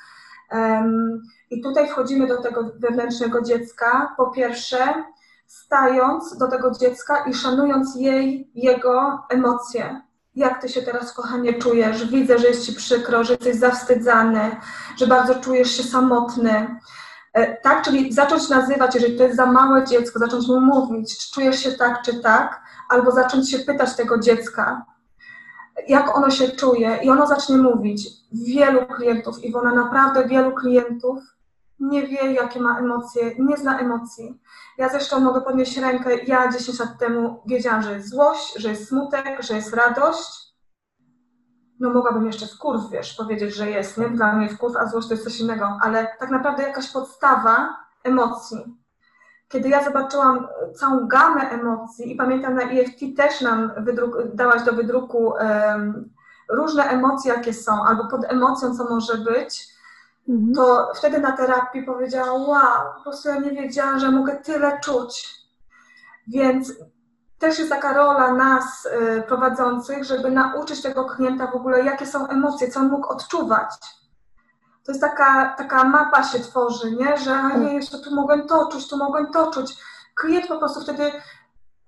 I 1.50 1.62
tutaj 1.62 1.88
wchodzimy 1.88 2.26
do 2.26 2.42
tego 2.42 2.70
wewnętrznego 2.78 3.42
dziecka. 3.42 4.14
Po 4.16 4.30
pierwsze, 4.30 5.04
stając 5.46 6.36
do 6.36 6.48
tego 6.48 6.70
dziecka 6.70 7.24
i 7.24 7.34
szanując 7.34 7.96
jej, 7.96 8.50
jego 8.54 9.22
emocje. 9.30 10.00
Jak 10.34 10.62
ty 10.62 10.68
się 10.68 10.82
teraz, 10.82 11.12
kochanie, 11.12 11.54
czujesz? 11.54 12.06
Widzę, 12.10 12.38
że 12.38 12.48
jest 12.48 12.66
ci 12.66 12.72
przykro, 12.72 13.24
że 13.24 13.32
jesteś 13.32 13.56
zawstydzany, 13.56 14.56
że 14.96 15.06
bardzo 15.06 15.34
czujesz 15.34 15.76
się 15.76 15.82
samotny. 15.82 16.76
E, 17.32 17.56
tak, 17.56 17.84
czyli 17.84 18.12
zacząć 18.12 18.48
nazywać, 18.48 18.94
jeżeli 18.94 19.16
to 19.16 19.22
jest 19.22 19.36
za 19.36 19.46
małe 19.46 19.86
dziecko, 19.86 20.18
zacząć 20.18 20.48
mu 20.48 20.60
mówić, 20.60 21.18
czy 21.18 21.34
czujesz 21.34 21.62
się 21.62 21.72
tak, 21.72 22.02
czy 22.02 22.22
tak, 22.22 22.62
albo 22.88 23.10
zacząć 23.10 23.50
się 23.50 23.58
pytać 23.58 23.96
tego 23.96 24.18
dziecka, 24.18 24.86
jak 25.88 26.16
ono 26.16 26.30
się 26.30 26.48
czuje 26.48 26.98
i 27.02 27.10
ono 27.10 27.26
zacznie 27.26 27.56
mówić. 27.56 28.08
Wielu 28.32 28.86
klientów, 28.86 29.44
Iwona, 29.44 29.74
naprawdę 29.74 30.28
wielu 30.28 30.52
klientów 30.52 31.18
nie 31.80 32.06
wie, 32.06 32.32
jakie 32.32 32.60
ma 32.60 32.78
emocje, 32.78 33.34
nie 33.38 33.56
zna 33.56 33.78
emocji. 33.78 34.40
Ja 34.78 34.88
zresztą 34.88 35.20
mogę 35.20 35.40
podnieść 35.40 35.76
rękę, 35.76 36.16
ja 36.16 36.52
10 36.52 36.78
lat 36.78 36.98
temu 36.98 37.42
wiedziałam, 37.46 37.82
że 37.82 37.92
jest 37.92 38.08
złość, 38.08 38.54
że 38.56 38.68
jest 38.68 38.88
smutek, 38.88 39.42
że 39.42 39.54
jest 39.54 39.74
radość, 39.74 40.41
no 41.82 41.90
mogłabym 41.90 42.26
jeszcze 42.26 42.46
wkurw, 42.46 42.90
wiesz, 42.90 43.14
powiedzieć, 43.14 43.54
że 43.54 43.70
jest, 43.70 43.98
nie? 43.98 44.08
Dla 44.08 44.32
mnie 44.32 44.48
wkurw, 44.48 44.76
a 44.76 44.86
złość 44.86 45.08
to 45.08 45.14
jest 45.14 45.24
coś 45.24 45.40
innego, 45.40 45.78
ale 45.82 46.16
tak 46.18 46.30
naprawdę 46.30 46.62
jakaś 46.62 46.92
podstawa 46.92 47.76
emocji. 48.04 48.76
Kiedy 49.48 49.68
ja 49.68 49.84
zobaczyłam 49.84 50.48
całą 50.74 51.08
gamę 51.08 51.40
emocji 51.50 52.12
i 52.12 52.16
pamiętam 52.16 52.54
na 52.54 52.62
EFT 52.62 53.00
też 53.16 53.40
nam 53.40 53.72
wydruk, 53.76 54.16
dałaś 54.34 54.62
do 54.62 54.72
wydruku 54.72 55.26
um, 55.26 56.10
różne 56.48 56.84
emocje, 56.84 57.34
jakie 57.34 57.54
są, 57.54 57.84
albo 57.84 58.08
pod 58.08 58.24
emocją, 58.24 58.76
co 58.76 58.84
może 58.84 59.18
być, 59.18 59.68
mhm. 60.28 60.54
to 60.54 60.92
wtedy 60.94 61.18
na 61.18 61.32
terapii 61.32 61.82
powiedziała, 61.82 62.32
wow, 62.32 62.94
po 62.96 63.02
prostu 63.02 63.28
ja 63.28 63.36
nie 63.36 63.50
wiedziałam, 63.50 63.98
że 63.98 64.10
mogę 64.10 64.36
tyle 64.36 64.80
czuć. 64.84 65.34
Więc 66.28 66.72
też 67.42 67.59
jest 67.59 67.70
taka 67.70 67.92
rola 67.92 68.33
nas 68.33 68.87
y, 68.87 69.22
prowadzących, 69.22 70.05
żeby 70.05 70.31
nauczyć 70.31 70.83
tego 70.83 71.05
klienta 71.05 71.46
w 71.46 71.55
ogóle, 71.55 71.85
jakie 71.85 72.07
są 72.07 72.28
emocje, 72.28 72.70
co 72.70 72.81
on 72.81 72.88
mógł 72.88 73.09
odczuwać. 73.09 73.70
To 74.85 74.92
jest 74.92 75.00
taka, 75.00 75.55
taka 75.59 75.85
mapa 75.85 76.22
się 76.22 76.40
tworzy, 76.40 76.92
nie? 76.92 77.18
że 77.18 77.59
nie, 77.59 77.74
jeszcze 77.74 77.98
tu 77.98 78.14
mogłem 78.14 78.46
to 78.46 78.66
czuć, 78.66 78.88
tu 78.88 78.96
mogłem 78.96 79.33
to 79.33 79.50
czuć. 79.50 79.76
Klient 80.14 80.46
po 80.46 80.59
prostu 80.59 80.81
wtedy 80.81 81.12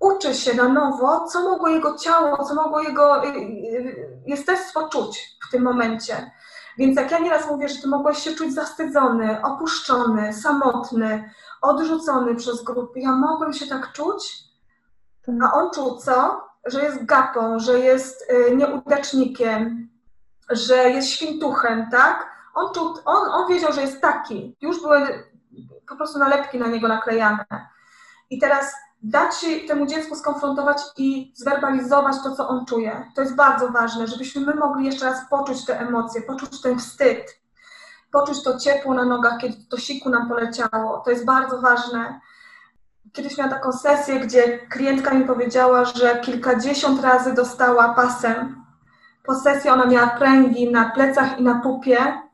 uczy 0.01 0.35
się 0.35 0.55
na 0.55 0.69
nowo, 0.69 1.25
co 1.25 1.43
mogło 1.43 1.69
jego 1.69 1.99
ciało, 1.99 2.45
co 2.45 2.55
mogło 2.55 2.81
jego 2.81 3.25
y, 3.25 3.29
y, 3.29 4.23
jestestwo 4.27 4.89
czuć 4.89 5.39
w 5.49 5.51
tym 5.51 5.63
momencie. 5.63 6.31
Więc 6.79 6.97
jak 6.97 7.11
ja 7.11 7.19
nieraz 7.19 7.51
mówię, 7.51 7.69
że 7.69 7.83
ty 7.83 7.89
mogłeś 7.89 8.19
się 8.19 8.33
czuć 8.33 8.55
zawstydzony, 8.55 9.43
opuszczony, 9.43 10.33
samotny, 10.33 11.31
odrzucony 11.63 12.35
przez 12.35 12.65
grupę, 12.65 13.01
ja 13.01 13.13
mogłem 13.13 13.53
się 13.53 13.67
tak 13.67 13.93
czuć, 13.93 14.45
tak. 14.45 14.54
A 15.43 15.53
on 15.53 15.71
czuł 15.71 15.97
co? 15.97 16.45
Że 16.67 16.83
jest 16.85 17.05
gapą, 17.05 17.59
że 17.59 17.79
jest 17.79 18.31
y, 18.31 18.57
nieudacznikiem, 18.57 19.89
że 20.51 20.91
jest 20.91 21.09
świntuchem, 21.09 21.91
tak? 21.91 22.35
On, 22.55 22.75
czuł, 22.75 22.95
on, 23.05 23.29
on 23.29 23.49
wiedział, 23.49 23.73
że 23.73 23.81
jest 23.81 24.01
taki. 24.01 24.57
Już 24.61 24.83
były 24.83 25.25
po 25.89 25.97
prostu 25.97 26.19
nalepki 26.19 26.59
na 26.59 26.67
niego 26.67 26.89
naklejane. 26.89 27.47
I 28.31 28.39
teraz 28.39 28.73
dać 29.03 29.37
się 29.37 29.61
temu 29.69 29.87
dziecku 29.87 30.17
skonfrontować 30.17 30.79
i 30.97 31.33
zwerbalizować 31.37 32.17
to, 32.23 32.37
co 32.37 32.49
on 32.49 32.67
czuje. 32.67 33.11
To 33.15 33.21
jest 33.23 33.35
bardzo 33.35 33.69
ważne, 33.69 34.07
żebyśmy 34.07 34.47
my 34.47 34.55
mogli 34.55 34.87
jeszcze 34.87 35.05
raz 35.05 35.29
poczuć 35.31 35.65
te 35.65 35.81
emocje, 35.81 36.23
poczuć 36.23 36.61
ten 36.61 36.79
wstyd, 36.79 37.41
poczuć 38.13 38.43
to 38.43 38.59
ciepło 38.59 38.95
na 38.95 39.05
nogach, 39.05 39.39
kiedy 39.41 39.57
to 39.71 39.77
siku 39.77 40.11
nam 40.11 40.29
poleciało. 40.29 41.03
To 41.05 41.11
jest 41.11 41.25
bardzo 41.25 41.61
ważne. 41.61 42.21
Kiedyś 43.13 43.39
miałam 43.39 43.53
taką 43.53 43.73
sesję, 43.73 44.21
gdzie 44.21 44.59
klientka 44.59 45.15
mi 45.15 45.25
powiedziała, 45.25 45.85
że 45.85 46.21
kilkadziesiąt 46.21 47.03
razy 47.03 47.35
dostała 47.35 47.95
pasem. 47.95 48.65
Po 49.25 49.35
sesji 49.35 49.71
ona 49.71 49.87
miała 49.87 50.07
pręgi 50.07 50.73
na 50.73 50.91
plecach 50.91 51.39
i 51.39 51.43
na 51.43 51.61
pupie 51.61 52.25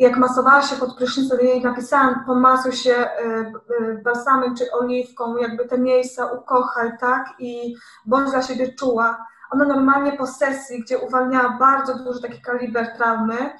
jak 0.00 0.16
masowała 0.16 0.62
się 0.62 0.76
pod 0.76 0.96
prysznicem, 0.96 1.38
jej 1.40 1.62
napisałam, 1.62 2.24
pomasuj 2.26 2.72
się 2.72 2.94
y, 2.94 3.52
y, 3.80 4.02
balsamem 4.04 4.56
czy 4.56 4.72
oliwką, 4.72 5.36
jakby 5.36 5.68
te 5.68 5.78
miejsca 5.78 6.32
ukochaj, 6.32 6.90
tak, 7.00 7.34
i 7.38 7.76
bądź 8.06 8.30
dla 8.30 8.42
siebie 8.42 8.72
czuła. 8.72 9.26
Ona 9.50 9.64
normalnie 9.64 10.12
po 10.12 10.26
sesji, 10.26 10.82
gdzie 10.82 10.98
uwalniała 10.98 11.56
bardzo 11.58 11.94
duży 11.94 12.22
taki 12.22 12.42
kaliber 12.42 12.96
traumy, 12.96 13.50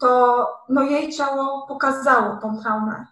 to 0.00 0.48
no, 0.68 0.82
jej 0.82 1.12
ciało 1.12 1.66
pokazało 1.68 2.36
tą 2.36 2.60
traumę. 2.62 3.06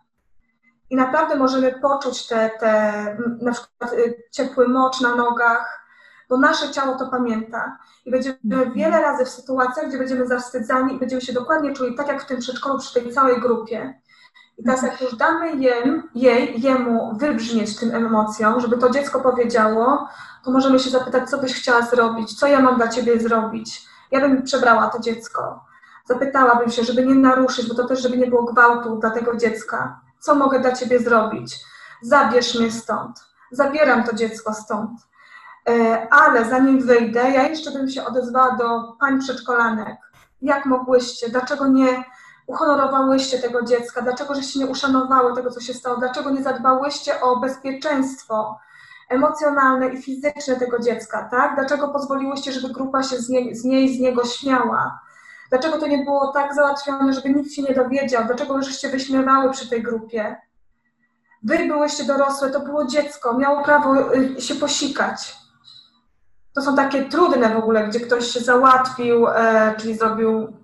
I 0.93 0.97
naprawdę 0.97 1.37
możemy 1.37 1.73
poczuć 1.73 2.27
te, 2.27 2.51
te 2.61 2.93
na 3.41 3.53
przykład 3.53 3.93
y, 3.93 4.23
ciepły 4.31 4.69
mocz 4.69 5.01
na 5.01 5.15
nogach, 5.15 5.87
bo 6.29 6.37
nasze 6.37 6.71
ciało 6.71 6.99
to 6.99 7.07
pamięta. 7.07 7.79
I 8.05 8.11
będziemy 8.11 8.39
mhm. 8.45 8.73
wiele 8.73 9.01
razy 9.01 9.25
w 9.25 9.29
sytuacjach, 9.29 9.89
gdzie 9.89 9.99
będziemy 9.99 10.27
zawstydzani 10.27 10.95
i 10.95 10.99
będziemy 10.99 11.23
się 11.23 11.33
dokładnie 11.33 11.73
czuli 11.73 11.95
tak 11.95 12.09
jak 12.09 12.23
w 12.23 12.27
tym 12.27 12.41
przedszkolu 12.41 12.79
przy 12.79 12.95
tej 12.95 13.13
całej 13.13 13.41
grupie. 13.41 14.01
I 14.59 14.65
teraz 14.65 14.83
jak 14.83 15.01
już 15.01 15.17
damy 15.17 15.57
jem, 15.57 16.09
jej, 16.15 16.61
jemu 16.61 17.19
wybrzmieć 17.19 17.77
tym 17.77 17.95
emocjom, 17.95 18.61
żeby 18.61 18.79
to 18.79 18.91
dziecko 18.91 19.21
powiedziało, 19.21 20.09
to 20.45 20.51
możemy 20.51 20.79
się 20.79 20.91
zapytać, 20.91 21.31
co 21.31 21.39
byś 21.39 21.55
chciała 21.55 21.83
zrobić, 21.83 22.39
co 22.39 22.47
ja 22.47 22.61
mam 22.61 22.77
dla 22.77 22.89
ciebie 22.89 23.21
zrobić. 23.21 23.87
Ja 24.11 24.21
bym 24.21 24.43
przebrała 24.43 24.87
to 24.87 24.99
dziecko. 24.99 25.65
Zapytałabym 26.05 26.71
się, 26.71 26.85
żeby 26.85 27.07
nie 27.07 27.15
naruszyć, 27.15 27.69
bo 27.69 27.75
to 27.75 27.89
też, 27.89 28.03
żeby 28.03 28.17
nie 28.17 28.27
było 28.27 28.43
gwałtu 28.43 28.97
dla 28.97 29.11
tego 29.11 29.37
dziecka. 29.37 30.02
Co 30.23 30.35
mogę 30.35 30.61
dla 30.61 30.73
ciebie 30.73 30.99
zrobić? 30.99 31.57
Zabierz 32.03 32.55
mnie 32.55 32.71
stąd. 32.71 33.25
Zabieram 33.51 34.05
to 34.05 34.17
dziecko 34.17 34.55
stąd. 34.55 34.91
E, 35.69 36.07
ale 36.11 36.45
zanim 36.45 36.87
wyjdę, 36.87 37.31
ja 37.31 37.49
jeszcze 37.49 37.71
bym 37.71 37.89
się 37.89 38.05
odezwała 38.05 38.57
do 38.57 38.97
pań 39.01 39.21
przedszkolanek. 39.21 39.97
Jak 40.43 40.67
mogłyście, 40.67 41.29
dlaczego 41.29 41.67
nie 41.67 42.05
uhonorowałyście 42.47 43.39
tego 43.39 43.63
dziecka, 43.63 44.03
dlaczego 44.03 44.35
żeście 44.35 44.59
nie 44.59 44.67
uszanowały 44.67 45.35
tego, 45.35 45.51
co 45.51 45.61
się 45.61 45.75
stało, 45.75 45.97
dlaczego 45.97 46.31
nie 46.31 46.43
zadbałyście 46.43 47.21
o 47.21 47.37
bezpieczeństwo 47.37 48.59
emocjonalne 49.09 49.89
i 49.89 50.03
fizyczne 50.03 50.57
tego 50.57 50.79
dziecka, 50.79 51.29
tak? 51.31 51.55
Dlaczego 51.55 51.89
pozwoliłyście, 51.89 52.53
żeby 52.53 52.75
grupa 52.75 53.03
się 53.03 53.17
z, 53.17 53.29
nie, 53.29 53.55
z 53.55 53.65
niej, 53.65 53.97
z 53.97 54.01
niego 54.01 54.25
śmiała? 54.25 55.01
Dlaczego 55.53 55.79
to 55.79 55.87
nie 55.87 56.05
było 56.05 56.33
tak 56.33 56.55
załatwione, 56.55 57.13
żeby 57.13 57.31
nikt 57.31 57.53
się 57.53 57.63
nie 57.63 57.75
dowiedział? 57.75 58.25
Dlaczego 58.27 58.63
żeście 58.63 58.89
wyśmiewały 58.89 59.51
przy 59.51 59.71
tej 59.71 59.83
grupie? 59.83 60.37
Wy 61.43 61.59
byłyście 61.59 62.05
dorosłe, 62.05 62.51
to 62.51 62.61
było 62.61 62.87
dziecko, 62.87 63.39
miało 63.39 63.65
prawo 63.65 64.15
y, 64.15 64.41
się 64.41 64.55
posikać 64.55 65.43
to 66.55 66.63
są 66.63 66.77
takie 66.77 67.05
trudne 67.05 67.55
w 67.55 67.57
ogóle, 67.57 67.89
gdzie 67.89 68.01
ktoś 68.01 68.27
się 68.27 68.41
załatwił, 68.41 69.27
e, 69.29 69.75
czyli 69.79 69.95
zrobił 69.95 70.57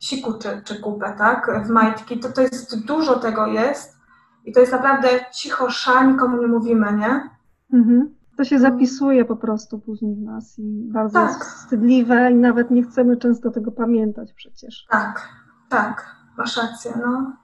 siku 0.00 0.38
czy, 0.38 0.62
czy 0.64 0.80
kupę, 0.80 1.14
tak, 1.18 1.64
w 1.66 1.68
majtki, 1.68 2.20
to 2.20 2.32
to 2.32 2.42
jest, 2.42 2.86
dużo 2.86 3.18
tego 3.18 3.46
jest 3.46 3.96
i 4.44 4.52
to 4.52 4.60
jest 4.60 4.72
naprawdę 4.72 5.08
cicho 5.32 5.70
sza, 5.70 6.04
nikomu 6.04 6.40
nie 6.40 6.46
mówimy, 6.46 6.92
nie? 6.92 7.30
Mhm. 7.72 8.14
To 8.42 8.46
się 8.46 8.58
zapisuje 8.58 9.24
po 9.24 9.36
prostu 9.36 9.78
później 9.78 10.14
w 10.14 10.22
nas 10.22 10.58
i 10.58 10.88
bardzo 10.92 11.14
tak. 11.14 11.28
jest 11.28 11.44
wstydliwe 11.44 12.30
i 12.30 12.34
nawet 12.34 12.70
nie 12.70 12.82
chcemy 12.82 13.16
często 13.16 13.50
tego 13.50 13.72
pamiętać 13.72 14.32
przecież. 14.32 14.86
Tak, 14.90 15.28
tak, 15.68 16.16
masz 16.36 16.56
rację, 16.56 16.92
no. 17.04 17.36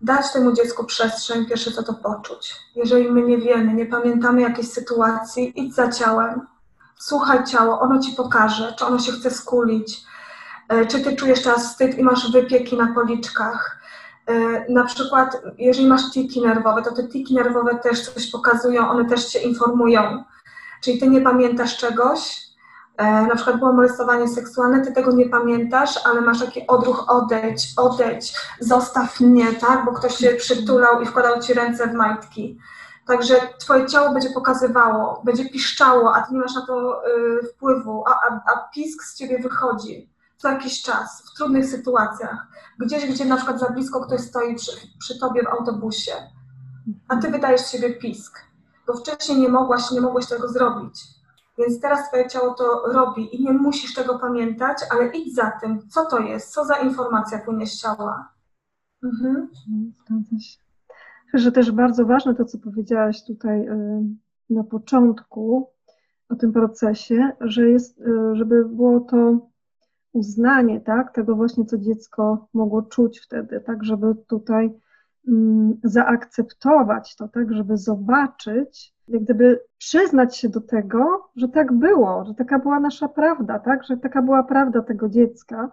Dać 0.00 0.32
temu 0.32 0.52
dziecku 0.52 0.84
przestrzeń, 0.84 1.46
pierwsze 1.46 1.70
co 1.70 1.82
to 1.82 1.94
poczuć. 1.94 2.56
Jeżeli 2.76 3.10
my 3.10 3.22
nie 3.22 3.38
wiemy, 3.38 3.74
nie 3.74 3.86
pamiętamy 3.86 4.40
jakiejś 4.40 4.68
sytuacji, 4.68 5.52
idź 5.60 5.74
za 5.74 5.88
ciałem, 5.88 6.46
słuchaj 6.98 7.44
ciało, 7.44 7.80
ono 7.80 7.98
ci 7.98 8.12
pokaże, 8.12 8.74
czy 8.78 8.84
ono 8.84 8.98
się 8.98 9.12
chce 9.12 9.30
skulić, 9.30 10.04
e, 10.68 10.86
czy 10.86 11.00
ty 11.00 11.16
czujesz 11.16 11.42
teraz 11.42 11.70
wstyd 11.70 11.98
i 11.98 12.02
masz 12.02 12.32
wypieki 12.32 12.76
na 12.76 12.94
policzkach. 12.94 13.80
E, 14.26 14.64
na 14.72 14.84
przykład, 14.84 15.42
jeżeli 15.58 15.86
masz 15.86 16.10
tiki 16.10 16.40
nerwowe, 16.40 16.82
to 16.82 16.92
te 16.92 17.08
tiki 17.08 17.34
nerwowe 17.34 17.78
też 17.78 18.10
coś 18.10 18.30
pokazują, 18.30 18.88
one 18.88 19.04
też 19.04 19.26
cię 19.26 19.38
informują. 19.38 20.24
Czyli 20.84 20.98
ty 20.98 21.08
nie 21.08 21.20
pamiętasz 21.20 21.76
czegoś, 21.76 22.48
e, 22.96 23.26
na 23.26 23.34
przykład 23.34 23.58
było 23.58 23.72
molestowanie 23.72 24.28
seksualne, 24.28 24.84
ty 24.84 24.92
tego 24.92 25.12
nie 25.12 25.28
pamiętasz, 25.28 26.06
ale 26.06 26.20
masz 26.20 26.40
taki 26.40 26.66
odruch 26.66 27.04
odejdź, 27.08 27.72
odejdź, 27.76 28.34
zostaw 28.60 29.20
mnie, 29.20 29.52
tak, 29.52 29.84
bo 29.84 29.92
ktoś 29.92 30.16
się 30.16 30.30
przytulał 30.30 31.02
i 31.02 31.06
wkładał 31.06 31.40
ci 31.40 31.54
ręce 31.54 31.86
w 31.86 31.94
majtki. 31.94 32.58
Także 33.06 33.34
twoje 33.58 33.86
ciało 33.86 34.12
będzie 34.12 34.30
pokazywało, 34.30 35.22
będzie 35.24 35.50
piszczało, 35.50 36.14
a 36.14 36.22
ty 36.22 36.34
nie 36.34 36.40
masz 36.40 36.54
na 36.54 36.66
to 36.66 37.02
y, 37.06 37.46
wpływu, 37.46 38.04
a, 38.06 38.10
a, 38.10 38.40
a 38.52 38.68
pisk 38.74 39.02
z 39.02 39.18
ciebie 39.18 39.38
wychodzi 39.38 40.14
co 40.36 40.48
jakiś 40.48 40.82
czas, 40.82 41.22
w 41.30 41.36
trudnych 41.36 41.66
sytuacjach. 41.66 42.46
Gdzieś, 42.78 43.06
gdzie 43.06 43.24
na 43.24 43.36
przykład 43.36 43.60
za 43.60 43.70
blisko 43.70 44.00
ktoś 44.00 44.20
stoi 44.20 44.54
przy, 44.54 44.70
przy 44.98 45.18
tobie 45.18 45.42
w 45.42 45.46
autobusie, 45.46 46.12
a 47.08 47.16
ty 47.16 47.30
wydajesz 47.30 47.60
z 47.60 47.70
siebie 47.70 47.94
pisk, 47.94 48.40
bo 48.86 48.94
wcześniej 48.94 49.40
nie 49.40 49.48
mogłaś, 49.48 49.90
nie 49.90 50.00
mogłeś 50.00 50.26
tego 50.26 50.48
zrobić. 50.48 51.00
Więc 51.58 51.80
teraz 51.80 52.08
twoje 52.08 52.28
ciało 52.28 52.54
to 52.54 52.82
robi 52.86 53.36
i 53.36 53.44
nie 53.44 53.52
musisz 53.52 53.94
tego 53.94 54.18
pamiętać, 54.18 54.78
ale 54.90 55.06
idź 55.06 55.34
za 55.34 55.50
tym, 55.60 55.88
co 55.88 56.06
to 56.06 56.18
jest, 56.18 56.52
co 56.52 56.64
za 56.64 56.74
informacja 56.74 57.38
płynie 57.38 57.66
z 57.66 57.80
ciała. 57.80 58.32
Mhm. 59.02 59.48
Zgadza 60.06 60.38
się 60.38 60.64
że 61.34 61.52
też 61.52 61.70
bardzo 61.70 62.06
ważne 62.06 62.34
to, 62.34 62.44
co 62.44 62.58
powiedziałaś 62.58 63.24
tutaj 63.24 63.68
y, 63.68 64.02
na 64.50 64.64
początku 64.64 65.70
o 66.28 66.34
tym 66.34 66.52
procesie, 66.52 67.30
że 67.40 67.70
jest, 67.70 68.00
y, 68.00 68.36
żeby 68.36 68.64
było 68.64 69.00
to 69.00 69.48
uznanie, 70.12 70.80
tak, 70.80 71.14
tego 71.14 71.36
właśnie, 71.36 71.64
co 71.64 71.78
dziecko 71.78 72.48
mogło 72.54 72.82
czuć 72.82 73.20
wtedy, 73.20 73.60
tak, 73.60 73.84
żeby 73.84 74.14
tutaj 74.26 74.80
zaakceptować 75.84 77.16
to, 77.16 77.28
tak, 77.28 77.54
żeby 77.54 77.76
zobaczyć, 77.76 78.94
jak 79.08 79.22
gdyby 79.22 79.60
przyznać 79.78 80.36
się 80.36 80.48
do 80.48 80.60
tego, 80.60 81.30
że 81.36 81.48
tak 81.48 81.72
było, 81.72 82.24
że 82.24 82.34
taka 82.34 82.58
była 82.58 82.80
nasza 82.80 83.08
prawda, 83.08 83.58
tak, 83.58 83.84
że 83.84 83.96
taka 83.96 84.22
była 84.22 84.42
prawda 84.42 84.82
tego 84.82 85.08
dziecka. 85.08 85.70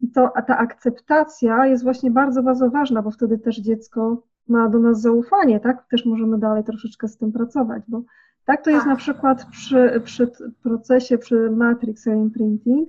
I 0.00 0.10
to, 0.10 0.36
a 0.36 0.42
ta 0.42 0.58
akceptacja 0.58 1.66
jest 1.66 1.84
właśnie 1.84 2.10
bardzo, 2.10 2.42
bardzo 2.42 2.70
ważna, 2.70 3.02
bo 3.02 3.10
wtedy 3.10 3.38
też 3.38 3.56
dziecko 3.56 4.22
ma 4.48 4.68
do 4.68 4.78
nas 4.78 5.00
zaufanie, 5.00 5.60
tak? 5.60 5.88
Też 5.90 6.06
możemy 6.06 6.38
dalej 6.38 6.64
troszeczkę 6.64 7.08
z 7.08 7.16
tym 7.16 7.32
pracować, 7.32 7.82
bo 7.88 8.02
tak 8.44 8.64
to 8.64 8.70
jest 8.70 8.82
tak. 8.82 8.90
na 8.90 8.96
przykład 8.96 9.46
przy, 9.50 10.02
przy 10.04 10.30
procesie, 10.62 11.18
przy 11.18 11.50
Matrix 11.50 12.06
Imprinting, 12.06 12.88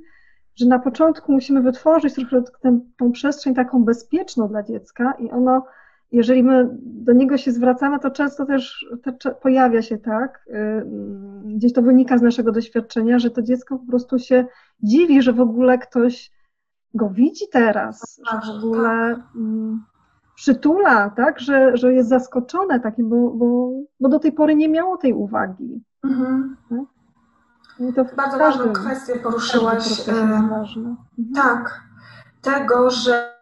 że 0.56 0.66
na 0.66 0.80
początku 0.80 1.32
musimy 1.32 1.62
wytworzyć 1.62 2.16
trochę 2.16 2.44
tę, 2.62 2.80
tą 2.98 3.12
przestrzeń 3.12 3.56
taką 3.56 3.84
bezpieczną 3.84 4.48
dla 4.48 4.64
dziecka 4.64 5.14
i 5.20 5.32
ono 5.32 5.66
jeżeli 6.12 6.44
my 6.44 6.70
do 6.82 7.14
niego 7.14 7.38
się 7.38 7.52
zwracamy, 7.52 8.00
to 8.00 8.12
często 8.12 8.46
też 8.46 8.86
to 9.20 9.32
pojawia 9.32 9.82
się 9.82 9.98
tak, 9.98 10.46
y, 10.48 10.86
gdzieś 11.46 11.74
to 11.74 11.82
wynika 11.82 12.18
z 12.18 12.22
naszego 12.22 12.52
doświadczenia, 12.52 13.20
że 13.20 13.30
to 13.30 13.42
dziecko 13.42 13.78
po 13.78 13.86
prostu 13.86 14.20
się 14.20 14.46
dziwi, 14.84 15.22
że 15.22 15.34
w 15.34 15.42
ogóle 15.42 15.78
ktoś 15.78 16.32
go 16.94 17.10
widzi 17.10 17.46
teraz, 17.52 18.22
że 18.32 18.54
w 18.54 18.64
ogóle 18.64 19.16
tak. 19.16 19.36
Mm, 19.36 19.84
przytula, 20.36 21.10
tak, 21.10 21.40
że, 21.40 21.78
że 21.78 21.94
jest 21.94 22.10
zaskoczone 22.10 22.80
takim, 22.80 23.10
bo, 23.10 23.32
bo, 23.32 23.72
bo 24.00 24.10
do 24.10 24.20
tej 24.20 24.32
pory 24.32 24.56
nie 24.56 24.70
miało 24.70 24.98
tej 24.98 25.14
uwagi. 25.14 25.84
Mhm. 26.04 26.58
Tak? 26.70 26.80
to 27.96 28.16
Bardzo 28.16 28.38
ważną 28.38 28.74
kwestię 28.74 29.16
poruszyłaś. 29.16 30.10
E, 30.10 30.12
mhm. 30.12 30.66
Tak, 31.36 31.82
tego, 32.42 32.90
że 32.90 33.34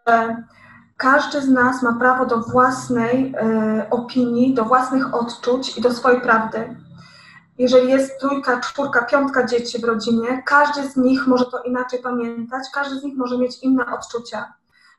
każdy 0.97 1.41
z 1.41 1.49
nas 1.49 1.83
ma 1.83 1.93
prawo 1.93 2.25
do 2.25 2.37
własnej 2.37 3.33
e, 3.37 3.87
opinii, 3.89 4.53
do 4.53 4.65
własnych 4.65 5.13
odczuć 5.13 5.77
i 5.77 5.81
do 5.81 5.93
swojej 5.93 6.21
prawdy. 6.21 6.75
Jeżeli 7.57 7.89
jest 7.89 8.19
trójka, 8.19 8.59
czwórka, 8.59 9.05
piątka 9.05 9.45
dzieci 9.45 9.81
w 9.81 9.83
rodzinie, 9.83 10.43
każdy 10.45 10.89
z 10.89 10.97
nich 10.97 11.27
może 11.27 11.45
to 11.45 11.63
inaczej 11.63 12.01
pamiętać, 12.01 12.63
każdy 12.73 12.99
z 12.99 13.03
nich 13.03 13.17
może 13.17 13.37
mieć 13.37 13.63
inne 13.63 13.85
odczucia. 13.85 14.53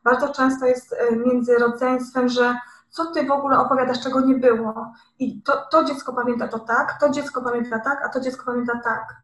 Bardzo 0.04 0.28
często 0.28 0.66
jest 0.66 0.92
e, 0.92 1.16
między 1.16 1.58
rodzeństwem, 1.58 2.28
że 2.28 2.58
co 2.90 3.06
ty 3.06 3.26
w 3.26 3.30
ogóle 3.30 3.58
opowiadasz, 3.58 4.00
czego 4.00 4.20
nie 4.20 4.34
było. 4.34 4.92
I 5.18 5.42
to, 5.42 5.66
to 5.70 5.84
dziecko 5.84 6.12
pamięta 6.12 6.48
to 6.48 6.58
tak, 6.58 7.00
to 7.00 7.10
dziecko 7.10 7.42
pamięta 7.42 7.78
tak, 7.78 8.04
a 8.04 8.08
to 8.08 8.20
dziecko 8.20 8.44
pamięta 8.46 8.80
tak. 8.84 9.16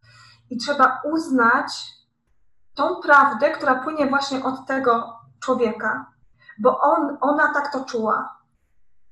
I 0.50 0.56
trzeba 0.56 1.00
uznać 1.04 1.94
tą 2.74 2.96
prawdę, 2.96 3.50
która 3.50 3.74
płynie 3.74 4.06
właśnie 4.06 4.44
od 4.44 4.66
tego 4.66 5.18
człowieka, 5.40 6.13
bo 6.58 6.80
on, 6.80 7.16
ona 7.20 7.54
tak 7.54 7.72
to 7.72 7.84
czuła, 7.84 8.38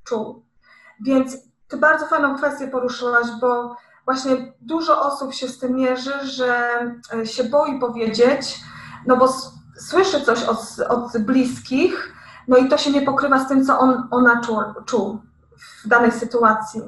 czuł. 0.05 0.45
Więc 1.01 1.37
ty 1.69 1.77
bardzo 1.77 2.07
fajną 2.07 2.37
kwestię 2.37 2.69
poruszyłaś, 2.69 3.27
bo 3.41 3.77
właśnie 4.05 4.53
dużo 4.61 5.03
osób 5.03 5.35
się 5.35 5.49
z 5.49 5.59
tym 5.59 5.75
mierzy, 5.75 6.13
że 6.23 6.69
e, 7.15 7.27
się 7.27 7.45
boi 7.45 7.81
powiedzieć, 7.81 8.61
no 9.07 9.17
bo 9.17 9.29
słyszy 9.77 10.21
coś 10.21 10.45
od, 10.45 10.59
od 10.89 11.19
bliskich, 11.19 12.15
no 12.49 12.57
i 12.57 12.69
to 12.69 12.79
się 12.79 12.91
nie 12.91 13.03
pokrywa 13.03 13.39
z 13.39 13.49
tym, 13.49 13.65
co 13.65 13.79
on, 13.79 14.09
ona 14.11 14.41
czuł, 14.41 14.59
czuł 14.87 15.19
w 15.85 15.89
danej 15.89 16.13
sytuacji. 16.13 16.81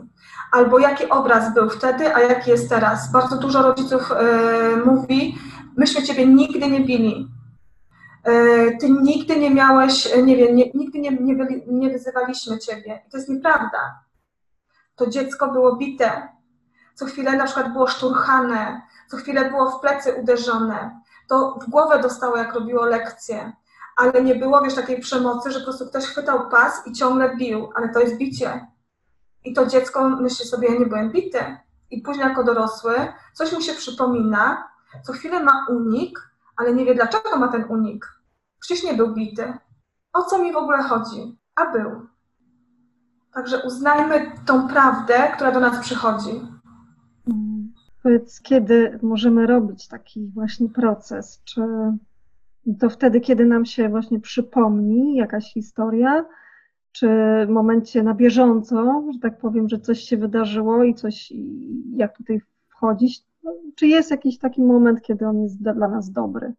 Albo 0.52 0.78
jaki 0.78 1.08
obraz 1.08 1.54
był 1.54 1.70
wtedy, 1.70 2.14
a 2.14 2.20
jaki 2.20 2.50
jest 2.50 2.68
teraz. 2.68 3.12
Bardzo 3.12 3.36
dużo 3.36 3.62
rodziców 3.62 4.12
y, 4.12 4.86
mówi, 4.86 5.38
myśmy 5.76 6.02
ciebie 6.02 6.26
nigdy 6.26 6.70
nie 6.70 6.80
bili. 6.80 7.28
Y, 8.28 8.76
ty 8.80 8.90
nigdy 8.90 9.36
nie 9.36 9.50
miałeś, 9.50 10.16
nie 10.22 10.36
wiem, 10.36 10.56
nie, 10.56 10.70
nigdy 10.74 10.98
nie, 10.98 11.10
nie, 11.10 11.36
nie 11.66 11.90
wyzywaliśmy 11.90 12.58
ciebie. 12.58 13.02
I 13.08 13.10
to 13.10 13.16
jest 13.16 13.28
nieprawda. 13.28 14.04
To 14.96 15.06
dziecko 15.06 15.52
było 15.52 15.76
bite. 15.76 16.28
Co 16.94 17.06
chwilę 17.06 17.32
na 17.32 17.44
przykład 17.44 17.72
było 17.72 17.86
szturchane, 17.86 18.82
co 19.10 19.16
chwilę 19.16 19.50
było 19.50 19.70
w 19.70 19.80
plecy 19.80 20.14
uderzone. 20.14 21.00
To 21.28 21.58
w 21.66 21.70
głowę 21.70 21.98
dostało, 21.98 22.36
jak 22.36 22.54
robiło 22.54 22.86
lekcje 22.86 23.52
ale 23.96 24.22
nie 24.22 24.34
było, 24.34 24.62
wiesz, 24.62 24.74
takiej 24.74 25.00
przemocy, 25.00 25.50
że 25.50 25.58
po 25.58 25.64
prostu 25.64 25.86
ktoś 25.86 26.04
chwytał 26.04 26.48
pas 26.48 26.86
i 26.86 26.92
ciągle 26.92 27.36
bił, 27.36 27.70
ale 27.74 27.88
to 27.88 28.00
jest 28.00 28.16
bicie. 28.16 28.66
I 29.44 29.52
to 29.52 29.66
dziecko 29.66 30.08
myśli 30.08 30.46
sobie, 30.46 30.68
ja 30.68 30.78
nie 30.78 30.86
byłem 30.86 31.10
bity. 31.10 31.56
I 31.90 32.02
później 32.02 32.28
jako 32.28 32.44
dorosły 32.44 32.94
coś 33.32 33.52
mu 33.52 33.60
się 33.60 33.74
przypomina, 33.74 34.68
co 35.02 35.12
chwilę 35.12 35.42
ma 35.42 35.66
unik, 35.70 36.30
ale 36.56 36.74
nie 36.74 36.84
wie, 36.84 36.94
dlaczego 36.94 37.36
ma 37.36 37.48
ten 37.48 37.64
unik. 37.68 38.13
Przecież 38.64 38.84
nie 38.84 38.94
był 38.94 39.14
bity. 39.14 39.52
O 40.12 40.22
co 40.22 40.42
mi 40.42 40.52
w 40.52 40.56
ogóle 40.56 40.82
chodzi? 40.82 41.38
A 41.56 41.72
był. 41.72 41.90
Także 43.34 43.62
uznajmy 43.66 44.32
tą 44.46 44.68
prawdę, 44.68 45.14
która 45.34 45.52
do 45.52 45.60
nas 45.60 45.80
przychodzi. 45.80 46.40
Powiedz, 48.02 48.40
kiedy 48.40 48.98
możemy 49.02 49.46
robić 49.46 49.88
taki 49.88 50.30
właśnie 50.34 50.68
proces? 50.68 51.42
Czy 51.44 51.62
to 52.80 52.90
wtedy, 52.90 53.20
kiedy 53.20 53.46
nam 53.46 53.64
się 53.64 53.88
właśnie 53.88 54.20
przypomni 54.20 55.14
jakaś 55.14 55.52
historia, 55.52 56.24
czy 56.92 57.08
w 57.46 57.48
momencie 57.48 58.02
na 58.02 58.14
bieżąco, 58.14 59.04
że 59.12 59.18
tak 59.18 59.38
powiem, 59.38 59.68
że 59.68 59.78
coś 59.78 60.00
się 60.00 60.16
wydarzyło 60.16 60.84
i 60.84 60.94
coś, 60.94 61.32
jak 61.96 62.16
tutaj 62.16 62.40
wchodzić, 62.68 63.24
no, 63.42 63.52
czy 63.74 63.86
jest 63.86 64.10
jakiś 64.10 64.38
taki 64.38 64.62
moment, 64.62 65.02
kiedy 65.02 65.26
on 65.26 65.42
jest 65.42 65.62
dla 65.62 65.88
nas 65.88 66.10
dobry? 66.10 66.54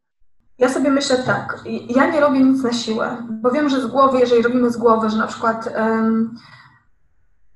Ja 0.58 0.70
sobie 0.70 0.91
myślę 0.91 1.18
tak, 1.18 1.60
ja 1.89 2.10
nie 2.10 2.20
robię 2.20 2.39
nic 2.39 2.63
na 2.63 2.74
siłę, 2.74 3.18
bo 3.30 3.52
wiem, 3.52 3.70
że 3.70 3.82
z 3.82 3.88
głowy, 3.88 4.20
jeżeli 4.20 4.41
robimy 4.41 4.72
z 4.72 4.78
głowy, 4.78 5.10
że 5.10 5.18
na 5.18 5.28
przykład, 5.28 5.70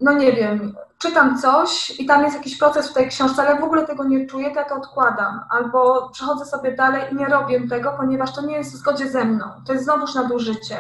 no 0.02 0.14
nie 0.14 0.34
wiem, 0.34 0.76
czytam 0.98 1.38
coś 1.42 2.00
i 2.00 2.06
tam 2.06 2.24
jest 2.24 2.38
jakiś 2.38 2.58
proces 2.58 2.90
w 2.90 2.94
tej 2.94 3.10
książce, 3.10 3.48
ale 3.48 3.60
w 3.60 3.64
ogóle 3.64 3.86
tego 3.86 4.04
nie 4.04 4.28
czuję, 4.28 4.52
to 4.52 4.60
ja 4.60 4.66
to 4.66 4.76
odkładam. 4.76 5.40
Albo 5.50 6.10
przechodzę 6.10 6.46
sobie 6.46 6.76
dalej 6.76 7.02
i 7.12 7.16
nie 7.16 7.26
robię 7.26 7.68
tego, 7.68 7.94
ponieważ 7.98 8.36
to 8.36 8.42
nie 8.42 8.58
jest 8.58 8.74
w 8.74 8.78
zgodzie 8.78 9.10
ze 9.10 9.26
mną. 9.26 9.46
To 9.68 9.74
jest 9.74 9.86
znowuż 9.86 10.16
nadużycie. 10.16 10.78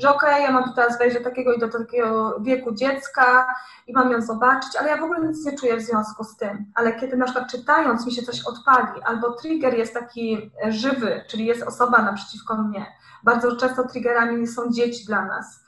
Że 0.00 0.10
okej, 0.10 0.30
okay, 0.30 0.42
ja 0.42 0.52
mam 0.52 0.74
teraz 0.74 0.98
wejść 0.98 1.18
do 1.18 1.24
takiego 1.24 1.52
i 1.52 1.58
do 1.58 1.68
takiego 1.68 2.40
wieku 2.40 2.74
dziecka 2.74 3.54
i 3.86 3.92
mam 3.92 4.12
ją 4.12 4.20
zobaczyć, 4.20 4.76
ale 4.76 4.88
ja 4.88 4.96
w 4.96 5.02
ogóle 5.02 5.20
nic 5.20 5.46
nie 5.46 5.58
czuję 5.58 5.76
w 5.76 5.82
związku 5.82 6.24
z 6.24 6.36
tym. 6.36 6.66
Ale 6.74 6.92
kiedy 6.92 7.16
na 7.16 7.24
przykład 7.24 7.50
czytając 7.50 8.06
mi 8.06 8.12
się 8.12 8.22
coś 8.22 8.44
odpali, 8.44 9.02
albo 9.04 9.32
trigger 9.32 9.74
jest 9.74 9.94
taki 9.94 10.50
żywy, 10.68 11.24
czyli 11.28 11.46
jest 11.46 11.62
osoba 11.62 12.02
naprzeciwko 12.02 12.54
mnie. 12.54 12.86
Bardzo 13.22 13.56
często 13.56 13.88
triggerami 13.88 14.46
są 14.46 14.72
dzieci 14.72 15.06
dla 15.06 15.24
nas. 15.24 15.64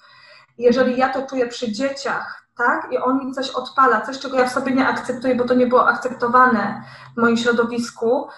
Jeżeli 0.59 0.97
ja 0.97 1.09
to 1.09 1.27
czuję 1.27 1.47
przy 1.47 1.73
dzieciach, 1.73 2.47
tak? 2.57 2.93
I 2.93 2.99
on 2.99 3.19
mi 3.19 3.33
coś 3.33 3.51
odpala, 3.51 4.01
coś, 4.01 4.19
czego 4.19 4.39
ja 4.39 4.47
w 4.47 4.53
sobie 4.53 4.73
nie 4.73 4.89
akceptuję, 4.89 5.35
bo 5.35 5.45
to 5.45 5.55
nie 5.55 5.67
było 5.67 5.89
akceptowane 5.89 6.83
w 7.17 7.21
moim 7.21 7.37
środowisku, 7.37 8.29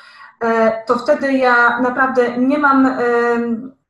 e, 0.41 0.85
to 0.85 0.99
wtedy 0.99 1.33
ja 1.33 1.81
naprawdę 1.81 2.39
nie 2.39 2.59
mam 2.59 2.99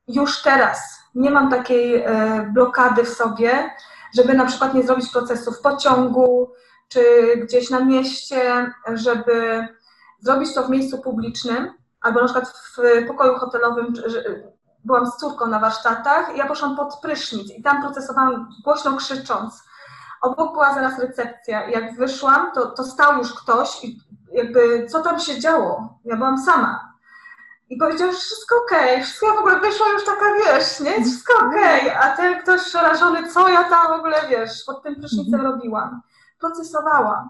już 0.09 0.43
teraz, 0.43 0.99
nie 1.19 1.31
mam 1.31 1.51
takiej 1.51 1.97
e, 1.97 2.51
blokady 2.55 3.05
w 3.05 3.09
sobie, 3.09 3.71
żeby 4.15 4.35
na 4.35 4.47
przykład 4.47 4.75
nie 4.75 4.83
zrobić 4.83 5.09
procesu 5.09 5.53
w 5.53 5.61
pociągu, 5.61 6.51
czy 6.89 7.03
gdzieś 7.37 7.71
na 7.71 7.85
mieście, 7.85 8.73
żeby 8.95 9.69
zrobić 10.21 10.55
to 10.55 10.63
w 10.63 10.71
miejscu 10.71 10.99
publicznym, 10.99 11.73
albo 12.01 12.21
na 12.21 12.25
przykład 12.25 12.49
w 12.49 13.07
pokoju 13.07 13.39
hotelowym, 13.39 13.95
byłam 14.85 15.07
z 15.07 15.17
córką 15.17 15.47
na 15.47 15.59
warsztatach, 15.59 16.37
ja 16.37 16.47
poszłam 16.47 16.77
pod 16.77 17.01
prysznic 17.01 17.51
i 17.51 17.63
tam 17.63 17.83
procesowałam 17.83 18.49
głośno 18.65 18.97
krzycząc, 18.97 19.69
Obok 20.21 20.53
była 20.53 20.75
zaraz 20.75 20.99
recepcja. 20.99 21.69
Jak 21.69 21.97
wyszłam, 21.97 22.53
to, 22.55 22.67
to 22.67 22.85
stał 22.85 23.19
już 23.19 23.35
ktoś 23.35 23.85
i 23.85 24.01
jakby 24.33 24.87
co 24.87 25.03
tam 25.03 25.21
się 25.21 25.41
działo? 25.41 25.99
Ja 26.05 26.17
byłam 26.17 26.39
sama. 26.39 26.88
I 27.71 27.77
powiedział, 27.77 28.13
że 28.13 28.19
wszystko 28.19 28.57
okej, 28.65 28.91
okay. 28.93 29.03
wszystko 29.05 29.27
ja 29.27 29.35
w 29.35 29.39
ogóle 29.39 29.61
wyszła 29.61 29.87
już 29.93 30.05
taka, 30.05 30.25
wiesz, 30.45 30.81
nie? 30.81 31.05
Wszystko 31.05 31.33
okej, 31.47 31.81
okay. 31.81 31.99
a 31.99 32.17
ten 32.17 32.43
ktoś 32.43 32.65
przerażony, 32.65 33.29
co 33.33 33.49
ja 33.49 33.65
tam 33.65 33.87
w 33.89 33.99
ogóle, 33.99 34.17
wiesz, 34.31 34.65
pod 34.67 34.83
tym 34.83 34.95
prysznicem 34.95 35.35
mhm. 35.35 35.53
robiłam. 35.53 36.01
Procesowałam. 36.41 37.29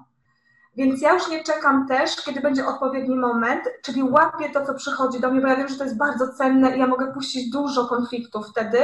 Więc 0.76 1.02
ja 1.02 1.14
już 1.14 1.28
nie 1.28 1.44
czekam 1.44 1.88
też, 1.88 2.16
kiedy 2.16 2.40
będzie 2.40 2.66
odpowiedni 2.66 3.16
moment, 3.16 3.64
czyli 3.82 4.02
łapię 4.02 4.50
to, 4.50 4.66
co 4.66 4.74
przychodzi 4.74 5.20
do 5.20 5.30
mnie, 5.30 5.40
bo 5.40 5.48
ja 5.48 5.56
wiem, 5.56 5.68
że 5.68 5.76
to 5.76 5.84
jest 5.84 5.96
bardzo 5.96 6.28
cenne 6.28 6.76
i 6.76 6.80
ja 6.80 6.86
mogę 6.86 7.12
puścić 7.12 7.50
dużo 7.50 7.84
konfliktów 7.84 8.46
wtedy. 8.48 8.78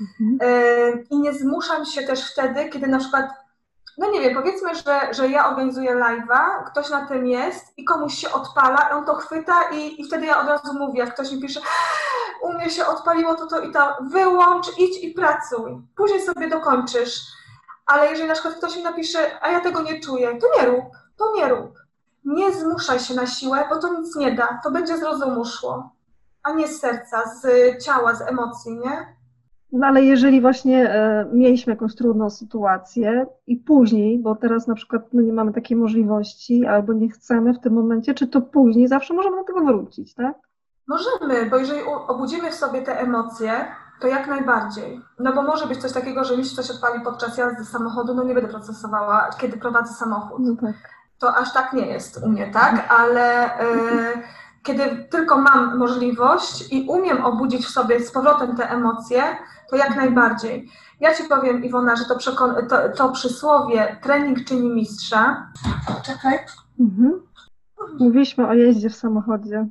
Mhm. 0.00 0.38
Yy, 0.40 1.06
I 1.10 1.20
nie 1.20 1.32
zmuszam 1.32 1.84
się 1.84 2.02
też 2.02 2.32
wtedy, 2.32 2.68
kiedy 2.68 2.86
na 2.86 2.98
przykład 2.98 3.30
no 3.98 4.10
nie 4.10 4.20
wiem, 4.20 4.34
powiedzmy, 4.34 4.74
że, 4.74 5.14
że 5.14 5.28
ja 5.28 5.50
organizuję 5.50 5.96
live'a, 5.96 6.64
ktoś 6.66 6.90
na 6.90 7.06
tym 7.06 7.26
jest 7.26 7.78
i 7.78 7.84
komuś 7.84 8.14
się 8.14 8.32
odpala, 8.32 8.90
on 8.90 9.04
to 9.04 9.14
chwyta 9.14 9.62
i, 9.72 10.00
i 10.00 10.04
wtedy 10.04 10.26
ja 10.26 10.40
od 10.40 10.48
razu 10.48 10.78
mówię, 10.78 10.98
jak 10.98 11.14
ktoś 11.14 11.32
mi 11.32 11.40
pisze, 11.40 11.60
u 12.42 12.52
mnie 12.52 12.70
się 12.70 12.86
odpaliło 12.86 13.34
to, 13.34 13.46
to 13.46 13.60
i 13.60 13.72
to, 13.72 13.96
wyłącz, 14.00 14.78
idź 14.78 15.04
i 15.04 15.10
pracuj, 15.10 15.82
później 15.96 16.22
sobie 16.22 16.48
dokończysz. 16.48 17.20
Ale 17.86 18.10
jeżeli 18.10 18.28
na 18.28 18.34
przykład 18.34 18.54
ktoś 18.54 18.76
mi 18.76 18.82
napisze, 18.82 19.42
a 19.42 19.50
ja 19.50 19.60
tego 19.60 19.82
nie 19.82 20.00
czuję, 20.00 20.38
to 20.38 20.46
nie 20.60 20.66
rób, 20.66 20.84
to 21.16 21.32
nie 21.34 21.48
rób. 21.48 21.78
Nie 22.24 22.52
zmuszaj 22.52 23.00
się 23.00 23.14
na 23.14 23.26
siłę, 23.26 23.64
bo 23.70 23.76
to 23.76 23.88
nic 23.88 24.16
nie 24.16 24.32
da, 24.32 24.60
to 24.64 24.70
będzie 24.70 24.98
z 24.98 25.02
rozumu 25.02 25.44
szło, 25.44 25.90
a 26.42 26.52
nie 26.52 26.68
z 26.68 26.80
serca, 26.80 27.22
z 27.40 27.44
ciała, 27.84 28.14
z 28.14 28.22
emocji, 28.22 28.78
nie? 28.78 29.15
No 29.72 29.86
ale 29.86 30.02
jeżeli 30.02 30.40
właśnie 30.40 30.90
e, 30.90 31.26
mieliśmy 31.32 31.72
jakąś 31.72 31.94
trudną 31.94 32.30
sytuację 32.30 33.26
i 33.46 33.56
później, 33.56 34.18
bo 34.18 34.36
teraz 34.36 34.66
na 34.66 34.74
przykład 34.74 35.02
no, 35.12 35.22
nie 35.22 35.32
mamy 35.32 35.52
takiej 35.52 35.76
możliwości 35.76 36.66
albo 36.66 36.92
nie 36.92 37.08
chcemy 37.08 37.54
w 37.54 37.60
tym 37.60 37.72
momencie, 37.72 38.14
czy 38.14 38.26
to 38.26 38.40
później 38.40 38.88
zawsze 38.88 39.14
możemy 39.14 39.36
do 39.36 39.44
tego 39.44 39.64
wrócić, 39.64 40.14
tak? 40.14 40.34
Możemy, 40.88 41.50
bo 41.50 41.56
jeżeli 41.56 41.80
obudzimy 42.08 42.50
w 42.50 42.54
sobie 42.54 42.82
te 42.82 43.00
emocje, 43.00 43.50
to 44.00 44.06
jak 44.06 44.28
najbardziej. 44.28 45.00
No 45.18 45.32
bo 45.32 45.42
może 45.42 45.66
być 45.66 45.78
coś 45.78 45.92
takiego, 45.92 46.24
że 46.24 46.36
mi 46.36 46.44
się 46.44 46.56
coś 46.56 46.70
odpali 46.70 47.00
podczas 47.04 47.38
jazdy 47.38 47.64
samochodu, 47.64 48.14
no 48.14 48.24
nie 48.24 48.34
będę 48.34 48.50
procesowała, 48.50 49.30
kiedy 49.40 49.56
prowadzę 49.56 49.94
samochód. 49.94 50.38
No 50.40 50.56
tak. 50.60 50.76
To 51.18 51.36
aż 51.36 51.52
tak 51.52 51.72
nie 51.72 51.86
jest 51.86 52.24
u 52.24 52.28
mnie, 52.28 52.50
tak? 52.52 52.92
Ale... 52.92 53.44
Y 53.60 54.22
kiedy 54.66 55.06
tylko 55.10 55.38
mam 55.38 55.78
możliwość 55.78 56.72
i 56.72 56.86
umiem 56.88 57.24
obudzić 57.24 57.66
w 57.66 57.70
sobie 57.70 58.00
z 58.00 58.10
powrotem 58.10 58.56
te 58.56 58.70
emocje, 58.70 59.22
to 59.70 59.76
jak 59.76 59.96
najbardziej. 59.96 60.70
Ja 61.00 61.14
Ci 61.14 61.24
powiem, 61.24 61.64
Iwona, 61.64 61.96
że 61.96 62.04
to, 62.04 62.18
to, 62.68 62.88
to 62.96 63.12
przysłowie 63.12 63.96
trening 64.02 64.44
czyni 64.44 64.70
mistrza. 64.70 65.52
Czekaj. 66.02 66.38
Mhm. 66.80 67.22
Mówiliśmy 67.98 68.48
o 68.48 68.54
jeździe 68.54 68.90
w 68.90 68.96
samochodzie. 68.96 69.66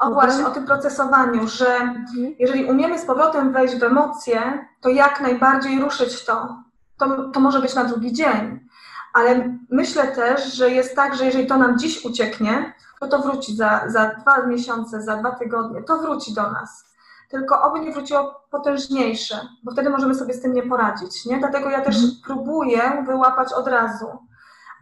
O 0.00 0.10
właśnie, 0.10 0.46
o 0.46 0.50
tym 0.50 0.64
procesowaniu, 0.64 1.48
że 1.48 1.74
mhm. 1.74 2.34
jeżeli 2.38 2.64
umiemy 2.64 2.98
z 2.98 3.04
powrotem 3.04 3.52
wejść 3.52 3.76
w 3.76 3.82
emocje, 3.82 4.66
to 4.80 4.88
jak 4.88 5.20
najbardziej 5.20 5.80
ruszyć 5.80 6.24
to. 6.24 6.62
To, 6.98 7.28
to 7.28 7.40
może 7.40 7.60
być 7.60 7.74
na 7.74 7.84
drugi 7.84 8.12
dzień. 8.12 8.68
Ale 9.14 9.58
myślę 9.70 10.08
też, 10.08 10.54
że 10.54 10.70
jest 10.70 10.96
tak, 10.96 11.16
że 11.16 11.24
jeżeli 11.24 11.46
to 11.46 11.56
nam 11.56 11.78
dziś 11.78 12.04
ucieknie, 12.04 12.74
to 13.00 13.08
to 13.08 13.18
wróci 13.18 13.56
za, 13.56 13.82
za 13.86 14.14
dwa 14.14 14.46
miesiące, 14.46 15.02
za 15.02 15.16
dwa 15.16 15.30
tygodnie, 15.30 15.82
to 15.82 15.98
wróci 15.98 16.34
do 16.34 16.50
nas. 16.50 16.96
Tylko 17.28 17.62
oby 17.62 17.80
nie 17.80 17.92
wróciło 17.92 18.44
potężniejsze, 18.50 19.40
bo 19.62 19.72
wtedy 19.72 19.90
możemy 19.90 20.14
sobie 20.14 20.34
z 20.34 20.42
tym 20.42 20.52
nie 20.52 20.62
poradzić. 20.62 21.26
Nie? 21.26 21.38
Dlatego 21.38 21.70
ja 21.70 21.80
też 21.80 21.96
mhm. 21.96 22.12
próbuję 22.24 23.04
wyłapać 23.06 23.52
od 23.52 23.68
razu. 23.68 24.06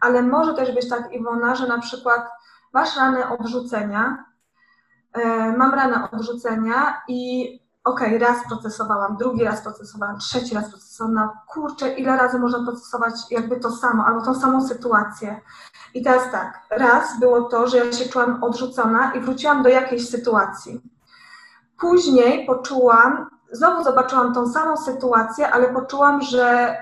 Ale 0.01 0.21
może 0.21 0.53
też 0.53 0.75
być 0.75 0.89
tak, 0.89 1.13
Iwona, 1.13 1.55
że 1.55 1.67
na 1.67 1.79
przykład 1.79 2.29
masz 2.73 2.97
ranę 2.97 3.29
odrzucenia, 3.29 4.25
yy, 5.15 5.57
mam 5.57 5.73
ranę 5.73 6.11
odrzucenia 6.11 7.01
i 7.07 7.59
okej, 7.85 8.15
okay, 8.15 8.27
raz 8.27 8.37
procesowałam, 8.47 9.17
drugi 9.17 9.43
raz 9.43 9.61
procesowałam, 9.61 10.19
trzeci 10.19 10.55
raz 10.55 10.69
procesowałam, 10.69 11.15
no 11.15 11.33
kurczę, 11.47 11.93
ile 11.93 12.17
razy 12.17 12.39
można 12.39 12.63
procesować 12.65 13.13
jakby 13.31 13.59
to 13.59 13.71
samo, 13.71 14.05
albo 14.05 14.21
tą 14.21 14.35
samą 14.35 14.67
sytuację. 14.67 15.41
I 15.93 16.03
teraz 16.03 16.31
tak, 16.31 16.61
raz 16.71 17.19
było 17.19 17.41
to, 17.41 17.67
że 17.67 17.77
ja 17.77 17.91
się 17.91 18.09
czułam 18.09 18.43
odrzucona 18.43 19.13
i 19.13 19.19
wróciłam 19.19 19.63
do 19.63 19.69
jakiejś 19.69 20.09
sytuacji. 20.09 20.81
Później 21.79 22.45
poczułam, 22.45 23.29
znowu 23.51 23.83
zobaczyłam 23.83 24.33
tą 24.33 24.49
samą 24.49 24.77
sytuację, 24.77 25.51
ale 25.51 25.73
poczułam, 25.73 26.21
że 26.21 26.75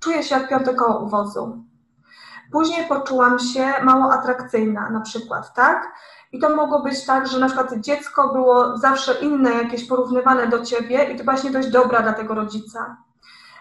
czuję 0.00 0.22
się 0.22 0.34
jak 0.38 0.48
piąte 0.48 0.74
koło 0.74 0.98
uwozu. 0.98 1.64
Później 2.52 2.88
poczułam 2.88 3.38
się 3.38 3.72
mało 3.82 4.12
atrakcyjna 4.12 4.90
na 4.90 5.00
przykład, 5.00 5.54
tak? 5.54 5.92
I 6.32 6.38
to 6.38 6.56
mogło 6.56 6.82
być 6.82 7.06
tak, 7.06 7.28
że 7.28 7.38
na 7.38 7.46
przykład 7.46 7.74
dziecko 7.74 8.32
było 8.32 8.78
zawsze 8.78 9.14
inne, 9.20 9.50
jakieś 9.50 9.88
porównywane 9.88 10.46
do 10.46 10.64
ciebie 10.64 11.04
i 11.04 11.16
ty 11.16 11.24
byłaś 11.24 11.44
nie 11.44 11.50
dość 11.50 11.68
dobra 11.68 12.02
dla 12.02 12.12
tego 12.12 12.34
rodzica. 12.34 12.96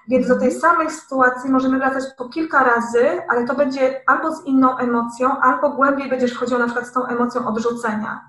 Więc 0.08 0.28
do 0.28 0.40
tej 0.40 0.54
mhm. 0.54 0.62
samej 0.62 0.92
sytuacji 0.92 1.52
możemy 1.52 1.78
wracać 1.78 2.04
po 2.18 2.30
kilka 2.30 2.64
razy, 2.64 3.22
ale 3.30 3.46
to 3.46 3.56
będzie 3.56 4.02
albo 4.08 4.36
z 4.36 4.46
inną 4.46 4.78
emocją, 4.78 5.40
albo 5.42 5.70
głębiej 5.70 6.10
będziesz 6.10 6.34
wchodził 6.34 6.60
na 6.60 6.66
przykład 6.66 6.88
z 6.88 6.92
tą 6.92 7.06
emocją 7.06 7.48
odrzucenia. 7.48 8.22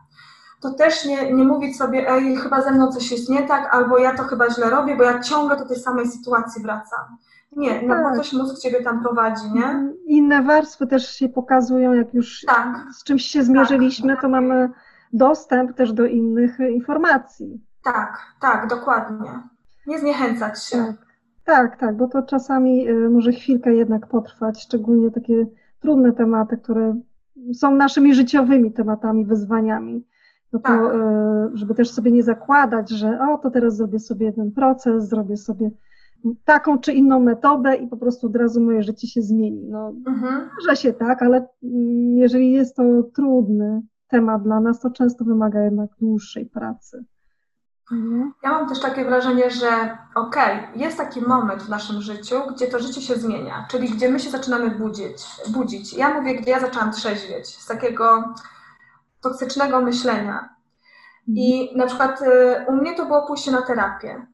To 0.61 0.71
też 0.71 1.05
nie, 1.05 1.33
nie 1.33 1.45
mówić 1.45 1.79
sobie, 1.79 2.11
ej, 2.11 2.37
chyba 2.37 2.63
ze 2.63 2.71
mną 2.71 2.93
coś 2.93 3.11
jest 3.11 3.29
nie 3.29 3.49
tak, 3.49 3.75
albo 3.75 3.99
ja 3.99 4.17
to 4.17 4.25
chyba 4.25 4.51
źle 4.51 4.71
robię, 4.71 4.97
bo 4.97 5.03
ja 5.03 5.21
ciągle 5.21 5.57
do 5.57 5.69
tej 5.69 5.79
samej 5.79 6.09
sytuacji 6.09 6.63
wracam. 6.63 7.17
Nie, 7.57 7.83
no 7.83 7.95
tak. 7.95 8.05
bo 8.05 8.17
coś 8.17 8.33
mózg 8.33 8.63
ciebie 8.63 8.83
tam 8.83 9.03
prowadzi, 9.03 9.53
nie? 9.55 9.65
Mhm. 9.65 9.95
Inne 10.07 10.43
warstwy 10.43 10.87
też 10.87 11.15
się 11.15 11.29
pokazują, 11.29 11.93
jak 11.93 12.15
już 12.15 12.45
tak. 12.47 12.87
z 12.93 13.05
czymś 13.05 13.23
się 13.23 13.43
zmierzyliśmy, 13.43 14.13
tak. 14.13 14.23
to 14.23 14.29
mamy 14.29 14.71
dostęp 15.13 15.77
też 15.77 15.93
do 15.93 16.07
innych 16.07 16.59
informacji. 16.59 17.61
Tak, 17.85 18.19
tak, 18.41 18.69
dokładnie. 18.69 19.31
Nie 19.87 19.99
zniechęcać 19.99 20.65
się. 20.65 20.77
Tak. 20.77 21.11
Tak, 21.45 21.77
tak, 21.77 21.97
bo 21.97 22.09
to 22.09 22.23
czasami 22.23 22.89
y, 22.89 23.11
może 23.11 23.33
chwilkę 23.33 23.75
jednak 23.75 24.07
potrwać, 24.07 24.63
szczególnie 24.63 25.11
takie 25.11 25.47
trudne 25.81 26.13
tematy, 26.13 26.57
które 26.57 27.01
są 27.55 27.75
naszymi 27.75 28.15
życiowymi 28.15 28.73
tematami, 28.73 29.27
wyzwaniami. 29.27 30.07
No 30.53 30.59
to, 30.59 30.65
tak. 30.65 30.81
Y, 30.81 31.57
żeby 31.57 31.75
też 31.75 31.91
sobie 31.91 32.13
nie 32.13 32.23
zakładać, 32.23 32.91
że 32.91 33.21
o, 33.21 33.39
to 33.39 33.51
teraz 33.51 33.77
zrobię 33.77 33.99
sobie 33.99 34.33
ten 34.33 34.53
proces, 34.53 35.09
zrobię 35.09 35.37
sobie 35.37 35.71
taką 36.45 36.79
czy 36.79 36.93
inną 36.93 37.21
metodę 37.21 37.77
i 37.77 37.87
po 37.87 37.97
prostu 37.97 38.27
od 38.27 38.37
razu 38.37 38.61
moje 38.61 38.83
życie 38.83 39.09
się 39.09 39.23
zmieni. 39.23 39.69
No, 39.69 39.93
mhm. 40.07 40.51
może 40.61 40.77
się 40.77 40.93
tak, 40.93 41.23
ale 41.23 41.47
mm, 41.63 42.17
jeżeli 42.19 42.53
jest 42.53 42.77
to 42.77 42.83
trudny 43.15 43.83
temat 44.09 44.43
dla 44.43 44.61
nas, 44.61 44.81
to 44.81 44.91
często 44.91 45.25
wymaga 45.25 45.63
jednak 45.63 45.91
dłuższej 46.01 46.47
pracy. 46.47 47.05
Mhm. 47.93 48.33
Ja 48.43 48.51
mam 48.51 48.69
też 48.69 48.81
takie 48.81 49.05
wrażenie, 49.05 49.51
że 49.51 49.99
okej, 50.15 50.59
okay, 50.59 50.77
jest 50.77 50.97
taki 50.97 51.21
moment 51.21 51.63
w 51.63 51.69
naszym 51.69 52.03
życiu, 52.03 52.35
gdzie 52.55 52.67
to 52.67 52.79
życie 52.79 53.03
się 53.03 53.15
zmienia, 53.15 53.67
czyli 53.71 53.89
gdzie 53.89 54.09
my 54.09 54.21
się 54.21 54.31
zaczynamy 54.31 54.71
budzić. 54.71 55.27
budzić. 55.49 55.95
Ja 55.95 56.15
mówię, 56.21 56.35
gdzie 56.35 56.51
ja 56.51 56.61
zaczęłam 56.61 56.93
trzeźwieć, 56.93 57.47
z 57.47 57.67
takiego 57.67 58.35
toksycznego 59.21 59.81
myślenia. 59.81 60.49
I 61.27 61.63
mhm. 61.63 61.79
na 61.79 61.87
przykład 61.87 62.23
y, 62.23 62.27
u 62.69 62.73
mnie 62.73 62.95
to 62.95 63.07
było 63.07 63.27
pójście 63.27 63.51
na 63.51 63.63
terapię. 63.63 64.27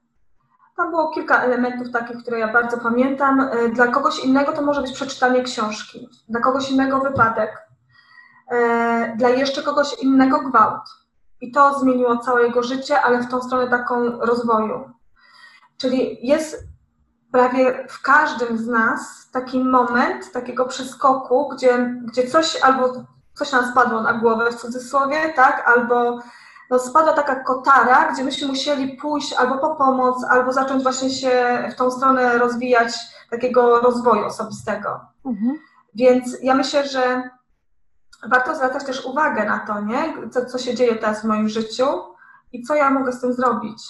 Tam 0.77 0.91
było 0.91 1.11
kilka 1.11 1.43
elementów 1.43 1.93
takich, 1.93 2.17
które 2.23 2.39
ja 2.39 2.53
bardzo 2.53 2.79
pamiętam. 2.79 3.41
Y, 3.41 3.69
dla 3.69 3.87
kogoś 3.87 4.19
innego 4.19 4.53
to 4.53 4.63
może 4.63 4.83
być 4.83 4.93
przeczytanie 4.93 5.43
książki, 5.43 6.09
dla 6.29 6.41
kogoś 6.41 6.71
innego 6.71 7.01
wypadek, 7.01 7.69
y, 8.53 9.17
dla 9.17 9.29
jeszcze 9.29 9.63
kogoś 9.63 9.95
innego 10.03 10.41
gwałt 10.41 10.83
i 11.41 11.53
to 11.53 11.79
zmieniło 11.79 12.19
całe 12.19 12.43
jego 12.43 12.63
życie, 12.63 13.03
ale 13.03 13.23
w 13.23 13.31
tą 13.31 13.43
stronę 13.43 13.71
taką 13.71 14.21
rozwoju. 14.21 14.91
Czyli 15.77 16.27
jest 16.27 16.65
prawie 17.33 17.87
w 17.89 18.03
każdym 18.03 18.59
z 18.59 18.67
nas 18.67 19.31
taki 19.33 19.61
moment 19.61 20.33
takiego 20.33 20.65
przeskoku, 20.65 21.49
gdzie, 21.49 21.95
gdzie 22.05 22.27
coś 22.27 22.63
albo 22.63 22.93
coś 23.35 23.53
nam 23.53 23.71
spadło 23.73 24.03
na 24.03 24.13
głowę 24.13 24.51
w 24.53 24.57
cudzysłowie, 24.57 25.33
tak, 25.37 25.69
albo 25.69 26.19
no, 26.71 26.79
spadła 26.79 27.13
taka 27.13 27.45
kotara, 27.45 28.13
gdzie 28.13 28.25
myśmy 28.25 28.49
musieli 28.49 28.97
pójść 28.97 29.33
albo 29.33 29.59
po 29.59 29.75
pomoc, 29.75 30.25
albo 30.25 30.53
zacząć 30.53 30.83
właśnie 30.83 31.11
się 31.11 31.65
w 31.73 31.75
tą 31.75 31.91
stronę 31.91 32.39
rozwijać 32.39 32.93
takiego 33.31 33.81
rozwoju 33.81 34.25
osobistego. 34.25 35.01
Mhm. 35.25 35.59
Więc 35.95 36.37
ja 36.43 36.55
myślę, 36.55 36.89
że 36.89 37.31
warto 38.31 38.55
zwracać 38.55 38.85
też 38.85 39.05
uwagę 39.05 39.45
na 39.45 39.59
to, 39.59 39.81
nie? 39.81 40.31
Co, 40.31 40.45
co 40.45 40.59
się 40.59 40.75
dzieje 40.75 40.95
teraz 40.95 41.23
w 41.23 41.25
moim 41.25 41.49
życiu 41.49 41.87
i 42.53 42.63
co 42.63 42.75
ja 42.75 42.91
mogę 42.91 43.13
z 43.13 43.21
tym 43.21 43.33
zrobić. 43.33 43.83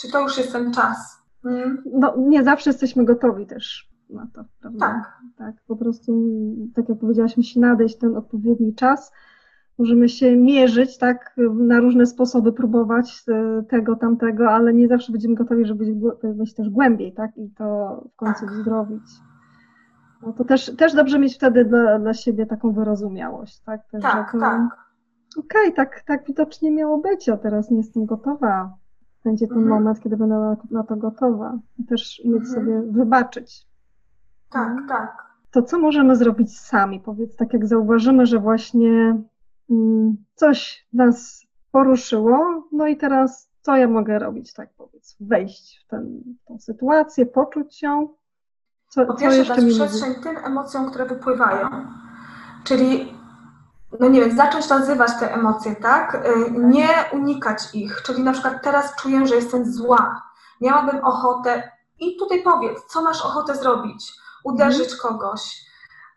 Czy 0.00 0.10
to 0.10 0.20
już 0.20 0.38
jest 0.38 0.52
ten 0.52 0.72
czas? 0.72 1.18
Hmm? 1.42 1.82
No, 1.92 2.14
nie 2.18 2.44
zawsze 2.44 2.70
jesteśmy 2.70 3.04
gotowi 3.04 3.46
też 3.46 3.90
na 4.10 4.26
to, 4.34 4.44
prawda? 4.60 4.86
Tak. 4.86 5.16
Tak, 5.38 5.54
po 5.66 5.76
prostu, 5.76 6.22
tak 6.74 6.88
jak 6.88 6.98
powiedziałaś, 6.98 7.36
musi 7.36 7.60
nadejść 7.60 7.98
ten 7.98 8.16
odpowiedni 8.16 8.74
czas. 8.74 9.12
Możemy 9.78 10.08
się 10.08 10.36
mierzyć, 10.36 10.98
tak, 10.98 11.36
na 11.54 11.80
różne 11.80 12.06
sposoby 12.06 12.52
próbować 12.52 13.24
e, 13.28 13.62
tego, 13.62 13.96
tamtego, 13.96 14.50
ale 14.50 14.74
nie 14.74 14.88
zawsze 14.88 15.12
będziemy 15.12 15.34
gotowi, 15.34 15.64
żeby 15.64 15.84
wejść 16.22 16.54
też 16.54 16.70
głębiej, 16.70 17.12
tak, 17.12 17.36
i 17.36 17.50
to 17.50 18.00
w 18.12 18.16
końcu 18.16 18.40
tak. 18.40 18.50
wzdrowić. 18.50 19.02
No 20.22 20.32
to 20.32 20.44
też, 20.44 20.76
też 20.76 20.94
dobrze 20.94 21.18
mieć 21.18 21.34
wtedy 21.34 21.64
dla, 21.64 21.98
dla 21.98 22.14
siebie 22.14 22.46
taką 22.46 22.72
wyrozumiałość, 22.72 23.60
tak? 23.60 23.88
Też, 23.90 24.02
tak, 24.02 24.32
to, 24.32 24.38
tak. 24.38 24.60
Okej, 25.38 25.62
okay, 25.62 25.72
tak, 25.72 26.02
tak 26.06 26.26
widocznie 26.26 26.70
miało 26.70 26.98
być, 26.98 27.28
a 27.28 27.36
teraz 27.36 27.70
nie 27.70 27.76
jestem 27.76 28.06
gotowa. 28.06 28.74
Będzie 29.24 29.48
ten 29.48 29.58
mhm. 29.58 29.74
moment, 29.74 30.00
kiedy 30.00 30.16
będę 30.16 30.34
na, 30.34 30.56
na, 30.70 30.82
to 30.82 30.96
gotowa. 30.96 31.58
I 31.78 31.84
też 31.84 32.22
umieć 32.24 32.42
mhm. 32.42 32.54
sobie 32.54 32.82
wybaczyć. 32.92 33.66
Tak, 34.50 34.68
mhm. 34.68 34.88
tak. 34.88 35.26
To 35.50 35.62
co 35.62 35.78
możemy 35.78 36.16
zrobić 36.16 36.58
sami? 36.58 37.00
Powiedz, 37.00 37.36
tak 37.36 37.52
jak 37.52 37.66
zauważymy, 37.66 38.26
że 38.26 38.38
właśnie 38.38 39.22
coś 40.34 40.86
nas 40.92 41.46
poruszyło, 41.72 42.68
no 42.72 42.86
i 42.86 42.96
teraz 42.96 43.50
co 43.62 43.76
ja 43.76 43.88
mogę 43.88 44.18
robić, 44.18 44.52
tak 44.52 44.68
powiedz, 44.76 45.16
wejść 45.20 45.84
w 45.84 45.90
ten, 45.90 46.22
tą 46.48 46.58
sytuację, 46.58 47.26
poczuć 47.26 47.82
ją, 47.82 48.08
co, 48.88 49.06
po 49.06 49.14
pierwsze 49.14 49.44
dać 49.44 49.64
przestrzeń 49.64 50.14
tym 50.14 50.36
emocjom, 50.36 50.90
które 50.90 51.06
wypływają. 51.06 51.68
Czyli, 52.64 53.12
no 54.00 54.08
nie 54.08 54.20
wiem, 54.20 54.36
zacząć 54.36 54.68
nazywać 54.68 55.10
te 55.20 55.34
emocje, 55.34 55.76
tak? 55.76 56.14
Y, 56.14 56.50
nie 56.50 56.88
unikać 57.12 57.74
ich. 57.74 58.02
Czyli 58.02 58.22
na 58.22 58.32
przykład 58.32 58.62
teraz 58.62 58.96
czuję, 58.96 59.26
że 59.26 59.34
jestem 59.34 59.72
zła. 59.72 60.22
Miałabym 60.60 61.04
ochotę 61.04 61.70
i 61.98 62.16
tutaj 62.16 62.42
powiedz, 62.42 62.78
co 62.88 63.02
masz 63.02 63.22
ochotę 63.22 63.54
zrobić? 63.54 64.12
Uderzyć 64.44 64.92
mhm. 64.92 65.00
kogoś. 65.00 65.66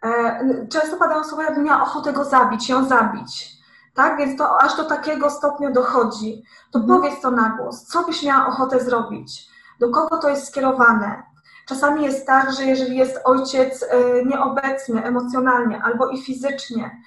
E, 0.04 0.68
często 0.68 0.97
padają 0.97 1.24
słowa, 1.24 1.43
jakbym 1.43 1.64
miała 1.64 1.84
ochotę 1.84 2.14
go 2.14 2.26
zabić, 2.26 2.70
ją 2.70 2.86
zabić. 2.86 3.60
Tak? 3.93 4.18
Więc 4.18 4.38
to 4.38 4.62
aż 4.62 4.78
do 4.78 4.84
takiego 4.84 5.30
stopnia 5.30 5.72
dochodzi. 5.72 6.43
To 6.72 6.80
mhm. 6.80 7.00
powiedz 7.00 7.22
to 7.22 7.32
na 7.32 7.50
głos. 7.50 7.86
Co 7.86 8.04
byś 8.04 8.24
miała 8.24 8.47
ochotę 8.47 8.80
zrobić? 8.80 9.50
Do 9.80 9.89
kogo 9.89 10.18
to 10.18 10.30
jest 10.30 10.47
skierowane? 10.47 11.24
Czasami 11.68 12.04
jest 12.04 12.28
tak, 12.28 12.54
że 12.54 12.64
jeżeli 12.64 12.97
jest 12.97 13.20
ojciec 13.24 13.84
e, 13.84 14.26
nieobecny 14.26 15.04
emocjonalnie 15.04 15.84
albo 15.84 16.08
i 16.08 16.22
fizycznie, 16.22 17.02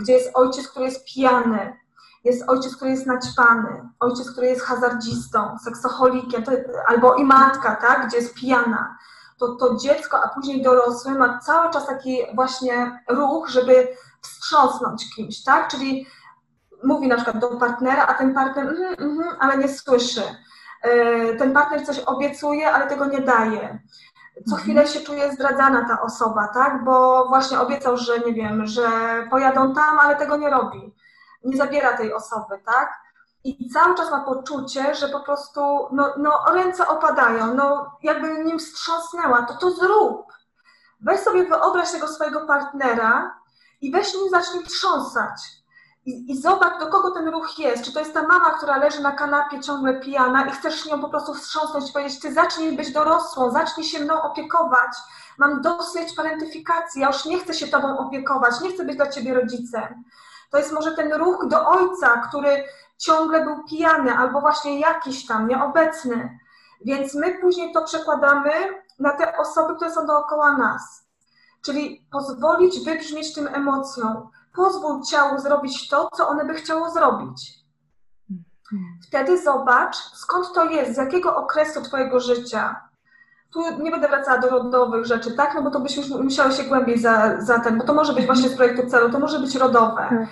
gdzie 0.00 0.12
jest 0.12 0.30
ojciec, 0.34 0.68
który 0.68 0.84
jest 0.84 1.04
pijany, 1.04 1.76
jest 2.24 2.48
ojciec, 2.48 2.76
który 2.76 2.90
jest 2.90 3.06
naćpany, 3.06 3.88
ojciec, 4.00 4.32
który 4.32 4.46
jest 4.46 4.62
hazardzistą, 4.62 5.58
seksoholikiem, 5.64 6.42
to, 6.42 6.52
albo 6.86 7.14
i 7.14 7.24
matka, 7.24 7.76
tak, 7.76 8.06
gdzie 8.06 8.16
jest 8.16 8.34
pijana, 8.34 8.98
to 9.38 9.48
to 9.48 9.76
dziecko, 9.76 10.24
a 10.24 10.28
później 10.28 10.62
dorosły 10.62 11.12
ma 11.12 11.38
cały 11.38 11.72
czas 11.72 11.86
taki 11.86 12.18
właśnie 12.34 13.00
ruch, 13.08 13.48
żeby 13.48 13.88
wstrząsnąć 14.22 15.14
kimś, 15.16 15.42
tak? 15.42 15.68
Czyli 15.68 16.06
mówi 16.84 17.08
na 17.08 17.16
przykład 17.16 17.38
do 17.38 17.48
partnera, 17.48 18.06
a 18.06 18.14
ten 18.14 18.34
partner, 18.34 18.66
mm, 18.68 18.94
mm, 18.98 19.36
ale 19.40 19.58
nie 19.58 19.68
słyszy. 19.68 20.22
E, 20.82 21.34
ten 21.34 21.52
partner 21.52 21.86
coś 21.86 21.98
obiecuje, 21.98 22.72
ale 22.72 22.86
tego 22.86 23.06
nie 23.06 23.20
daje. 23.20 23.78
Co 24.46 24.56
chwilę 24.56 24.86
się 24.86 25.00
czuje 25.00 25.32
zdradzana 25.32 25.88
ta 25.88 26.02
osoba, 26.02 26.48
tak? 26.48 26.84
Bo 26.84 27.26
właśnie 27.28 27.60
obiecał, 27.60 27.96
że 27.96 28.18
nie 28.18 28.32
wiem, 28.32 28.66
że 28.66 28.88
pojadą 29.30 29.74
tam, 29.74 29.98
ale 29.98 30.16
tego 30.16 30.36
nie 30.36 30.50
robi. 30.50 30.94
Nie 31.44 31.56
zabiera 31.56 31.96
tej 31.96 32.12
osoby, 32.12 32.58
tak? 32.66 33.03
I 33.44 33.70
cały 33.70 33.94
czas 33.94 34.10
ma 34.10 34.20
poczucie, 34.20 34.94
że 34.94 35.08
po 35.08 35.20
prostu 35.20 35.60
no, 35.92 36.14
no, 36.16 36.44
ręce 36.52 36.88
opadają, 36.88 37.54
no 37.54 37.96
jakby 38.02 38.44
nim 38.44 38.58
wstrząsnęła, 38.58 39.42
to 39.42 39.54
to 39.54 39.70
zrób. 39.70 40.32
Weź 41.00 41.20
sobie 41.20 41.44
wyobraź 41.44 41.92
tego 41.92 42.08
swojego 42.08 42.46
partnera 42.46 43.40
i 43.80 43.92
weź 43.92 44.14
nim 44.14 44.30
zacznij 44.30 44.64
trząsać 44.64 45.64
i, 46.06 46.32
I, 46.32 46.40
zobacz, 46.40 46.80
do 46.80 46.86
kogo 46.86 47.10
ten 47.10 47.28
ruch 47.28 47.58
jest. 47.58 47.84
Czy 47.84 47.92
to 47.92 47.98
jest 47.98 48.14
ta 48.14 48.22
mama, 48.22 48.50
która 48.50 48.76
leży 48.76 49.02
na 49.02 49.12
kanapie 49.12 49.60
ciągle 49.60 50.00
pijana 50.00 50.46
i 50.46 50.50
chcesz 50.50 50.86
nią 50.86 51.00
po 51.00 51.08
prostu 51.08 51.34
wstrząsnąć 51.34 51.90
i 51.90 51.92
powiedzieć, 51.92 52.20
ty 52.20 52.32
zacznij 52.32 52.76
być 52.76 52.92
dorosłą, 52.92 53.50
zacznij 53.50 53.86
się 53.86 54.00
mną 54.00 54.22
opiekować. 54.22 54.90
Mam 55.38 55.62
dosyć 55.62 56.14
parentyfikacji, 56.16 57.00
ja 57.00 57.06
już 57.06 57.24
nie 57.24 57.38
chcę 57.38 57.54
się 57.54 57.66
tobą 57.66 57.98
opiekować, 57.98 58.60
nie 58.60 58.70
chcę 58.70 58.84
być 58.84 58.96
dla 58.96 59.06
ciebie 59.06 59.34
rodzicem. 59.34 60.04
To 60.50 60.58
jest 60.58 60.72
może 60.72 60.92
ten 60.92 61.12
ruch 61.12 61.48
do 61.48 61.68
ojca, 61.68 62.16
który 62.28 62.64
ciągle 62.98 63.44
był 63.44 63.64
pijany 63.64 64.16
albo 64.16 64.40
właśnie 64.40 64.80
jakiś 64.80 65.26
tam 65.26 65.48
nieobecny. 65.48 66.38
Więc 66.84 67.14
my 67.14 67.38
później 67.40 67.72
to 67.72 67.84
przekładamy 67.84 68.50
na 68.98 69.12
te 69.12 69.38
osoby, 69.38 69.74
które 69.76 69.90
są 69.90 70.06
dookoła 70.06 70.56
nas. 70.56 71.08
Czyli 71.64 72.06
pozwolić 72.12 72.84
wybrzmieć 72.84 73.34
tym 73.34 73.48
emocjom, 73.52 74.30
pozwól 74.54 75.02
ciału 75.02 75.38
zrobić 75.38 75.88
to, 75.88 76.08
co 76.16 76.28
one 76.28 76.44
by 76.44 76.54
chciało 76.54 76.90
zrobić. 76.90 77.64
Wtedy 79.08 79.42
zobacz, 79.42 79.96
skąd 79.96 80.52
to 80.54 80.64
jest, 80.64 80.94
z 80.94 80.96
jakiego 80.96 81.36
okresu 81.36 81.82
Twojego 81.82 82.20
życia. 82.20 82.88
Tu 83.52 83.82
nie 83.82 83.90
będę 83.90 84.08
wracała 84.08 84.38
do 84.38 84.48
rodowych 84.48 85.06
rzeczy, 85.06 85.32
tak? 85.32 85.54
No 85.54 85.62
bo 85.62 85.70
to 85.70 85.80
byśmy 85.80 86.22
musiały 86.22 86.52
się 86.52 86.62
głębiej 86.62 86.98
za, 86.98 87.40
za 87.40 87.58
ten, 87.58 87.78
bo 87.78 87.84
to 87.84 87.94
może 87.94 88.12
być 88.12 88.26
właśnie 88.26 88.48
z 88.48 88.56
projektu 88.56 88.86
celu, 88.86 89.10
to 89.10 89.18
może 89.18 89.38
być 89.38 89.56
rodowe. 89.56 90.26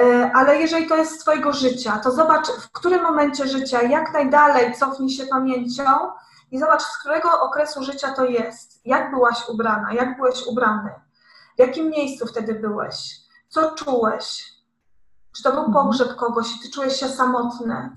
E, 0.00 0.30
ale 0.34 0.56
jeżeli 0.56 0.86
to 0.86 0.96
jest 0.96 1.12
z 1.12 1.18
Twojego 1.18 1.52
życia, 1.52 2.00
to 2.04 2.10
zobacz, 2.10 2.46
w 2.50 2.72
którym 2.72 3.02
momencie 3.02 3.48
życia, 3.48 3.82
jak 3.82 4.12
najdalej 4.12 4.74
cofnij 4.74 5.10
się 5.10 5.26
pamięcią 5.26 5.84
i 6.50 6.58
zobacz, 6.58 6.82
z 6.82 6.98
którego 6.98 7.40
okresu 7.40 7.84
życia 7.84 8.12
to 8.12 8.24
jest. 8.24 8.80
Jak 8.84 9.10
byłaś 9.10 9.48
ubrana, 9.48 9.92
jak 9.92 10.16
byłeś 10.16 10.46
ubrany, 10.46 10.90
w 11.56 11.58
jakim 11.58 11.90
miejscu 11.90 12.26
wtedy 12.26 12.54
byłeś 12.54 13.22
co 13.52 13.70
czułeś? 13.70 14.52
Czy 15.36 15.42
to 15.42 15.50
był 15.50 15.64
mhm. 15.64 15.74
pogrzeb 15.74 16.16
kogoś 16.16 16.56
i 16.56 16.60
ty 16.60 16.70
czułeś 16.70 17.00
się 17.00 17.08
samotny? 17.08 17.90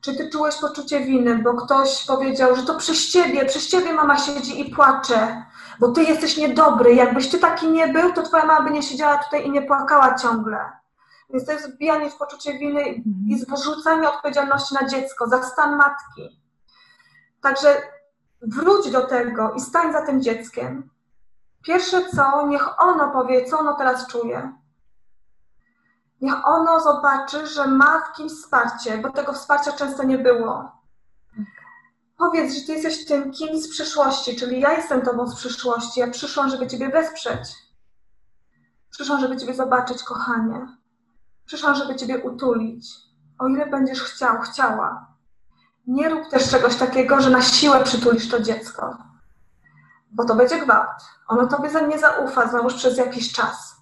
Czy 0.00 0.16
ty 0.16 0.30
czułeś 0.30 0.56
poczucie 0.56 1.00
winy, 1.00 1.38
bo 1.38 1.54
ktoś 1.54 2.06
powiedział, 2.06 2.56
że 2.56 2.62
to 2.62 2.74
przez 2.74 3.10
ciebie, 3.10 3.44
przez 3.44 3.68
ciebie 3.68 3.92
mama 3.92 4.18
siedzi 4.18 4.60
i 4.60 4.74
płacze, 4.74 5.44
bo 5.80 5.88
ty 5.88 6.02
jesteś 6.02 6.36
niedobry. 6.36 6.94
Jakbyś 6.94 7.28
ty 7.28 7.38
taki 7.38 7.68
nie 7.68 7.88
był, 7.88 8.12
to 8.12 8.22
twoja 8.22 8.44
mama 8.44 8.68
by 8.68 8.70
nie 8.70 8.82
siedziała 8.82 9.18
tutaj 9.18 9.46
i 9.46 9.50
nie 9.50 9.62
płakała 9.62 10.14
ciągle. 10.14 10.79
Więc 11.32 11.46
to 11.46 11.52
jest 11.52 11.74
wbijanie 11.74 12.10
w 12.10 12.16
poczucie 12.16 12.58
winy 12.58 12.82
i 12.82 13.34
mhm. 13.34 13.56
zrzucanie 13.56 14.08
odpowiedzialności 14.08 14.74
na 14.74 14.88
dziecko 14.88 15.28
za 15.28 15.42
stan 15.42 15.76
matki. 15.76 16.40
Także 17.40 17.82
wróć 18.42 18.90
do 18.90 19.06
tego 19.06 19.52
i 19.52 19.60
stań 19.60 19.92
za 19.92 20.06
tym 20.06 20.22
dzieckiem. 20.22 20.90
Pierwsze 21.62 22.08
co, 22.08 22.46
niech 22.46 22.80
ono 22.80 23.10
powie, 23.10 23.44
co 23.44 23.58
ono 23.58 23.74
teraz 23.74 24.06
czuje. 24.06 24.52
Niech 26.20 26.46
ono 26.46 26.80
zobaczy, 26.80 27.46
że 27.46 27.66
ma 27.66 28.00
w 28.00 28.16
kimś 28.16 28.32
wsparcie, 28.32 28.98
bo 28.98 29.10
tego 29.10 29.32
wsparcia 29.32 29.72
często 29.72 30.02
nie 30.02 30.18
było. 30.18 30.80
Powiedz, 32.18 32.54
że 32.54 32.66
ty 32.66 32.72
jesteś 32.72 33.06
tym 33.06 33.32
kimś 33.32 33.62
z 33.62 33.70
przyszłości, 33.70 34.36
czyli 34.36 34.60
ja 34.60 34.72
jestem 34.72 35.02
tobą 35.02 35.26
z 35.26 35.36
przyszłości. 35.36 36.00
Ja 36.00 36.10
przyszłam, 36.10 36.50
żeby 36.50 36.66
ciebie 36.66 36.88
wesprzeć. 36.88 37.54
Przyszłam, 38.90 39.20
żeby 39.20 39.36
ciebie 39.36 39.54
zobaczyć, 39.54 40.02
kochanie. 40.02 40.79
Przyszłam, 41.50 41.74
żeby 41.74 41.96
ciebie 41.96 42.18
utulić. 42.18 42.86
O 43.38 43.48
ile 43.48 43.66
będziesz 43.66 44.02
chciał, 44.02 44.40
chciała. 44.40 45.06
Nie 45.86 46.08
rób 46.08 46.28
też 46.30 46.50
czegoś 46.50 46.76
takiego, 46.76 47.20
że 47.20 47.30
na 47.30 47.42
siłę 47.42 47.84
przytulisz 47.84 48.28
to 48.28 48.40
dziecko. 48.40 48.96
Bo 50.10 50.24
to 50.24 50.34
będzie 50.34 50.58
gwałt. 50.58 51.02
Ono 51.28 51.46
tobie 51.46 51.68
nie 51.88 51.98
zaufa 51.98 52.48
znowuż 52.48 52.74
przez 52.74 52.98
jakiś 52.98 53.32
czas 53.32 53.80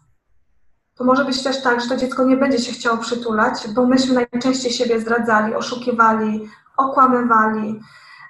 to 0.99 1.05
może 1.05 1.25
być 1.25 1.43
też 1.43 1.63
tak, 1.63 1.81
że 1.81 1.89
to 1.89 1.97
dziecko 1.97 2.25
nie 2.25 2.37
będzie 2.37 2.59
się 2.59 2.73
chciało 2.73 2.99
przytulać, 2.99 3.69
bo 3.75 3.87
myśmy 3.87 4.15
najczęściej 4.15 4.73
siebie 4.73 5.01
zdradzali, 5.01 5.55
oszukiwali, 5.55 6.49
okłamywali, 6.77 7.81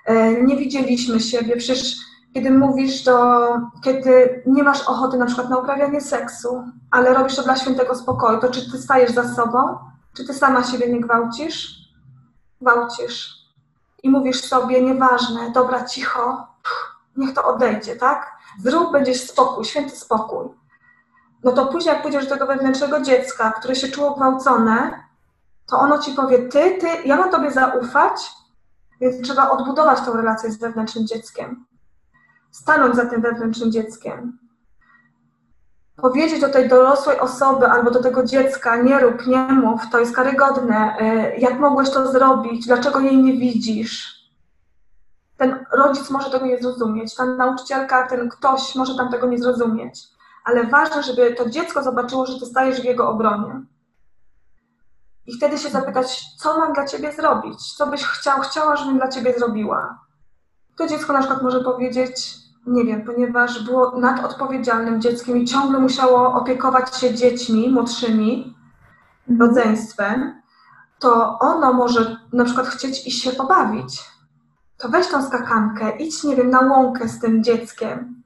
e, 0.05 0.43
nie 0.43 0.57
widzieliśmy 0.57 1.21
siebie. 1.21 1.57
Przecież 1.57 1.97
kiedy 2.35 2.51
mówisz 2.51 3.05
do, 3.05 3.47
kiedy 3.85 4.43
nie 4.47 4.63
masz 4.63 4.83
ochoty 4.83 5.19
na 5.19 5.27
przykład 5.27 5.51
na 5.51 5.57
uprawianie 5.57 6.01
seksu, 6.01 6.65
ale 6.91 7.15
robisz 7.15 7.37
to 7.37 7.43
dla 7.43 7.57
świętego 7.57 7.95
spokoju, 7.95 8.41
to 8.41 8.49
czy 8.49 8.71
ty 8.71 8.79
stajesz 8.79 9.11
za 9.11 9.35
sobą? 9.35 9.79
Czy 10.17 10.27
ty 10.27 10.35
sama 10.35 10.65
siebie 10.65 10.93
nie 10.93 11.01
gwałcisz? 11.01 11.71
Gwałcisz. 12.61 13.39
I 14.03 14.11
mówisz 14.11 14.45
sobie, 14.45 14.83
nieważne, 14.83 15.51
dobra, 15.51 15.85
cicho, 15.85 16.47
niech 17.17 17.35
to 17.35 17.45
odejdzie, 17.45 17.97
tak? 17.97 18.37
Zrób, 18.65 18.93
będziesz 18.93 19.21
spokój, 19.21 19.65
święty 19.65 19.97
spokój 19.97 20.49
no 21.45 21.53
to 21.53 21.67
później 21.67 21.95
jak 21.95 22.03
pójdziesz 22.03 22.27
do 22.27 22.35
tego 22.35 22.47
wewnętrznego 22.47 23.01
dziecka, 23.01 23.51
które 23.51 23.77
się 23.77 23.89
czuło 23.89 24.15
gwałcone, 24.15 25.05
to 25.67 25.79
ono 25.79 25.99
ci 25.99 26.13
powie, 26.13 26.39
ty, 26.39 26.79
ty, 26.81 26.87
ja 27.05 27.17
mam 27.17 27.31
tobie 27.31 27.51
zaufać, 27.51 28.31
więc 29.01 29.23
trzeba 29.23 29.51
odbudować 29.51 30.01
tą 30.01 30.13
relację 30.13 30.51
z 30.51 30.59
wewnętrznym 30.59 31.07
dzieckiem. 31.07 31.65
Stanąć 32.63 32.97
za 32.97 33.07
tym 33.07 33.23
wewnętrznym 33.23 33.73
dzieckiem. 33.73 34.39
Powiedzieć 35.97 36.41
do 36.41 36.49
tej 36.49 36.69
dorosłej 36.69 37.21
osoby 37.21 37.67
albo 37.67 37.91
do 37.91 38.03
tego 38.03 38.25
dziecka, 38.25 38.77
nie 38.77 39.01
rób, 39.01 39.27
nie 39.27 39.39
mów, 39.39 39.81
to 39.93 39.99
jest 39.99 40.15
karygodne, 40.15 40.97
y, 41.01 41.39
jak 41.39 41.59
mogłeś 41.59 41.91
to 41.91 42.13
zrobić, 42.13 42.67
dlaczego 42.67 43.01
jej 43.01 43.19
nie 43.19 43.33
widzisz. 43.33 44.19
Ten 45.37 45.65
rodzic 45.73 46.11
może 46.11 46.31
tego 46.31 46.47
nie 46.47 46.59
zrozumieć, 46.59 47.15
ta 47.15 47.27
nauczycielka, 47.27 48.07
ten 48.07 48.29
ktoś 48.29 48.75
może 48.75 48.97
tam 48.97 49.11
tego 49.11 49.27
nie 49.27 49.39
zrozumieć 49.39 50.19
ale 50.49 50.67
ważne, 50.67 51.03
żeby 51.03 51.35
to 51.35 51.51
dziecko 51.51 51.83
zobaczyło, 51.83 52.27
że 52.27 52.41
ty 52.41 52.47
stajesz 52.47 52.81
w 52.81 52.85
jego 52.85 53.09
obronie. 53.09 53.63
I 55.27 55.37
wtedy 55.37 55.59
się 55.59 55.69
zapytać, 55.69 56.25
co 56.39 56.59
mam 56.59 56.73
dla 56.73 56.87
ciebie 56.87 57.13
zrobić? 57.13 57.73
Co 57.73 57.87
byś 57.87 58.05
chciał, 58.05 58.41
chciała, 58.41 58.77
żebym 58.77 58.99
dla 58.99 59.09
ciebie 59.09 59.35
zrobiła? 59.39 60.01
To 60.77 60.87
dziecko 60.87 61.13
na 61.13 61.19
przykład 61.19 61.43
może 61.43 61.65
powiedzieć, 61.65 62.37
nie 62.69 62.85
wiem, 62.85 63.05
ponieważ 63.05 63.65
było 63.65 64.01
nadodpowiedzialnym 64.01 65.01
dzieckiem 65.01 65.37
i 65.37 65.45
ciągle 65.45 65.79
musiało 65.79 66.35
opiekować 66.35 66.97
się 66.97 67.15
dziećmi 67.15 67.71
młodszymi, 67.71 68.55
mhm. 69.29 69.49
rodzeństwem, 69.49 70.43
to 70.99 71.39
ono 71.39 71.73
może 71.73 72.17
na 72.33 72.45
przykład 72.45 72.67
chcieć 72.67 73.07
iść 73.07 73.23
się 73.23 73.31
pobawić. 73.31 74.01
To 74.79 74.89
weź 74.89 75.09
tą 75.09 75.27
skakankę, 75.27 75.97
idź, 75.97 76.25
nie 76.25 76.37
wiem, 76.37 76.51
na 76.51 76.61
łąkę 76.61 77.09
z 77.09 77.21
tym 77.21 77.45
dzieckiem 77.45 78.19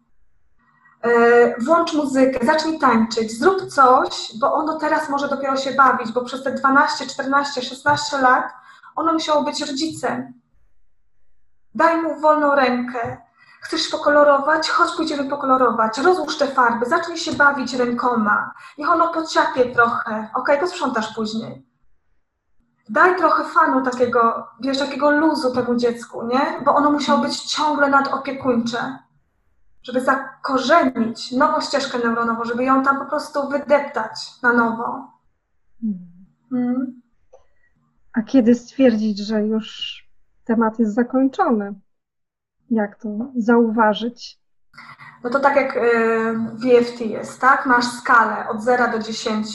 E, 1.02 1.60
włącz 1.60 1.92
muzykę, 1.92 2.46
zacznij 2.46 2.78
tańczyć, 2.78 3.38
zrób 3.38 3.66
coś, 3.66 4.32
bo 4.40 4.54
ono 4.54 4.78
teraz 4.78 5.08
może 5.08 5.28
dopiero 5.28 5.56
się 5.56 5.72
bawić, 5.72 6.12
bo 6.12 6.24
przez 6.24 6.42
te 6.42 6.52
12, 6.52 7.06
14, 7.06 7.62
16 7.62 8.18
lat 8.18 8.44
ono 8.96 9.12
musiało 9.12 9.42
być 9.44 9.60
rodzicem. 9.60 10.32
Daj 11.74 12.02
mu 12.02 12.20
wolną 12.20 12.54
rękę. 12.54 13.16
Chcesz 13.62 13.88
pokolorować? 13.88 14.70
Chodź, 14.70 14.96
pójdziemy 14.96 15.30
pokolorować. 15.30 15.98
Rozłóż 15.98 16.38
te 16.38 16.46
farby, 16.46 16.86
zacznij 16.86 17.18
się 17.18 17.32
bawić 17.32 17.74
rękoma. 17.74 18.54
Niech 18.78 18.90
ono 18.90 19.12
pociapie 19.12 19.74
trochę. 19.74 20.28
Ok, 20.34 20.48
posprzątasz 20.60 21.14
później. 21.14 21.66
Daj 22.88 23.16
trochę 23.16 23.44
fanu 23.44 23.82
takiego, 23.82 24.48
wiesz, 24.60 24.78
takiego 24.78 25.10
luzu 25.10 25.54
temu 25.54 25.76
dziecku, 25.76 26.26
nie? 26.26 26.60
Bo 26.64 26.74
ono 26.74 26.90
musiało 26.90 27.20
być 27.20 27.40
ciągle 27.40 27.88
nadopiekuńcze 27.88 28.98
żeby 29.82 30.00
zakorzenić 30.00 31.32
nową 31.32 31.60
ścieżkę 31.60 31.98
neuronową, 31.98 32.44
żeby 32.44 32.64
ją 32.64 32.82
tam 32.82 32.98
po 32.98 33.04
prostu 33.04 33.48
wydeptać 33.48 34.42
na 34.42 34.52
nowo. 34.52 35.10
Hmm. 36.50 37.02
A 38.12 38.22
kiedy 38.22 38.54
stwierdzić, 38.54 39.18
że 39.18 39.42
już 39.42 39.98
temat 40.44 40.78
jest 40.78 40.94
zakończony? 40.94 41.74
Jak 42.72 42.98
to 42.98 43.08
zauważyć? 43.36 44.38
No 45.24 45.30
to 45.30 45.40
tak 45.40 45.56
jak 45.56 45.78
w 46.54 46.66
EFT 46.66 47.00
jest, 47.00 47.40
tak? 47.40 47.66
Masz 47.66 47.84
skalę 47.84 48.48
od 48.48 48.62
0 48.62 48.88
do 48.92 48.98
10 48.98 49.46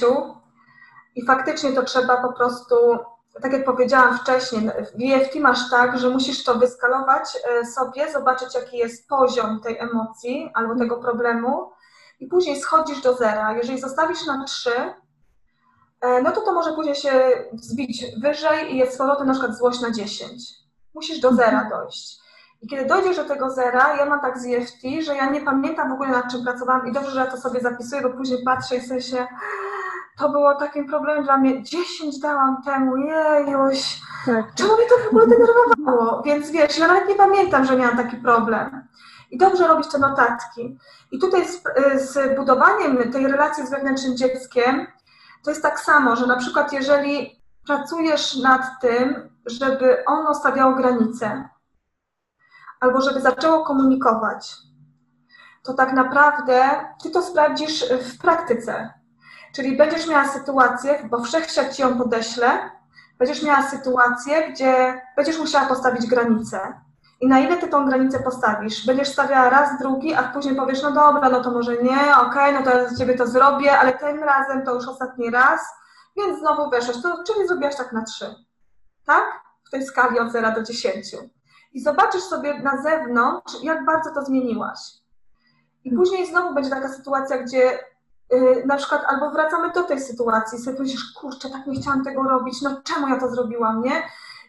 i 1.16 1.26
faktycznie 1.26 1.72
to 1.72 1.84
trzeba 1.84 2.22
po 2.22 2.34
prostu 2.34 2.76
tak 3.42 3.54
jak 3.54 3.66
powiedziałam 3.66 4.18
wcześniej, 4.18 4.70
w 4.70 5.14
EFT 5.14 5.36
masz 5.36 5.70
tak, 5.70 6.00
że 6.00 6.10
musisz 6.10 6.44
to 6.44 6.56
wyskalować 6.56 7.38
e, 7.50 7.66
sobie, 7.66 8.12
zobaczyć 8.12 8.56
jaki 8.56 8.78
jest 8.78 9.08
poziom 9.08 9.60
tej 9.62 9.78
emocji 9.78 10.52
albo 10.54 10.76
tego 10.76 10.98
problemu 10.98 11.72
i 12.20 12.28
później 12.28 12.60
schodzisz 12.60 13.02
do 13.02 13.14
zera. 13.14 13.54
Jeżeli 13.58 13.80
zostawisz 13.80 14.26
na 14.26 14.44
3, 14.44 14.72
e, 16.02 16.22
no 16.22 16.32
to 16.32 16.42
to 16.42 16.54
może 16.54 16.74
później 16.74 16.96
się 16.96 17.12
wzbić 17.54 18.06
wyżej 18.22 18.74
i 18.74 18.78
jest 18.78 18.94
z 18.94 18.98
powrotem 18.98 19.28
na 19.28 19.34
przykład 19.34 19.58
złość 19.58 19.82
na 19.82 19.92
10. 19.92 20.44
Musisz 20.94 21.20
do 21.20 21.34
zera 21.34 21.62
mhm. 21.62 21.70
dojść. 21.70 22.27
I 22.62 22.68
kiedy 22.68 22.86
dojdziesz 22.86 23.18
do 23.18 23.26
tego 23.26 23.50
zera, 23.50 23.96
ja 23.96 24.06
mam 24.06 24.22
tak 24.22 24.40
z 24.40 24.46
EFT, 24.46 24.82
że 25.06 25.16
ja 25.16 25.30
nie 25.30 25.42
pamiętam 25.42 25.90
w 25.90 25.94
ogóle 25.94 26.10
nad 26.10 26.32
czym 26.32 26.44
pracowałam 26.44 26.88
i 26.88 26.92
dobrze, 26.92 27.12
że 27.12 27.20
ja 27.20 27.32
to 27.32 27.38
sobie 27.38 27.60
zapisuję, 27.60 28.02
bo 28.02 28.10
później 28.10 28.44
patrzę 28.44 28.76
i 28.76 28.80
w 28.80 28.88
sensie 28.88 29.28
to 30.18 30.30
było 30.30 30.56
takim 30.56 30.88
problemem 30.88 31.24
dla 31.24 31.38
mnie. 31.38 31.64
10 31.64 32.20
dałam 32.20 32.64
temu, 32.64 32.98
jejuś. 32.98 34.02
Tak. 34.26 34.46
Czemu 34.56 34.78
mnie 34.78 34.86
to 34.90 34.96
w 35.04 35.08
ogóle 35.08 35.28
denerwowało? 35.28 36.22
Więc 36.24 36.52
wiesz, 36.52 36.78
ja 36.78 36.88
nawet 36.88 37.10
nie 37.10 37.16
pamiętam, 37.16 37.66
że 37.66 37.78
miałam 37.78 37.98
taki 37.98 38.18
problem. 38.18 38.88
I 39.32 39.38
dobrze 39.38 39.68
robić 39.68 39.88
te 39.88 39.98
notatki. 39.98 40.78
I 41.12 41.20
tutaj 41.20 41.48
z, 41.48 41.64
z 41.96 42.38
budowaniem 42.38 43.12
tej 43.12 43.28
relacji 43.28 43.68
z 43.68 43.70
wewnętrznym 43.70 44.18
dzieckiem, 44.18 44.88
to 45.44 45.52
jest 45.52 45.62
tak 45.62 45.80
samo, 45.80 46.16
że 46.16 46.28
na 46.28 46.38
przykład 46.38 46.74
jeżeli 46.74 47.42
pracujesz 47.68 48.36
nad 48.36 48.62
tym, 48.82 49.30
żeby 49.46 50.06
ono 50.06 50.36
stawiało 50.36 50.76
granice, 50.76 51.50
albo 52.80 53.02
żeby 53.02 53.22
zaczęło 53.22 53.66
komunikować, 53.66 54.58
to 55.64 55.74
tak 55.74 55.94
naprawdę 55.94 56.70
ty 57.04 57.10
to 57.10 57.22
sprawdzisz 57.22 57.86
w 57.90 58.18
praktyce. 58.18 58.94
Czyli 59.54 59.78
będziesz 59.78 60.08
miała 60.08 60.28
sytuację, 60.28 61.08
bo 61.10 61.24
wszechświat 61.24 61.74
ci 61.74 61.82
ją 61.82 61.98
podeśle, 61.98 62.72
będziesz 63.20 63.44
miała 63.44 63.64
sytuację, 63.64 64.52
gdzie 64.52 65.02
będziesz 65.16 65.40
musiała 65.40 65.66
postawić 65.66 66.08
granicę. 66.08 66.60
I 67.22 67.28
na 67.28 67.40
ile 67.40 67.58
ty 67.58 67.68
tą 67.68 67.86
granicę 67.86 68.20
postawisz? 68.20 68.86
Będziesz 68.86 69.08
stawiała 69.08 69.50
raz, 69.50 69.80
drugi, 69.80 70.14
a 70.14 70.24
później 70.24 70.56
powiesz, 70.56 70.84
no 70.84 70.92
dobra, 70.92 71.30
no 71.30 71.44
to 71.44 71.52
może 71.52 71.78
nie, 71.78 72.18
okej, 72.18 72.28
okay, 72.28 72.54
no 72.54 72.62
to 72.62 72.78
ja 72.78 72.90
z 72.90 72.98
ciebie 72.98 73.16
to 73.18 73.28
zrobię, 73.28 73.80
ale 73.80 73.94
tym 73.94 74.24
razem 74.24 74.66
to 74.66 74.74
już 74.74 74.88
ostatni 74.88 75.30
raz, 75.30 75.62
więc 76.18 76.40
znowu 76.40 76.70
weszłeś. 76.70 77.02
To 77.02 77.24
czyli 77.24 77.48
zrobiłaś 77.48 77.76
tak 77.76 77.94
na 77.94 78.04
trzy. 78.04 78.36
Tak? 79.06 79.24
W 79.68 79.70
tej 79.70 79.86
skali 79.86 80.20
od 80.20 80.32
0 80.32 80.52
do 80.52 80.64
10. 80.64 81.16
I 81.74 81.82
zobaczysz 81.82 82.24
sobie 82.24 82.60
na 82.60 82.82
zewnątrz, 82.82 83.64
jak 83.64 83.86
bardzo 83.86 84.14
to 84.14 84.26
zmieniłaś. 84.26 84.80
I 85.84 85.92
później 85.92 86.28
znowu 86.28 86.54
będzie 86.54 86.70
taka 86.70 86.90
sytuacja, 86.90 87.38
gdzie 87.38 87.80
yy, 88.32 88.64
na 88.66 88.78
przykład 88.78 89.02
albo 89.08 89.32
wracamy 89.32 89.72
do 89.72 89.84
tej 89.84 90.02
sytuacji, 90.02 90.60
sobie 90.60 90.80
myślisz, 90.80 91.14
kurczę, 91.14 91.50
tak 91.50 91.68
nie 91.68 91.82
chciałam 91.82 92.04
tego 92.04 92.24
robić, 92.24 92.62
no 92.62 92.82
czemu 92.84 93.08
ja 93.08 93.20
to 93.20 93.30
zrobiłam, 93.30 93.82
nie? 93.82 94.04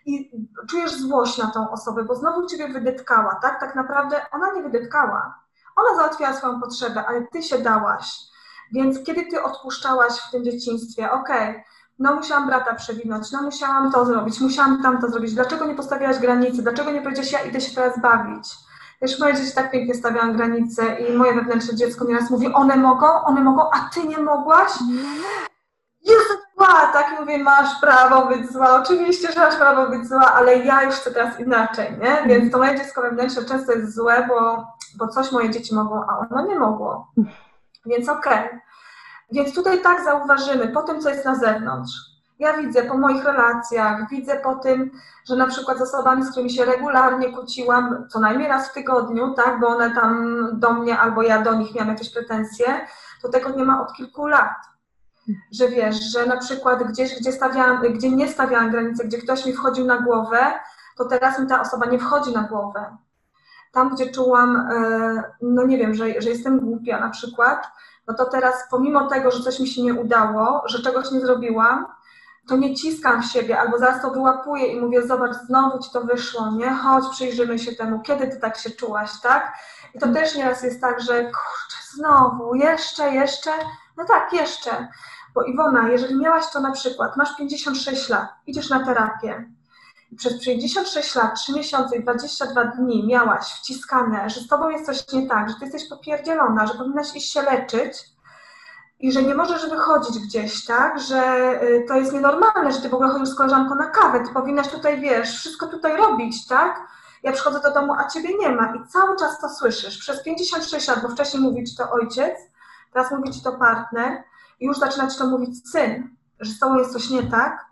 I 0.06 0.30
czujesz 0.70 0.92
złość 0.92 1.38
na 1.38 1.50
tą 1.50 1.70
osobę, 1.70 2.04
bo 2.04 2.14
znowu 2.14 2.46
ciebie 2.46 2.68
wydetkała, 2.68 3.38
tak? 3.42 3.60
Tak 3.60 3.74
naprawdę 3.74 4.26
ona 4.32 4.52
nie 4.52 4.62
wydetkała. 4.62 5.34
Ona 5.76 5.96
załatwiała 5.96 6.32
swoją 6.32 6.60
potrzebę, 6.60 7.06
ale 7.06 7.26
ty 7.26 7.42
się 7.42 7.58
dałaś. 7.58 8.28
Więc 8.72 9.04
kiedy 9.04 9.26
ty 9.26 9.42
odpuszczałaś 9.42 10.12
w 10.12 10.30
tym 10.30 10.44
dzieciństwie, 10.44 11.10
okej, 11.10 11.50
okay, 11.50 11.64
no 11.98 12.14
musiałam 12.14 12.46
brata 12.46 12.74
przewinąć, 12.74 13.32
no 13.32 13.42
musiałam 13.42 13.92
to 13.92 14.04
zrobić, 14.04 14.40
musiałam 14.40 14.82
tamto 14.82 15.08
zrobić, 15.08 15.34
dlaczego 15.34 15.66
nie 15.66 15.74
postawiłaś 15.74 16.18
granicy, 16.18 16.62
dlaczego 16.62 16.90
nie 16.90 17.02
powiedziałaś, 17.02 17.32
ja 17.32 17.42
idę 17.42 17.60
się 17.60 17.74
teraz 17.74 18.00
bawić. 18.00 18.48
Wiesz, 19.02 19.20
moje 19.20 19.34
dzieci 19.34 19.54
tak 19.54 19.70
pięknie 19.70 19.94
stawiałam 19.94 20.36
granice 20.36 21.00
i 21.00 21.16
moje 21.16 21.34
wewnętrzne 21.34 21.76
dziecko 21.76 22.04
nieraz 22.04 22.30
mówi, 22.30 22.52
one 22.54 22.76
mogą, 22.76 23.06
one 23.06 23.40
mogą, 23.40 23.70
a 23.70 23.90
ty 23.94 24.04
nie 24.04 24.18
mogłaś? 24.18 24.72
Jestem 26.02 26.36
zła, 26.56 26.90
tak 26.92 27.06
i 27.12 27.20
mówię, 27.20 27.38
masz 27.38 27.80
prawo 27.80 28.26
być 28.26 28.52
zła, 28.52 28.82
oczywiście, 28.82 29.32
że 29.32 29.40
masz 29.40 29.56
prawo 29.56 29.88
być 29.90 30.08
zła, 30.08 30.34
ale 30.34 30.58
ja 30.58 30.82
już 30.82 30.94
chcę 30.94 31.10
teraz 31.10 31.40
inaczej, 31.40 31.98
nie? 32.00 32.22
Więc 32.26 32.52
to 32.52 32.58
moje 32.58 32.76
dziecko 32.76 33.02
wewnętrzne 33.02 33.44
często 33.44 33.72
jest 33.72 33.94
złe, 33.94 34.26
bo, 34.28 34.66
bo 34.98 35.08
coś 35.08 35.32
moje 35.32 35.50
dzieci 35.50 35.74
mogą, 35.74 36.04
a 36.08 36.18
ono 36.18 36.46
nie 36.46 36.58
mogło. 36.58 37.12
Więc 37.86 38.08
okej. 38.08 38.46
Okay. 38.46 38.60
Więc 39.32 39.54
tutaj 39.54 39.82
tak 39.82 40.04
zauważymy 40.04 40.68
po 40.68 40.82
tym, 40.82 41.00
co 41.00 41.08
jest 41.08 41.24
na 41.24 41.34
zewnątrz. 41.34 41.92
Ja 42.38 42.56
widzę 42.56 42.82
po 42.82 42.98
moich 42.98 43.24
relacjach, 43.24 44.10
widzę 44.10 44.40
po 44.40 44.54
tym, 44.54 44.90
że 45.24 45.36
na 45.36 45.46
przykład 45.46 45.78
z 45.78 45.82
osobami, 45.82 46.24
z 46.24 46.30
którymi 46.30 46.50
się 46.50 46.64
regularnie 46.64 47.32
kłóciłam, 47.32 48.08
co 48.08 48.20
najmniej 48.20 48.48
raz 48.48 48.68
w 48.68 48.72
tygodniu, 48.72 49.34
tak, 49.34 49.60
bo 49.60 49.68
one 49.68 49.94
tam 49.94 50.38
do 50.52 50.72
mnie 50.72 50.98
albo 50.98 51.22
ja 51.22 51.42
do 51.42 51.54
nich 51.54 51.74
miałam 51.74 51.88
jakieś 51.88 52.12
pretensje, 52.12 52.66
to 53.22 53.28
tego 53.28 53.50
nie 53.50 53.64
ma 53.64 53.82
od 53.82 53.92
kilku 53.92 54.26
lat. 54.26 54.54
Że 55.52 55.68
wiesz, 55.68 56.12
że 56.12 56.26
na 56.26 56.36
przykład 56.36 56.82
gdzieś, 56.82 57.20
gdzie, 57.20 57.32
stawiałam, 57.32 57.82
gdzie 57.82 58.10
nie 58.10 58.28
stawiałam 58.28 58.70
granicy, 58.70 59.04
gdzie 59.04 59.18
ktoś 59.18 59.46
mi 59.46 59.52
wchodził 59.52 59.86
na 59.86 59.98
głowę, 60.00 60.38
to 60.96 61.04
teraz 61.04 61.38
mi 61.38 61.46
ta 61.46 61.60
osoba 61.60 61.86
nie 61.86 61.98
wchodzi 61.98 62.32
na 62.32 62.42
głowę. 62.42 62.96
Tam, 63.72 63.94
gdzie 63.94 64.10
czułam, 64.10 64.56
e, 64.56 65.22
no 65.42 65.66
nie 65.66 65.78
wiem, 65.78 65.94
że, 65.94 66.20
że 66.20 66.28
jestem 66.28 66.60
głupia 66.60 67.00
na 67.00 67.10
przykład, 67.10 67.66
no 68.08 68.14
to 68.14 68.24
teraz 68.24 68.54
pomimo 68.70 69.08
tego, 69.08 69.30
że 69.30 69.42
coś 69.42 69.60
mi 69.60 69.68
się 69.68 69.82
nie 69.82 69.94
udało, 69.94 70.62
że 70.66 70.82
czegoś 70.82 71.10
nie 71.10 71.20
zrobiłam, 71.20 71.86
to 72.48 72.56
nie 72.56 72.74
ciskam 72.74 73.22
w 73.22 73.26
siebie, 73.26 73.60
albo 73.60 73.78
zaraz 73.78 74.02
to 74.02 74.10
wyłapuję 74.10 74.66
i 74.66 74.80
mówię, 74.80 75.06
zobacz, 75.06 75.36
znowu 75.46 75.78
ci 75.78 75.90
to 75.90 76.00
wyszło, 76.00 76.50
nie? 76.50 76.70
Chodź, 76.70 77.04
przyjrzymy 77.10 77.58
się 77.58 77.72
temu, 77.72 78.00
kiedy 78.00 78.28
ty 78.28 78.40
tak 78.40 78.56
się 78.58 78.70
czułaś, 78.70 79.20
tak? 79.22 79.52
I 79.94 79.98
to 79.98 80.12
też 80.12 80.36
nieraz 80.36 80.62
jest 80.62 80.80
tak, 80.80 81.00
że 81.00 81.14
kurczę, 81.22 81.76
znowu, 81.94 82.54
jeszcze, 82.54 83.14
jeszcze, 83.14 83.50
no 83.96 84.04
tak, 84.04 84.32
jeszcze. 84.32 84.88
Bo 85.34 85.42
Iwona, 85.42 85.88
jeżeli 85.88 86.16
miałaś 86.16 86.44
to 86.52 86.60
na 86.60 86.72
przykład, 86.72 87.16
masz 87.16 87.36
56 87.36 88.08
lat, 88.08 88.28
idziesz 88.46 88.70
na 88.70 88.84
terapię, 88.84 89.48
przez 90.16 90.44
56 90.44 91.14
lat, 91.14 91.34
3 91.34 91.52
miesiące 91.52 91.96
i 91.96 92.02
22 92.02 92.64
dni 92.64 93.06
miałaś 93.06 93.46
wciskane, 93.46 94.30
że 94.30 94.40
z 94.40 94.48
tobą 94.48 94.70
jest 94.70 94.86
coś 94.86 95.12
nie 95.12 95.28
tak, 95.28 95.48
że 95.48 95.54
ty 95.54 95.64
jesteś 95.64 95.88
popierdzielona, 95.88 96.66
że 96.66 96.74
powinnaś 96.74 97.16
iść 97.16 97.32
się 97.32 97.42
leczyć 97.42 98.04
i 99.00 99.12
że 99.12 99.22
nie 99.22 99.34
możesz 99.34 99.70
wychodzić 99.70 100.18
gdzieś, 100.18 100.64
tak, 100.64 101.00
że 101.00 101.50
y, 101.62 101.84
to 101.88 101.94
jest 101.94 102.12
nienormalne, 102.12 102.72
że 102.72 102.80
ty 102.80 102.88
w 102.88 102.94
ogóle 102.94 103.10
chodzisz 103.10 103.28
z 103.28 103.34
koleżanką 103.34 103.74
na 103.74 103.86
kawę, 103.86 104.20
ty 104.20 104.32
powinnaś 104.32 104.68
tutaj, 104.68 105.00
wiesz, 105.00 105.38
wszystko 105.38 105.66
tutaj 105.66 105.96
robić, 105.96 106.46
tak? 106.46 106.88
Ja 107.22 107.32
przychodzę 107.32 107.60
do 107.60 107.74
domu, 107.74 107.92
a 107.98 108.08
ciebie 108.08 108.28
nie 108.40 108.48
ma 108.50 108.74
i 108.74 108.88
cały 108.88 109.16
czas 109.16 109.40
to 109.40 109.48
słyszysz. 109.48 109.98
Przez 109.98 110.22
56 110.22 110.88
lat, 110.88 111.02
bo 111.02 111.08
wcześniej 111.08 111.42
mówi 111.42 111.64
ci 111.64 111.76
to 111.76 111.90
ojciec, 111.90 112.34
teraz 112.92 113.10
mówi 113.10 113.30
ci 113.30 113.42
to 113.42 113.52
partner 113.52 114.22
i 114.60 114.66
już 114.66 114.78
zaczyna 114.78 115.06
ci 115.06 115.18
to 115.18 115.26
mówić 115.26 115.70
syn, 115.70 116.16
że 116.40 116.52
z 116.52 116.58
tobą 116.58 116.78
jest 116.78 116.92
coś 116.92 117.10
nie 117.10 117.22
tak, 117.22 117.67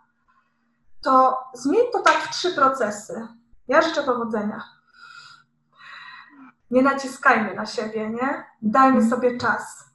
to 1.07 1.37
zmień 1.53 1.81
to 1.93 1.99
tak 1.99 2.15
w 2.15 2.29
trzy 2.29 2.51
procesy. 2.51 3.27
Ja 3.67 3.81
życzę 3.81 4.03
powodzenia. 4.03 4.63
Nie 6.71 6.81
naciskajmy 6.81 7.53
na 7.53 7.65
siebie, 7.65 8.09
nie? 8.09 8.43
Dajmy 8.61 9.09
sobie 9.09 9.37
czas. 9.37 9.85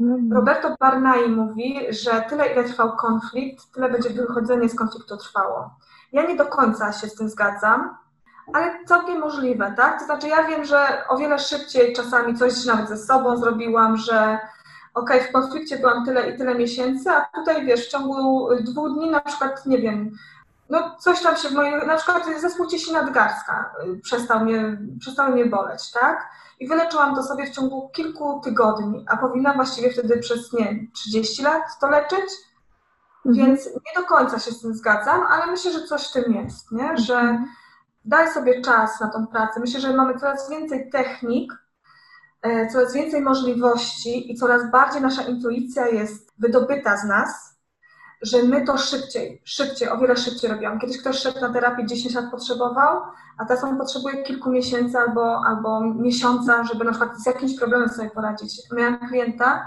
Mhm. 0.00 0.32
Roberto 0.32 0.76
Barnai 0.80 1.28
mówi, 1.30 1.86
że 1.90 2.24
tyle, 2.28 2.52
ile 2.52 2.64
trwał 2.64 2.96
konflikt, 2.96 3.72
tyle 3.74 3.90
będzie 3.90 4.10
wychodzenie 4.10 4.68
z 4.68 4.74
konfliktu 4.74 5.16
trwało. 5.16 5.70
Ja 6.12 6.26
nie 6.26 6.36
do 6.36 6.46
końca 6.46 6.92
się 6.92 7.06
z 7.06 7.14
tym 7.14 7.28
zgadzam, 7.28 7.96
ale 8.54 8.84
całkiem 8.84 9.20
możliwe, 9.20 9.74
tak? 9.76 9.98
To 9.98 10.04
znaczy, 10.04 10.28
ja 10.28 10.42
wiem, 10.42 10.64
że 10.64 11.04
o 11.08 11.16
wiele 11.16 11.38
szybciej 11.38 11.92
czasami 11.92 12.36
coś 12.36 12.64
nawet 12.64 12.88
ze 12.88 12.96
sobą 12.96 13.36
zrobiłam, 13.36 13.96
że 13.96 14.38
ok, 14.94 15.10
w 15.28 15.32
konflikcie 15.32 15.78
byłam 15.78 16.04
tyle 16.04 16.30
i 16.30 16.38
tyle 16.38 16.54
miesięcy, 16.54 17.10
a 17.10 17.28
tutaj 17.34 17.66
wiesz, 17.66 17.86
w 17.86 17.90
ciągu 17.90 18.48
dwóch 18.60 18.92
dni 18.94 19.10
na 19.10 19.20
przykład, 19.20 19.66
nie 19.66 19.78
wiem, 19.78 20.10
no 20.72 20.96
coś 20.98 21.22
tam 21.22 21.36
się 21.36 21.48
w 21.48 21.52
moim, 21.52 21.86
na 21.86 21.96
przykład 21.96 22.26
zespół 22.40 22.66
ciesi 22.66 22.92
nadgarstka 22.92 23.74
y, 23.84 24.00
przestał 24.00 24.44
mnie, 24.44 24.78
przestał 25.00 25.32
mnie 25.32 25.46
boleć, 25.46 25.92
tak? 25.92 26.28
I 26.60 26.68
wyleczyłam 26.68 27.14
to 27.14 27.22
sobie 27.22 27.46
w 27.46 27.50
ciągu 27.50 27.88
kilku 27.88 28.40
tygodni, 28.44 29.04
a 29.08 29.16
powinnam 29.16 29.56
właściwie 29.56 29.90
wtedy 29.90 30.18
przez, 30.18 30.52
nie 30.52 30.86
30 30.94 31.42
lat 31.42 31.62
to 31.80 31.90
leczyć, 31.90 32.30
mhm. 33.26 33.46
więc 33.46 33.66
nie 33.66 34.02
do 34.02 34.08
końca 34.08 34.38
się 34.38 34.50
z 34.50 34.60
tym 34.60 34.74
zgadzam, 34.74 35.20
ale 35.30 35.46
myślę, 35.46 35.72
że 35.72 35.82
coś 35.82 36.08
w 36.08 36.12
tym 36.12 36.32
jest, 36.32 36.72
nie? 36.72 36.96
Że 36.96 37.18
mhm. 37.18 37.48
daj 38.04 38.30
sobie 38.30 38.60
czas 38.60 39.00
na 39.00 39.08
tą 39.08 39.26
pracę. 39.26 39.60
Myślę, 39.60 39.80
że 39.80 39.92
mamy 39.92 40.18
coraz 40.18 40.50
więcej 40.50 40.90
technik, 40.90 41.52
e, 42.42 42.68
coraz 42.68 42.92
więcej 42.92 43.22
możliwości 43.22 44.32
i 44.32 44.34
coraz 44.34 44.70
bardziej 44.70 45.02
nasza 45.02 45.22
intuicja 45.22 45.88
jest 45.88 46.32
wydobyta 46.38 46.96
z 46.96 47.04
nas, 47.04 47.51
że 48.22 48.42
my 48.42 48.64
to 48.66 48.78
szybciej, 48.78 49.42
szybciej, 49.44 49.88
o 49.88 49.98
wiele 49.98 50.16
szybciej 50.16 50.50
robiłam. 50.50 50.78
Kiedyś 50.78 50.98
ktoś 50.98 51.18
szedł 51.18 51.40
na 51.40 51.52
terapię 51.52 51.86
10 51.86 52.14
lat 52.14 52.30
potrzebował, 52.30 53.02
a 53.38 53.44
teraz 53.44 53.64
on 53.64 53.78
potrzebuje 53.78 54.22
kilku 54.22 54.50
miesięcy 54.50 54.98
albo, 54.98 55.42
albo 55.46 55.80
miesiąca, 55.80 56.64
żeby 56.64 56.84
na 56.84 56.90
przykład 56.90 57.18
z 57.18 57.26
jakimś 57.26 57.58
problemem 57.58 57.88
sobie 57.88 58.10
poradzić. 58.10 58.62
Miałam 58.72 58.98
klienta, 59.08 59.66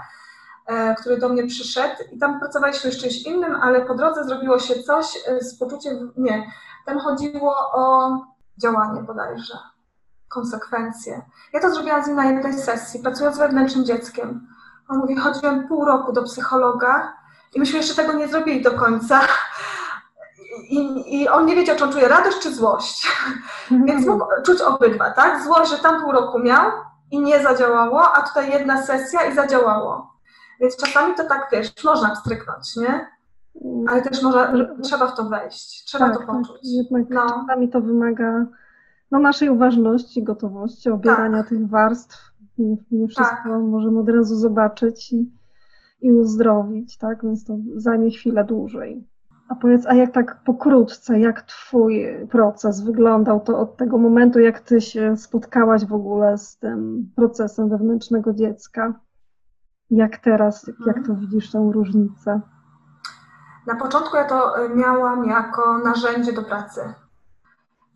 e, 0.66 0.94
który 0.94 1.18
do 1.18 1.28
mnie 1.28 1.46
przyszedł 1.46 1.94
i 2.12 2.18
tam 2.18 2.40
pracowaliśmy 2.40 2.92
z 2.92 3.00
czymś 3.00 3.22
innym, 3.22 3.54
ale 3.54 3.80
po 3.80 3.94
drodze 3.94 4.24
zrobiło 4.24 4.58
się 4.58 4.82
coś 4.82 5.18
e, 5.26 5.40
z 5.40 5.58
poczuciem, 5.58 6.12
nie, 6.16 6.50
tam 6.86 6.98
chodziło 6.98 7.54
o 7.72 8.10
działanie 8.62 9.02
bodajże, 9.02 9.58
konsekwencje. 10.28 11.22
Ja 11.52 11.60
to 11.60 11.74
zrobiłam 11.74 12.04
z 12.04 12.06
nim 12.06 12.16
na 12.16 12.24
jednej 12.24 12.52
sesji, 12.52 13.00
pracując 13.00 13.36
z 13.36 13.38
wewnętrznym 13.38 13.84
dzieckiem. 13.84 14.46
On 14.88 14.98
mówi, 14.98 15.16
chodziłem 15.16 15.68
pół 15.68 15.84
roku 15.84 16.12
do 16.12 16.22
psychologa, 16.22 17.12
i 17.54 17.60
myśmy 17.60 17.78
jeszcze 17.78 17.94
tego 17.94 18.12
nie 18.12 18.28
zrobili 18.28 18.62
do 18.62 18.70
końca. 18.70 19.20
I, 20.70 21.22
I, 21.22 21.28
on 21.28 21.46
nie 21.46 21.56
wiedział, 21.56 21.76
czy 21.76 21.84
on 21.84 21.92
czuje 21.92 22.08
radość 22.08 22.38
czy 22.38 22.54
złość. 22.54 23.08
Więc 23.86 24.06
mógł 24.06 24.24
czuć 24.44 24.60
obydwa, 24.60 25.10
tak? 25.10 25.44
Złość, 25.44 25.70
że 25.70 25.78
tam 25.78 26.02
pół 26.02 26.12
roku 26.12 26.38
miał 26.38 26.70
i 27.10 27.20
nie 27.20 27.42
zadziałało, 27.42 28.12
a 28.12 28.22
tutaj 28.22 28.52
jedna 28.52 28.82
sesja 28.82 29.24
i 29.24 29.34
zadziałało. 29.34 30.12
Więc 30.60 30.76
czasami 30.76 31.14
to 31.14 31.24
tak, 31.24 31.48
wiesz, 31.52 31.84
można 31.84 32.14
wstryknąć, 32.14 32.76
nie? 32.76 33.16
Ale 33.88 34.02
też 34.02 34.22
może, 34.22 34.68
trzeba 34.82 35.06
w 35.06 35.16
to 35.16 35.24
wejść, 35.24 35.84
trzeba 35.84 36.10
tak, 36.10 36.18
to 36.18 36.26
poczuć. 36.26 36.48
Tak, 36.48 36.60
jednak 36.62 37.10
no. 37.10 37.26
czasami 37.26 37.68
to 37.68 37.80
wymaga 37.80 38.46
no, 39.10 39.18
naszej 39.18 39.50
uważności, 39.50 40.22
gotowości, 40.22 40.90
obierania 40.90 41.38
tak. 41.38 41.48
tych 41.48 41.68
warstw. 41.68 42.32
Nie, 42.58 42.76
nie 42.90 43.08
wszystko 43.08 43.36
tak. 43.42 43.62
możemy 43.62 44.00
od 44.00 44.08
razu 44.08 44.36
zobaczyć 44.36 45.12
i, 45.12 45.30
i 46.00 46.12
uzdrowić, 46.12 46.98
tak? 46.98 47.22
Więc 47.22 47.44
to 47.44 47.56
zajmie 47.76 48.10
chwilę 48.10 48.44
dłużej. 48.44 49.08
A 49.48 49.54
powiedz, 49.54 49.86
a 49.86 49.94
jak 49.94 50.12
tak 50.12 50.44
pokrótce, 50.44 51.20
jak 51.20 51.42
Twój 51.42 52.06
proces 52.30 52.80
wyglądał 52.80 53.40
to 53.40 53.58
od 53.58 53.76
tego 53.76 53.98
momentu, 53.98 54.40
jak 54.40 54.60
Ty 54.60 54.80
się 54.80 55.16
spotkałaś 55.16 55.86
w 55.86 55.92
ogóle 55.92 56.38
z 56.38 56.58
tym 56.58 57.10
procesem 57.16 57.68
wewnętrznego 57.68 58.32
dziecka? 58.32 59.00
Jak 59.90 60.18
teraz, 60.18 60.70
jak 60.86 61.06
to 61.06 61.14
widzisz 61.14 61.50
tę 61.50 61.70
różnicę? 61.72 62.40
Na 63.66 63.76
początku 63.76 64.16
ja 64.16 64.24
to 64.24 64.54
miałam 64.74 65.24
jako 65.24 65.78
narzędzie 65.78 66.32
do 66.32 66.42
pracy. 66.42 66.80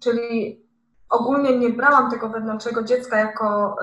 Czyli 0.01 0.63
ogólnie 1.11 1.59
nie 1.59 1.71
brałam 1.71 2.11
tego 2.11 2.29
wewnętrznego 2.29 2.83
dziecka 2.83 3.17
jako, 3.17 3.77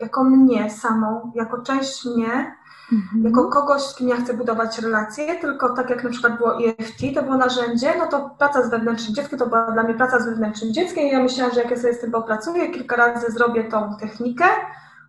jako 0.00 0.24
mnie 0.24 0.70
samą, 0.70 1.32
jako 1.34 1.62
część 1.62 2.06
mnie, 2.06 2.56
mhm. 2.92 3.24
jako 3.24 3.50
kogoś, 3.50 3.82
z 3.82 3.94
kim 3.94 4.08
ja 4.08 4.16
chcę 4.16 4.34
budować 4.34 4.78
relacje, 4.78 5.34
tylko 5.40 5.74
tak 5.74 5.90
jak 5.90 6.04
na 6.04 6.10
przykład 6.10 6.36
było 6.36 6.58
EFT, 6.64 7.00
to 7.14 7.22
było 7.22 7.36
narzędzie, 7.36 7.94
no 7.98 8.06
to 8.06 8.30
praca 8.38 8.62
z 8.62 8.70
wewnętrznym 8.70 9.14
dzieckiem, 9.14 9.38
to 9.38 9.46
była 9.46 9.70
dla 9.70 9.82
mnie 9.82 9.94
praca 9.94 10.20
z 10.20 10.26
wewnętrznym 10.26 10.72
dzieckiem 10.72 11.04
i 11.04 11.10
ja 11.10 11.22
myślałam, 11.22 11.54
że 11.54 11.62
jak 11.62 11.70
ja 11.70 11.76
sobie 11.76 11.94
z 11.94 12.00
tym 12.00 12.10
popracuję, 12.10 12.70
kilka 12.70 12.96
razy 12.96 13.32
zrobię 13.32 13.64
tą 13.64 13.96
technikę, 14.00 14.44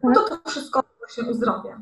no 0.04 0.14
to 0.14 0.38
to 0.38 0.50
wszystko 0.50 0.84
się 1.10 1.24
uzdrowię. 1.24 1.82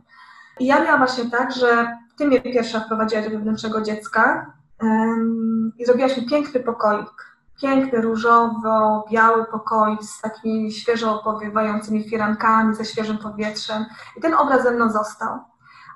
I 0.60 0.66
ja 0.66 0.84
miałam 0.84 0.98
właśnie 0.98 1.32
tak, 1.32 1.54
że 1.54 1.98
ty 2.18 2.28
mnie 2.28 2.42
pierwsza 2.42 2.80
wprowadziłaś 2.80 3.26
do 3.26 3.32
wewnętrznego 3.32 3.82
dziecka 3.82 4.54
um, 4.82 5.72
i 5.78 5.86
zrobiłaś 5.86 6.18
mi 6.18 6.30
piękny 6.30 6.60
pokoik. 6.60 7.36
Piękny, 7.62 8.02
różowo-biały 8.02 9.46
pokoik 9.46 10.04
z 10.04 10.22
takimi 10.22 10.72
świeżo 10.72 11.22
opowiewającymi 11.22 12.10
firankami, 12.10 12.76
ze 12.76 12.86
świeżym 12.86 13.18
powietrzem. 13.18 13.86
I 14.18 14.22
ten 14.22 14.34
obraz 14.34 14.64
ze 14.64 14.72
mną 14.72 14.92
został. 14.92 15.40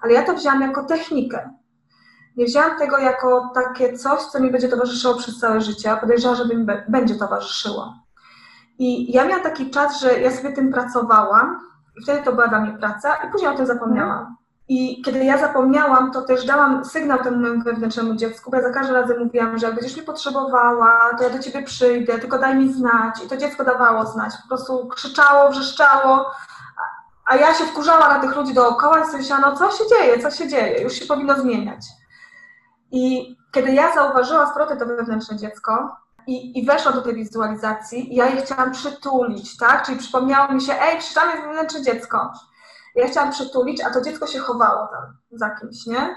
Ale 0.02 0.14
ja 0.14 0.24
to 0.24 0.34
wzięłam 0.34 0.62
jako 0.62 0.84
technikę. 0.84 1.50
Nie 2.38 2.46
wzięłam 2.46 2.80
tego 2.80 2.98
jako 2.98 3.52
takie 3.54 3.98
coś, 3.98 4.22
co 4.22 4.40
mi 4.40 4.52
będzie 4.52 4.70
towarzyszyło 4.70 5.16
przez 5.16 5.40
całe 5.40 5.62
życie, 5.62 5.92
a 5.92 6.36
że 6.36 6.46
mi 6.46 6.66
będzie 6.90 7.16
towarzyszyło. 7.16 7.94
I 8.80 9.12
ja 9.12 9.26
miałam 9.26 9.44
taki 9.44 9.70
czas, 9.70 10.00
że 10.00 10.20
ja 10.20 10.32
sobie 10.32 10.52
tym 10.52 10.72
pracowałam 10.72 11.60
i 11.98 12.04
wtedy 12.04 12.24
to 12.24 12.32
była 12.32 12.48
dla 12.48 12.60
mnie 12.60 12.78
praca 12.78 13.16
i 13.16 13.32
później 13.32 13.52
o 13.52 13.58
tym 13.58 13.66
zapomniałam. 13.66 14.36
I 14.70 15.02
kiedy 15.02 15.26
ja 15.26 15.38
zapomniałam, 15.38 16.12
to 16.12 16.22
też 16.22 16.46
dałam 16.46 16.86
sygnał 16.86 17.24
temu 17.24 17.38
mojemu 17.38 17.64
wewnętrznemu 17.64 18.16
dziecku, 18.16 18.52
bo 18.52 18.58
ja 18.58 18.64
za 18.64 18.70
każdym 18.70 18.96
razem 18.96 19.20
mówiłam, 19.20 19.58
że 19.58 19.66
jak 19.66 19.76
będziesz 19.76 19.96
mnie 19.96 20.06
potrzebowała, 20.06 21.00
to 21.18 21.24
ja 21.24 21.30
do 21.30 21.40
ciebie 21.40 21.64
przyjdę, 21.64 22.20
tylko 22.20 22.40
daj 22.40 22.56
mi 22.56 22.74
znać. 22.74 23.24
I 23.26 23.28
to 23.28 23.38
dziecko 23.38 23.64
dawało 23.64 24.06
znać, 24.06 24.34
po 24.42 24.48
prostu 24.48 24.88
krzyczało, 24.88 25.52
wrzeszczało, 25.52 26.32
a 27.30 27.36
ja 27.36 27.54
się 27.54 27.66
wkurzała 27.66 28.10
na 28.10 28.20
tych 28.20 28.36
ludzi 28.36 28.54
dookoła 28.54 29.00
i 29.00 29.06
sobie 29.06 29.18
myślałam, 29.18 29.52
no 29.52 29.58
co 29.58 29.78
się 29.78 29.84
dzieje, 29.90 30.20
co 30.20 30.32
się 30.32 30.48
dzieje, 30.48 30.82
już 30.82 30.94
się 30.94 31.06
powinno 31.06 31.40
zmieniać. 31.40 31.86
I 32.92 33.36
kiedy 33.52 33.72
ja 33.72 33.94
zauważyłam 33.94 34.48
z 34.48 34.80
to 34.80 34.86
wewnętrzne 34.86 35.38
dziecko 35.38 35.98
i, 36.28 36.60
i 36.60 36.66
weszłam 36.66 36.96
do 36.96 37.02
tej 37.02 37.16
wizualizacji, 37.16 38.16
ja 38.16 38.26
je 38.26 38.42
chciałam 38.42 38.72
przytulić, 38.72 39.58
tak? 39.58 39.86
Czyli 39.86 39.98
przypomniało 39.98 40.54
mi 40.54 40.62
się, 40.62 40.74
ej, 40.74 41.00
tam 41.16 41.30
jest 41.30 41.44
wewnętrzne 41.44 41.82
dziecko 41.82 42.32
ja 42.96 43.08
chciałam 43.08 43.32
przytulić, 43.32 43.82
a 43.82 43.90
to 43.90 44.02
dziecko 44.02 44.28
się 44.28 44.40
chowało 44.40 44.88
tam 44.88 45.18
za 45.32 45.50
kimś, 45.50 45.86
nie? 45.86 46.16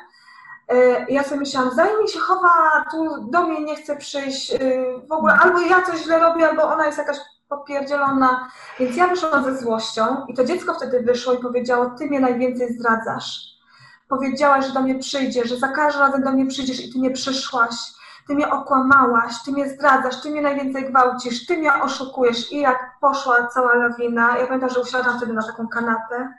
E, 0.69 1.07
ja 1.09 1.25
sobie 1.25 1.37
myślałam, 1.37 1.75
zanim 1.75 2.09
się 2.09 2.19
chowa, 2.19 2.85
tu 2.91 3.31
do 3.31 3.43
mnie 3.43 3.61
nie 3.61 3.77
chce 3.77 3.97
przyjść, 3.97 4.53
y, 4.53 4.85
w 5.09 5.13
ogóle 5.13 5.35
albo 5.35 5.61
ja 5.61 5.83
coś 5.83 6.01
źle 6.01 6.19
robię, 6.19 6.49
albo 6.49 6.63
ona 6.63 6.87
jest 6.87 6.99
jakaś 6.99 7.17
popierdzielona. 7.59 8.49
Więc 8.79 8.97
ja 8.97 9.09
wyszłam 9.09 9.45
ze 9.45 9.59
złością 9.59 10.27
i 10.29 10.35
to 10.35 10.45
dziecko 10.45 10.75
wtedy 10.75 11.01
wyszło 11.01 11.33
i 11.33 11.39
powiedziało, 11.39 11.91
ty 11.99 12.07
mnie 12.07 12.21
najwięcej 12.21 12.75
zdradzasz. 12.75 13.53
Powiedziałaś, 14.09 14.67
że 14.67 14.73
do 14.73 14.83
mnie 14.83 14.99
przyjdziesz, 14.99 15.49
że 15.49 15.57
za 15.57 15.69
każdym 15.69 16.03
razem 16.03 16.23
do 16.23 16.33
mnie 16.33 16.47
przyjdziesz 16.47 16.85
i 16.85 16.93
ty 16.93 16.99
nie 16.99 17.11
przyszłaś. 17.11 17.75
Ty 18.27 18.35
mnie 18.35 18.51
okłamałaś, 18.51 19.43
ty 19.45 19.53
mnie 19.53 19.69
zdradzasz, 19.69 20.23
ty 20.23 20.31
mnie 20.31 20.43
najwięcej 20.43 20.91
gwałcisz, 20.91 21.47
ty 21.47 21.59
mnie 21.59 21.83
oszukujesz. 21.83 22.53
I 22.53 22.61
jak 22.61 22.79
poszła 23.01 23.47
cała 23.47 23.75
lawina, 23.75 24.39
ja 24.39 24.47
pamiętam, 24.47 24.71
że 24.71 24.81
usiadłam 24.81 25.17
wtedy 25.17 25.33
na 25.33 25.43
taką 25.43 25.69
kanapę 25.69 26.35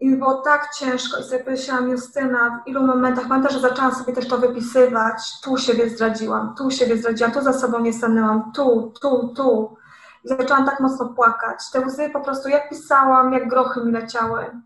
i 0.00 0.08
mi 0.08 0.16
było 0.16 0.34
tak 0.34 0.74
ciężko 0.74 1.20
i 1.20 1.24
sobie 1.24 1.44
pomyślałam, 1.44 1.90
Justyna, 1.90 2.62
w 2.64 2.68
ilu 2.68 2.86
momentach, 2.86 3.28
pamiętam, 3.28 3.52
że 3.52 3.60
zaczęłam 3.60 3.94
sobie 3.94 4.12
też 4.12 4.28
to 4.28 4.38
wypisywać, 4.38 5.40
tu 5.42 5.58
siebie 5.58 5.90
zdradziłam, 5.90 6.54
tu 6.58 6.70
siebie 6.70 6.96
zdradziłam, 6.96 7.32
tu 7.32 7.42
za 7.42 7.52
sobą 7.52 7.80
nie 7.80 7.92
stanęłam, 7.92 8.52
tu, 8.52 8.92
tu, 9.00 9.28
tu. 9.36 9.76
Zaczęłam 10.24 10.66
tak 10.66 10.80
mocno 10.80 11.08
płakać. 11.08 11.70
Te 11.70 11.80
łzy 11.80 12.10
po 12.10 12.20
prostu, 12.20 12.48
jak 12.48 12.68
pisałam, 12.68 13.32
jak 13.32 13.48
grochy 13.48 13.80
mi 13.80 13.92
leciały. 13.92 14.60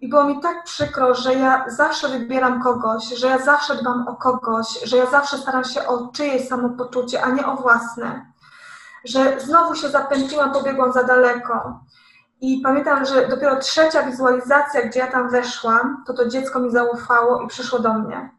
I 0.00 0.08
było 0.08 0.24
mi 0.24 0.40
tak 0.40 0.64
przykro, 0.64 1.14
że 1.14 1.34
ja 1.34 1.64
zawsze 1.68 2.08
wybieram 2.08 2.62
kogoś, 2.62 3.08
że 3.08 3.26
ja 3.26 3.38
zawsze 3.38 3.74
dbam 3.74 4.08
o 4.08 4.16
kogoś, 4.16 4.80
że 4.84 4.96
ja 4.96 5.06
zawsze 5.06 5.38
staram 5.38 5.64
się 5.64 5.86
o 5.86 6.08
czyjeś 6.08 6.48
samopoczucie, 6.48 7.22
a 7.22 7.30
nie 7.30 7.46
o 7.46 7.56
własne. 7.56 8.32
Że 9.04 9.40
znowu 9.40 9.74
się 9.74 9.88
zapętliłam, 9.88 10.52
pobiegłam 10.52 10.92
za 10.92 11.04
daleko. 11.04 11.80
I 12.40 12.60
pamiętam, 12.60 13.04
że 13.04 13.28
dopiero 13.28 13.56
trzecia 13.56 14.02
wizualizacja, 14.02 14.82
gdzie 14.82 15.00
ja 15.00 15.06
tam 15.06 15.30
weszłam, 15.30 16.04
to 16.06 16.14
to 16.14 16.28
dziecko 16.28 16.60
mi 16.60 16.70
zaufało 16.70 17.42
i 17.42 17.46
przyszło 17.46 17.78
do 17.78 17.94
mnie. 17.94 18.35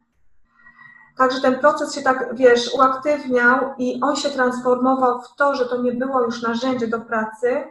Także 1.18 1.42
ten 1.42 1.60
proces 1.60 1.96
się 1.96 2.02
tak, 2.02 2.36
wiesz, 2.36 2.74
uaktywniał 2.74 3.74
i 3.78 4.00
on 4.02 4.16
się 4.16 4.30
transformował 4.30 5.22
w 5.22 5.36
to, 5.36 5.56
że 5.56 5.66
to 5.66 5.82
nie 5.82 5.92
było 5.92 6.22
już 6.22 6.42
narzędzie 6.42 6.88
do 6.88 7.00
pracy, 7.00 7.64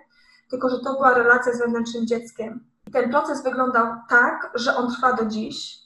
tylko 0.51 0.69
że 0.69 0.79
to 0.79 0.93
była 0.93 1.15
relacja 1.15 1.53
z 1.53 1.59
wewnętrznym 1.59 2.07
dzieckiem. 2.07 2.65
I 2.87 2.91
ten 2.91 3.11
proces 3.11 3.43
wyglądał 3.43 3.87
tak, 4.09 4.51
że 4.55 4.77
on 4.77 4.91
trwa 4.91 5.13
do 5.13 5.27
dziś. 5.27 5.79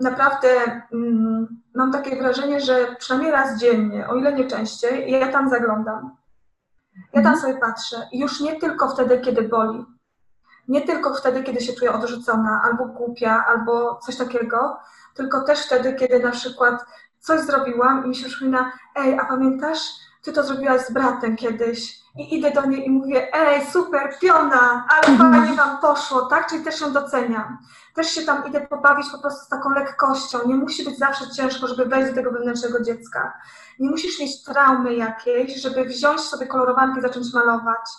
Naprawdę 0.00 0.48
mm, 0.92 1.62
mam 1.74 1.92
takie 1.92 2.16
wrażenie, 2.16 2.60
że 2.60 2.96
przynajmniej 2.98 3.32
raz 3.32 3.60
dziennie, 3.60 4.08
o 4.08 4.14
ile 4.14 4.32
nie 4.32 4.44
częściej, 4.44 5.12
ja 5.12 5.32
tam 5.32 5.50
zaglądam. 5.50 6.16
Ja 7.12 7.22
tam 7.22 7.32
mhm. 7.32 7.36
sobie 7.36 7.60
patrzę 7.60 7.96
i 8.12 8.20
już 8.20 8.40
nie 8.40 8.60
tylko 8.60 8.88
wtedy, 8.88 9.20
kiedy 9.20 9.42
boli, 9.42 9.84
nie 10.68 10.82
tylko 10.82 11.14
wtedy, 11.14 11.42
kiedy 11.42 11.60
się 11.60 11.72
czuję 11.72 11.92
odrzucona, 11.92 12.62
albo 12.64 12.84
głupia, 12.84 13.44
albo 13.48 13.96
coś 13.96 14.16
takiego, 14.16 14.78
tylko 15.14 15.40
też 15.40 15.66
wtedy, 15.66 15.94
kiedy 15.94 16.20
na 16.20 16.30
przykład 16.30 16.84
coś 17.20 17.40
zrobiłam 17.40 18.04
i 18.04 18.08
mi 18.08 18.16
się 18.16 18.28
przypomina, 18.28 18.72
ej, 18.96 19.18
a 19.18 19.24
pamiętasz, 19.24 19.80
ty 20.22 20.32
to 20.32 20.44
zrobiłaś 20.44 20.80
z 20.80 20.92
bratem 20.92 21.36
kiedyś 21.36 22.06
i 22.16 22.38
idę 22.38 22.50
do 22.50 22.66
niej 22.66 22.86
i 22.86 22.90
mówię, 22.90 23.34
ej, 23.34 23.66
super, 23.66 24.16
piona, 24.20 24.86
ale 24.88 25.08
mhm. 25.08 25.34
fajnie 25.34 25.56
wam 25.56 25.78
poszło, 25.78 26.26
tak? 26.26 26.48
Czyli 26.48 26.64
też 26.64 26.80
ją 26.80 26.92
doceniam. 26.92 27.58
Też 27.94 28.10
się 28.10 28.22
tam 28.22 28.46
idę 28.48 28.60
pobawić 28.60 29.06
po 29.12 29.18
prostu 29.18 29.44
z 29.44 29.48
taką 29.48 29.70
lekkością. 29.70 30.38
Nie 30.46 30.54
musi 30.54 30.84
być 30.84 30.98
zawsze 30.98 31.30
ciężko, 31.30 31.66
żeby 31.66 31.86
wejść 31.86 32.08
do 32.08 32.14
tego 32.14 32.30
wewnętrznego 32.30 32.82
dziecka. 32.82 33.32
Nie 33.78 33.90
musisz 33.90 34.20
mieć 34.20 34.44
traumy 34.44 34.94
jakiejś, 34.94 35.54
żeby 35.56 35.84
wziąć 35.84 36.20
sobie 36.20 36.46
kolorowankę 36.46 36.98
i 36.98 37.02
zacząć 37.02 37.34
malować. 37.34 37.90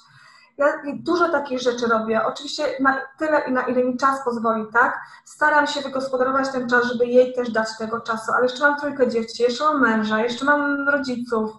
Ja 0.57 0.67
dużo 0.95 1.29
takich 1.29 1.59
rzeczy 1.59 1.87
robię. 1.87 2.25
Oczywiście 2.25 2.63
na 2.79 3.01
tyle, 3.17 3.51
na 3.51 3.61
ile 3.61 3.83
mi 3.83 3.97
czas 3.97 4.23
pozwoli, 4.25 4.65
tak? 4.73 4.99
Staram 5.25 5.67
się 5.67 5.81
wygospodarować 5.81 6.49
ten 6.49 6.69
czas, 6.69 6.85
żeby 6.85 7.05
jej 7.05 7.33
też 7.33 7.51
dać 7.51 7.67
tego 7.77 8.01
czasu, 8.01 8.31
ale 8.33 8.43
jeszcze 8.43 8.67
mam 8.69 8.79
trójkę 8.79 9.07
dzieci, 9.07 9.43
jeszcze 9.43 9.63
mam 9.63 9.81
męża, 9.81 10.19
jeszcze 10.19 10.45
mam 10.45 10.89
rodziców, 10.89 11.51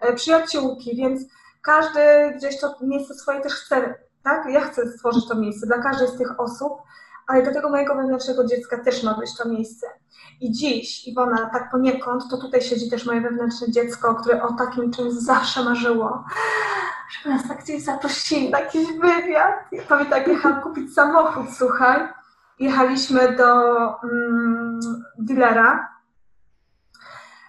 e, 0.00 0.12
przyjaciółki, 0.12 0.96
więc 0.96 1.22
każdy 1.62 2.00
gdzieś 2.36 2.60
to 2.60 2.76
miejsce 2.80 3.14
swoje 3.14 3.40
też 3.40 3.52
chce, 3.54 3.94
tak? 4.22 4.46
Ja 4.50 4.60
chcę 4.60 4.88
stworzyć 4.88 5.28
to 5.28 5.34
miejsce 5.34 5.66
dla 5.66 5.78
każdej 5.78 6.08
z 6.08 6.18
tych 6.18 6.40
osób, 6.40 6.72
ale 7.26 7.42
do 7.42 7.52
tego 7.52 7.68
mojego 7.68 7.94
wewnętrznego 7.94 8.44
dziecka 8.44 8.84
też 8.84 9.02
ma 9.02 9.14
być 9.14 9.36
to 9.36 9.48
miejsce. 9.48 9.86
I 10.40 10.52
dziś, 10.52 11.08
Iwona, 11.08 11.50
tak 11.52 11.70
poniekąd, 11.70 12.22
to 12.30 12.36
tutaj 12.36 12.62
siedzi 12.62 12.90
też 12.90 13.06
moje 13.06 13.20
wewnętrzne 13.20 13.70
dziecko, 13.70 14.14
które 14.14 14.42
o 14.42 14.52
takim 14.52 14.92
czymś 14.92 15.12
zawsze 15.12 15.64
marzyło. 15.64 16.24
Żeby 17.10 17.34
nas 17.34 17.48
tak 17.48 17.62
gdzieś 17.62 17.82
zaprosili 17.82 18.50
na 18.50 18.60
jakiś 18.60 18.86
wywiad. 18.92 19.54
Ja 19.72 19.82
pamiętam, 19.88 20.18
jak 20.18 20.28
jechałam 20.28 20.62
kupić 20.62 20.94
samochód, 20.94 21.46
słuchaj. 21.58 22.08
Jechaliśmy 22.58 23.36
do 23.36 23.54
mm, 24.02 24.80
dealera. 25.18 25.88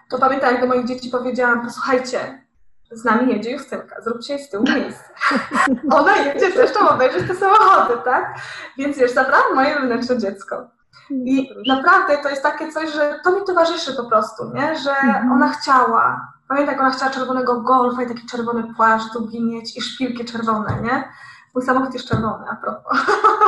To 0.09 0.19
pamiętam, 0.19 0.51
jak 0.51 0.61
do 0.61 0.67
moich 0.67 0.85
dzieci 0.85 1.09
powiedziałam, 1.09 1.61
posłuchajcie, 1.61 2.44
z 2.91 3.03
nami 3.03 3.33
jedzie 3.33 3.51
Justynka, 3.51 4.01
zróbcie 4.01 4.33
jej 4.33 4.43
z 4.43 4.49
tyłu 4.49 4.63
miejsce. 4.63 5.03
Ona 5.99 6.17
jedzie 6.17 6.51
też 6.51 6.73
tam 6.73 6.87
obejrzeć 6.87 7.27
te 7.27 7.35
samochody, 7.35 7.93
tak? 8.05 8.35
Więc 8.77 8.97
wiesz, 8.97 9.11
zabrałam 9.11 9.55
moje 9.55 9.75
wewnętrzne 9.75 10.17
dziecko. 10.17 10.69
I 11.09 11.49
naprawdę 11.67 12.17
to 12.17 12.29
jest 12.29 12.43
takie 12.43 12.71
coś, 12.71 12.93
że 12.93 13.19
to 13.23 13.31
mi 13.31 13.45
towarzyszy 13.47 13.93
po 13.93 14.05
prostu, 14.05 14.51
nie? 14.53 14.75
Że 14.75 14.91
mhm. 14.91 15.31
ona 15.31 15.49
chciała. 15.49 16.31
Pamiętam, 16.47 16.73
jak 16.73 16.81
ona 16.81 16.91
chciała 16.91 17.11
czerwonego 17.11 17.61
golfa 17.61 18.03
i 18.03 18.07
taki 18.07 18.25
czerwony 18.25 18.73
płaszcz 18.75 19.13
długi 19.13 19.43
mieć 19.43 19.77
i 19.77 19.81
szpilki 19.81 20.25
czerwone, 20.25 20.81
nie? 20.83 21.09
Mój 21.55 21.65
samochód 21.65 21.93
jest 21.93 22.07
czerwony, 22.07 22.45
a 22.51 22.55
propos. 22.55 22.97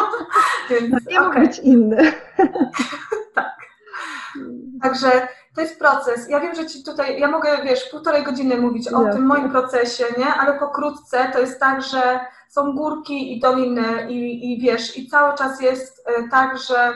Więc, 0.70 1.06
nie 1.06 1.22
okay. 1.22 1.28
mógł 1.28 1.40
być 1.40 1.60
inny. 1.60 2.14
tak. 3.36 3.56
Także 4.82 5.28
to 5.58 5.62
jest 5.62 5.80
proces. 5.80 6.30
Ja 6.30 6.40
wiem, 6.40 6.56
że 6.56 6.66
ci 6.66 6.84
tutaj, 6.84 7.20
ja 7.20 7.28
mogę, 7.28 7.58
wiesz, 7.64 7.90
półtorej 7.92 8.24
godziny 8.24 8.58
mówić 8.58 8.88
o 8.88 9.04
tym 9.04 9.26
moim 9.26 9.52
procesie, 9.52 10.04
nie? 10.18 10.34
Ale 10.34 10.60
pokrótce 10.60 11.30
to 11.34 11.40
jest 11.40 11.60
tak, 11.60 11.84
że 11.84 12.20
są 12.50 12.74
górki 12.74 13.38
i 13.38 13.40
doliny 13.40 14.08
i, 14.10 14.54
i 14.54 14.62
wiesz, 14.62 14.98
i 14.98 15.10
cały 15.10 15.38
czas 15.38 15.62
jest 15.62 16.08
e, 16.08 16.30
tak, 16.30 16.58
że 16.58 16.94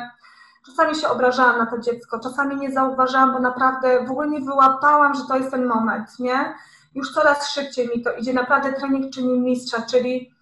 czasami 0.66 0.95
się 0.95 1.07
obrażałam 1.07 1.57
na 1.57 1.66
to 1.66 1.80
dziecko, 1.80 2.20
czasami 2.20 2.55
nie 2.55 2.72
zauważałam, 2.72 3.34
bo 3.34 3.39
naprawdę 3.39 4.05
w 4.05 4.12
ogóle 4.12 4.28
nie 4.28 4.39
wyłapałam, 4.39 5.14
że 5.14 5.22
to 5.28 5.38
jest 5.38 5.51
ten 5.51 5.66
moment, 5.66 6.20
nie? 6.20 6.55
Już 6.95 7.14
coraz 7.14 7.51
szybciej 7.51 7.88
mi 7.88 8.03
to 8.03 8.14
idzie, 8.14 8.34
naprawdę 8.34 8.74
trening 8.74 9.14
czyni 9.14 9.39
mistrza, 9.39 9.82
czyli 9.82 10.34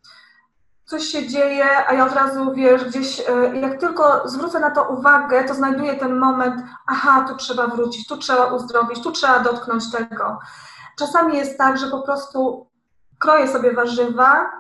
coś 0.90 1.04
się 1.04 1.28
dzieje, 1.28 1.88
a 1.88 1.94
ja 1.94 2.06
od 2.06 2.14
razu, 2.14 2.54
wiesz, 2.54 2.84
gdzieś, 2.84 3.20
e, 3.20 3.60
jak 3.60 3.80
tylko 3.80 4.30
zwrócę 4.30 4.60
na 4.60 4.72
to 4.72 4.84
uwagę, 4.84 5.44
to 5.44 5.54
znajduję 5.54 5.96
ten 5.96 6.16
moment, 6.16 6.62
aha, 6.88 7.26
tu 7.28 7.36
trzeba 7.36 7.68
wrócić, 7.68 8.08
tu 8.08 8.18
trzeba 8.18 8.46
uzdrowić, 8.46 9.04
tu 9.04 9.12
trzeba 9.12 9.40
dotknąć 9.40 9.92
tego. 9.92 10.40
Czasami 10.98 11.38
jest 11.38 11.58
tak, 11.58 11.78
że 11.78 11.88
po 11.88 12.02
prostu 12.02 12.68
kroję 13.20 13.48
sobie 13.48 13.74
warzywa 13.74 14.52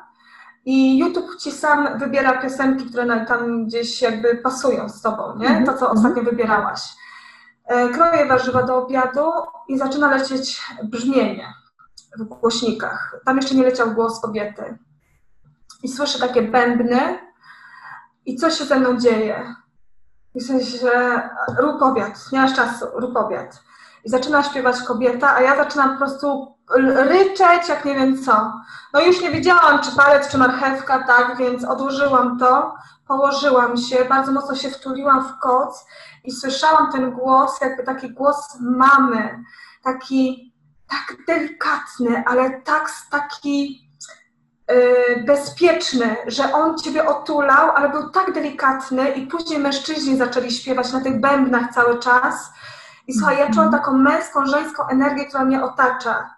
i 0.65 0.97
YouTube 0.97 1.35
ci 1.39 1.51
sam 1.51 1.99
wybiera 1.99 2.41
piosenki, 2.41 2.85
które 2.85 3.25
tam 3.25 3.65
gdzieś 3.65 4.01
jakby 4.01 4.35
pasują 4.35 4.89
z 4.89 5.01
tobą, 5.01 5.35
nie? 5.37 5.47
Mhm. 5.47 5.65
To, 5.65 5.73
co 5.73 5.91
ostatnio 5.91 6.23
wybierałaś. 6.23 6.81
E, 7.65 7.89
kroję 7.89 8.25
warzywa 8.25 8.63
do 8.63 8.77
obiadu 8.77 9.31
i 9.67 9.77
zaczyna 9.77 10.09
lecieć 10.09 10.61
brzmienie 10.83 11.53
w 12.19 12.23
głośnikach. 12.23 13.15
Tam 13.25 13.37
jeszcze 13.37 13.55
nie 13.55 13.63
leciał 13.63 13.91
głos 13.91 14.19
kobiety 14.19 14.77
i 15.83 15.87
słyszę 15.87 16.19
takie 16.19 16.41
bębny 16.41 17.19
i 18.25 18.35
coś 18.35 18.57
się 18.57 18.65
ze 18.65 18.79
mną 18.79 18.97
dzieje. 18.97 19.55
I 20.35 20.39
w 20.39 20.47
sensie, 20.47 21.21
rób 21.57 21.81
obiad, 21.81 22.31
nie 22.31 22.39
masz 22.39 22.53
czasu, 22.53 22.85
rób 22.93 23.17
obiad. 23.17 23.63
I 24.03 24.09
zaczyna 24.09 24.43
śpiewać 24.43 24.81
kobieta, 24.81 25.35
a 25.35 25.41
ja 25.41 25.55
zaczynam 25.55 25.91
po 25.91 25.97
prostu 25.97 26.55
ryczeć, 26.95 27.69
jak 27.69 27.85
nie 27.85 27.95
wiem 27.95 28.23
co. 28.23 28.53
No 28.93 29.01
już 29.01 29.21
nie 29.21 29.31
wiedziałam, 29.31 29.81
czy 29.81 29.95
palec, 29.95 30.31
czy 30.31 30.37
marchewka, 30.37 31.03
tak, 31.07 31.37
więc 31.37 31.65
odłożyłam 31.65 32.39
to, 32.39 32.75
położyłam 33.07 33.77
się, 33.77 34.05
bardzo 34.05 34.31
mocno 34.31 34.55
się 34.55 34.69
wtuliłam 34.69 35.27
w 35.27 35.39
koc 35.39 35.85
i 36.23 36.31
słyszałam 36.31 36.91
ten 36.91 37.11
głos, 37.11 37.61
jakby 37.61 37.83
taki 37.83 38.09
głos 38.09 38.57
mamy, 38.59 39.43
taki 39.83 40.53
tak 40.89 41.17
delikatny, 41.27 42.23
ale 42.27 42.61
tak, 42.61 42.91
taki 43.11 43.88
bezpieczny, 45.25 46.15
że 46.27 46.53
on 46.53 46.77
ciebie 46.77 47.05
otulał, 47.05 47.71
ale 47.71 47.89
był 47.89 48.09
tak 48.09 48.33
delikatny 48.33 49.09
i 49.09 49.27
później 49.27 49.59
mężczyźni 49.59 50.17
zaczęli 50.17 50.51
śpiewać 50.51 50.93
na 50.93 51.01
tych 51.01 51.19
bębnach 51.19 51.73
cały 51.73 51.99
czas. 51.99 52.51
I 53.07 53.13
słuchaj, 53.13 53.37
ja 53.37 53.51
czułam 53.51 53.71
taką 53.71 53.93
męską, 53.93 54.45
żeńską 54.45 54.87
energię, 54.87 55.25
która 55.25 55.45
mnie 55.45 55.63
otacza. 55.63 56.35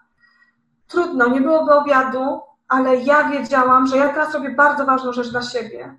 Trudno, 0.88 1.28
nie 1.28 1.40
byłoby 1.40 1.72
obiadu, 1.72 2.40
ale 2.68 2.96
ja 2.96 3.28
wiedziałam, 3.28 3.86
że 3.86 3.96
ja 3.96 4.08
teraz 4.08 4.34
robię 4.34 4.50
bardzo 4.50 4.86
ważną 4.86 5.12
rzecz 5.12 5.30
dla 5.30 5.42
siebie. 5.42 5.98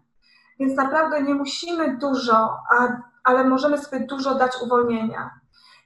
Więc 0.59 0.77
naprawdę 0.77 1.21
nie 1.21 1.35
musimy 1.35 1.97
dużo, 1.97 2.57
a, 2.71 2.87
ale 3.23 3.43
możemy 3.43 3.77
sobie 3.77 3.99
dużo 3.99 4.35
dać 4.35 4.51
uwolnienia. 4.61 5.31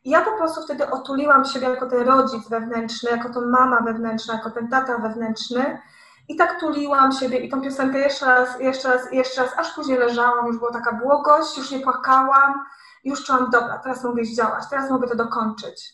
I 0.03 0.09
ja 0.09 0.21
po 0.21 0.31
prostu 0.31 0.61
wtedy 0.61 0.91
otuliłam 0.91 1.45
siebie 1.45 1.69
jako 1.69 1.85
ten 1.85 2.07
rodzic 2.07 2.49
wewnętrzny, 2.49 3.09
jako 3.11 3.29
to 3.29 3.41
mama 3.41 3.81
wewnętrzna, 3.81 4.33
jako 4.33 4.51
ten 4.51 4.67
tata 4.67 4.97
wewnętrzny 4.97 5.79
i 6.27 6.35
tak 6.35 6.59
tuliłam 6.59 7.11
siebie 7.11 7.39
i 7.39 7.49
tą 7.49 7.61
piosenkę 7.61 7.99
jeszcze 7.99 8.25
raz, 8.25 8.59
jeszcze 8.59 8.89
raz, 8.89 9.11
jeszcze 9.11 9.41
raz, 9.41 9.51
aż 9.57 9.73
później 9.73 9.97
leżałam, 9.97 10.47
już 10.47 10.57
była 10.57 10.71
taka 10.71 10.93
błogość, 10.93 11.57
już 11.57 11.71
nie 11.71 11.79
płakałam, 11.79 12.65
już 13.03 13.23
czułam, 13.23 13.49
dobra, 13.49 13.77
teraz 13.77 14.03
mogę 14.03 14.21
iść 14.21 14.35
działać, 14.35 14.63
teraz 14.69 14.89
mogę 14.91 15.07
to 15.07 15.15
dokończyć. 15.15 15.93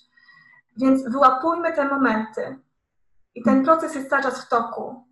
Więc 0.77 1.09
wyłapujmy 1.09 1.73
te 1.73 1.87
momenty. 1.89 2.59
I 3.35 3.43
ten 3.43 3.63
proces 3.63 3.95
jest 3.95 4.09
cały 4.09 4.23
czas 4.23 4.45
w 4.45 4.49
toku. 4.49 5.03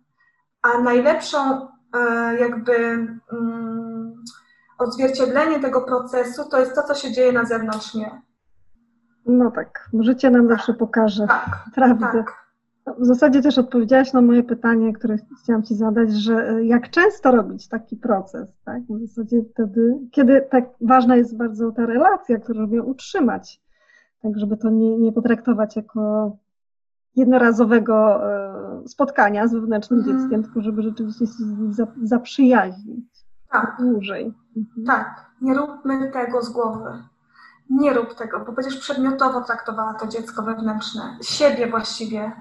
A 0.62 0.78
najlepszą 0.78 1.68
e, 1.94 2.36
jakby 2.40 2.74
mm, 3.32 4.24
odzwierciedlenie 4.78 5.60
tego 5.60 5.80
procesu 5.82 6.48
to 6.48 6.58
jest 6.60 6.74
to, 6.74 6.82
co 6.82 6.94
się 6.94 7.12
dzieje 7.12 7.32
na 7.32 7.44
zewnątrz 7.44 7.94
mnie. 7.94 8.22
No 9.26 9.50
tak, 9.50 9.88
życie 10.00 10.30
nam 10.30 10.48
zawsze 10.48 10.74
pokaże 10.74 11.26
tak, 11.26 11.64
prawdę. 11.74 12.06
Tak. 12.12 12.41
W 12.98 13.06
zasadzie 13.06 13.42
też 13.42 13.58
odpowiedziałaś 13.58 14.12
na 14.12 14.20
moje 14.20 14.42
pytanie, 14.42 14.92
które 14.92 15.16
chciałam 15.42 15.62
Ci 15.62 15.74
zadać, 15.74 16.12
że 16.12 16.48
e, 16.48 16.64
jak 16.64 16.90
często 16.90 17.30
robić 17.30 17.68
taki 17.68 17.96
proces, 17.96 18.48
tak? 18.64 18.82
W 18.82 19.06
zasadzie 19.06 19.42
wtedy, 19.52 19.98
kiedy 20.10 20.46
tak 20.50 20.64
ważna 20.80 21.16
jest 21.16 21.36
bardzo 21.36 21.72
ta 21.72 21.86
relacja, 21.86 22.38
którą 22.38 22.60
robię 22.60 22.82
utrzymać, 22.82 23.60
tak 24.22 24.38
żeby 24.38 24.56
to 24.56 24.70
nie, 24.70 24.98
nie 24.98 25.12
potraktować 25.12 25.76
jako 25.76 26.32
jednorazowego 27.16 28.26
e, 28.32 28.88
spotkania 28.88 29.48
z 29.48 29.52
wewnętrznym 29.54 30.00
mhm. 30.00 30.18
dzieckiem, 30.18 30.42
tylko 30.42 30.60
żeby 30.62 30.82
rzeczywiście 30.82 31.26
się 31.26 31.32
zaprzyjaźnić 32.02 33.04
tak. 33.52 33.76
dłużej. 33.80 34.34
Mhm. 34.56 34.86
Tak, 34.86 35.30
nie 35.40 35.54
róbmy 35.54 36.10
tego 36.12 36.42
z 36.42 36.52
głowy. 36.52 37.02
Nie 37.70 37.92
rób 37.94 38.14
tego, 38.14 38.44
bo 38.46 38.52
będziesz 38.52 38.78
przedmiotowo 38.78 39.40
traktowała 39.40 39.94
to 39.94 40.06
dziecko 40.06 40.42
wewnętrzne, 40.42 41.02
siebie 41.22 41.66
właściwie 41.66 42.32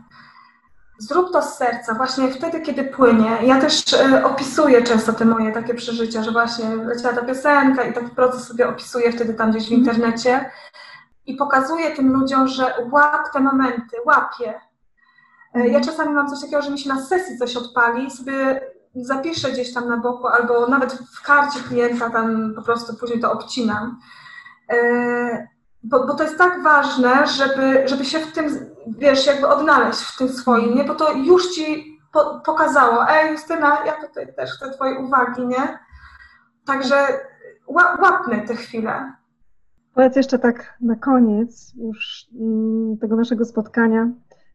Zrób 1.01 1.31
to 1.31 1.41
z 1.41 1.57
serca, 1.57 1.93
właśnie 1.93 2.31
wtedy, 2.31 2.61
kiedy 2.61 2.83
płynie. 2.83 3.37
Ja 3.43 3.61
też 3.61 3.93
e, 3.93 4.25
opisuję 4.25 4.81
często 4.83 5.13
te 5.13 5.25
moje 5.25 5.51
takie 5.51 5.73
przeżycia, 5.73 6.23
że 6.23 6.31
właśnie 6.31 6.75
leciała 6.75 7.15
ta 7.15 7.25
piosenka 7.25 7.83
i 7.83 7.93
taki 7.93 8.09
proces 8.09 8.47
sobie 8.47 8.69
opisuję 8.69 9.11
wtedy 9.11 9.33
tam 9.33 9.51
gdzieś 9.51 9.69
w 9.69 9.73
mhm. 9.73 9.81
internecie 9.81 10.51
i 11.25 11.35
pokazuję 11.35 11.91
tym 11.91 12.13
ludziom, 12.13 12.47
że 12.47 12.73
łap 12.91 13.33
te 13.33 13.39
momenty, 13.39 13.97
łapię. 14.05 14.61
E, 15.53 15.59
ja 15.59 15.65
mhm. 15.65 15.83
czasami 15.83 16.13
mam 16.13 16.29
coś 16.29 16.41
takiego, 16.41 16.61
że 16.61 16.71
mi 16.71 16.79
się 16.79 16.89
na 16.89 17.01
sesji 17.01 17.37
coś 17.37 17.55
odpali 17.55 18.07
i 18.07 18.11
sobie 18.11 18.61
zapiszę 18.95 19.51
gdzieś 19.51 19.73
tam 19.73 19.89
na 19.89 19.97
boku 19.97 20.27
albo 20.27 20.67
nawet 20.67 20.93
w 20.93 21.21
karcie 21.21 21.59
klienta 21.59 22.09
tam 22.09 22.53
po 22.55 22.61
prostu 22.61 22.95
później 22.95 23.19
to 23.19 23.31
obcinam. 23.31 23.99
Bo, 25.83 26.07
bo 26.07 26.13
to 26.13 26.23
jest 26.23 26.37
tak 26.37 26.63
ważne, 26.63 27.27
żeby, 27.27 27.87
żeby 27.87 28.05
się 28.05 28.19
w 28.19 28.31
tym, 28.31 28.45
wiesz, 28.87 29.27
jakby 29.27 29.47
odnaleźć 29.47 30.01
w 30.01 30.17
tym 30.17 30.29
swoim, 30.29 30.75
nie? 30.75 30.83
Bo 30.83 30.95
to 30.95 31.13
już 31.13 31.51
ci 31.51 31.97
po, 32.13 32.41
pokazało, 32.45 33.09
ej 33.09 33.31
Justyna, 33.31 33.85
ja 33.85 34.07
tutaj 34.07 34.35
też 34.35 34.51
chcę 34.51 34.71
twojej 34.71 34.97
uwagi, 35.05 35.47
nie? 35.47 35.79
Także 36.65 36.95
łapmy 37.67 38.47
te 38.47 38.55
chwile. 38.55 39.13
Powiedz 39.93 40.15
jeszcze 40.15 40.39
tak 40.39 40.77
na 40.81 40.95
koniec 40.95 41.73
już 41.75 42.27
mm, 42.39 42.97
tego 42.97 43.15
naszego 43.15 43.45
spotkania, 43.45 44.09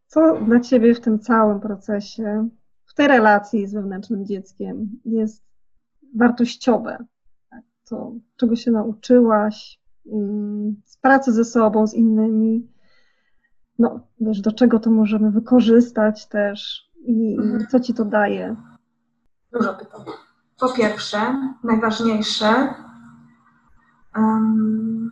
co 0.06 0.36
dla 0.36 0.60
Ciebie 0.60 0.94
w 0.94 1.00
tym 1.00 1.18
całym 1.18 1.60
procesie, 1.60 2.48
w 2.86 2.94
tej 2.94 3.08
relacji 3.08 3.66
z 3.66 3.74
wewnętrznym 3.74 4.26
dzieckiem 4.26 4.88
jest 5.04 5.44
wartościowe? 6.14 7.04
Tak? 7.50 7.62
Co, 7.82 8.12
czego 8.36 8.56
się 8.56 8.70
nauczyłaś, 8.70 9.80
z 10.84 10.85
pracy 11.06 11.32
ze 11.32 11.44
sobą, 11.44 11.86
z 11.86 11.94
innymi. 11.94 12.72
No, 13.78 14.00
wiesz, 14.20 14.40
do 14.40 14.52
czego 14.52 14.78
to 14.78 14.90
możemy 14.90 15.30
wykorzystać 15.30 16.28
też 16.28 16.90
i, 16.96 17.36
mhm. 17.40 17.66
co 17.70 17.80
ci 17.80 17.94
to 17.94 18.04
daje? 18.04 18.56
Dużo 19.52 19.74
pytań. 19.74 20.00
Po 20.60 20.72
pierwsze, 20.72 21.18
najważniejsze, 21.64 22.74
um, 24.16 25.10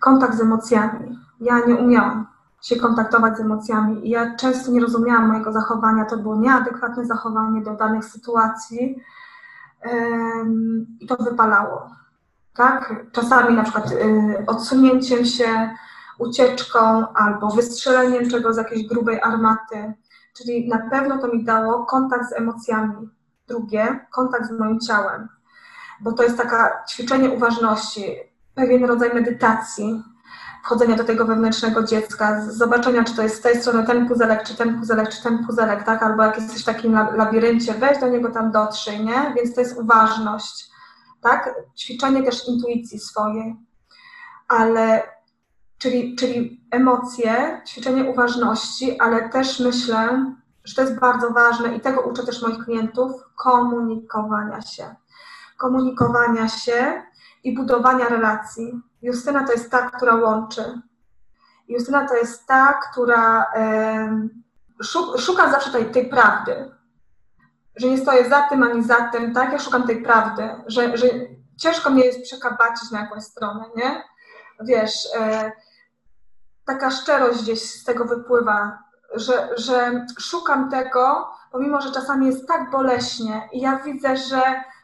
kontakt 0.00 0.34
z 0.34 0.40
emocjami. 0.40 1.18
Ja 1.40 1.66
nie 1.66 1.76
umiałam 1.76 2.26
się 2.62 2.76
kontaktować 2.76 3.36
z 3.36 3.40
emocjami 3.40 4.06
i 4.06 4.10
ja 4.10 4.36
często 4.36 4.72
nie 4.72 4.80
rozumiałam 4.80 5.28
mojego 5.28 5.52
zachowania. 5.52 6.04
To 6.04 6.16
było 6.16 6.36
nieadekwatne 6.36 7.06
zachowanie 7.06 7.62
do 7.62 7.74
danych 7.74 8.04
sytuacji 8.04 9.02
um, 9.84 10.86
i 11.00 11.06
to 11.06 11.16
wypalało 11.16 11.98
tak? 12.58 12.94
Czasami 13.12 13.56
na 13.56 13.62
przykład 13.62 13.92
y, 13.92 14.44
odsunięciem 14.46 15.24
się, 15.24 15.70
ucieczką 16.18 17.12
albo 17.14 17.50
wystrzeleniem 17.50 18.30
czegoś 18.30 18.54
z 18.54 18.58
jakiejś 18.58 18.86
grubej 18.86 19.20
armaty. 19.22 19.92
Czyli 20.36 20.68
na 20.68 20.78
pewno 20.90 21.18
to 21.18 21.28
mi 21.28 21.44
dało 21.44 21.86
kontakt 21.86 22.28
z 22.28 22.32
emocjami. 22.32 23.08
Drugie, 23.48 24.06
kontakt 24.12 24.46
z 24.46 24.58
moim 24.58 24.80
ciałem, 24.80 25.28
bo 26.00 26.12
to 26.12 26.22
jest 26.22 26.36
taka 26.36 26.84
ćwiczenie 26.90 27.30
uważności, 27.30 28.16
pewien 28.54 28.84
rodzaj 28.84 29.14
medytacji, 29.14 30.02
wchodzenia 30.64 30.96
do 30.96 31.04
tego 31.04 31.24
wewnętrznego 31.24 31.82
dziecka, 31.82 32.42
zobaczenia, 32.50 33.04
czy 33.04 33.16
to 33.16 33.22
jest 33.22 33.36
z 33.36 33.40
tej 33.40 33.60
strony 33.60 33.86
ten 33.86 34.08
puzelek, 34.08 34.42
czy 34.42 34.56
ten 34.56 34.78
puzelek, 34.78 35.08
czy 35.08 35.22
ten 35.22 35.46
puzelek, 35.46 35.84
tak? 35.84 36.02
Albo 36.02 36.22
jak 36.22 36.36
jesteś 36.36 36.62
w 36.62 36.66
takim 36.66 36.92
labiryncie, 36.92 37.74
weź 37.74 37.98
do 37.98 38.08
niego 38.08 38.30
tam 38.30 38.52
dotrzyj, 38.52 39.04
nie? 39.04 39.34
Więc 39.36 39.54
to 39.54 39.60
jest 39.60 39.78
uważność 39.78 40.67
tak? 41.20 41.54
Ćwiczenie 41.76 42.22
też 42.22 42.48
intuicji 42.48 42.98
swojej, 42.98 43.56
ale 44.48 45.02
czyli, 45.78 46.16
czyli 46.16 46.66
emocje, 46.70 47.62
ćwiczenie 47.66 48.10
uważności, 48.10 49.00
ale 49.00 49.28
też 49.28 49.60
myślę, 49.60 50.24
że 50.64 50.74
to 50.74 50.82
jest 50.82 51.00
bardzo 51.00 51.30
ważne 51.30 51.76
i 51.76 51.80
tego 51.80 52.00
uczę 52.00 52.26
też 52.26 52.42
moich 52.42 52.64
klientów, 52.64 53.12
komunikowania 53.36 54.62
się. 54.62 54.94
Komunikowania 55.56 56.48
się 56.48 57.02
i 57.44 57.54
budowania 57.54 58.08
relacji. 58.08 58.82
Justyna 59.02 59.46
to 59.46 59.52
jest 59.52 59.70
ta, 59.70 59.90
która 59.90 60.14
łączy. 60.14 60.80
Justyna 61.68 62.08
to 62.08 62.14
jest 62.14 62.46
ta, 62.46 62.72
która 62.72 63.46
szuka 65.18 65.50
zawsze 65.50 65.70
tej, 65.72 65.90
tej 65.90 66.08
prawdy. 66.08 66.70
Że 67.78 67.88
nie 67.88 67.98
stoję 67.98 68.28
za 68.28 68.42
tym 68.42 68.62
ani 68.62 68.84
za 68.84 69.08
tym, 69.12 69.34
tak? 69.34 69.52
Ja 69.52 69.58
szukam 69.58 69.86
tej 69.86 70.02
prawdy, 70.02 70.50
że, 70.66 70.96
że 70.96 71.06
ciężko 71.56 71.90
mnie 71.90 72.04
jest 72.04 72.22
przekabacić 72.22 72.90
na 72.90 73.00
jakąś 73.00 73.22
stronę, 73.24 73.64
nie? 73.76 74.02
Wiesz, 74.60 75.08
e, 75.20 75.52
taka 76.66 76.90
szczerość 76.90 77.42
gdzieś 77.42 77.62
z 77.62 77.84
tego 77.84 78.04
wypływa, 78.04 78.78
że, 79.14 79.48
że 79.56 80.06
szukam 80.18 80.70
tego, 80.70 81.30
pomimo, 81.52 81.80
że 81.80 81.92
czasami 81.92 82.26
jest 82.26 82.48
tak 82.48 82.70
boleśnie 82.70 83.48
i 83.52 83.60
ja 83.60 83.78
widzę, 83.84 84.16
że 84.16 84.42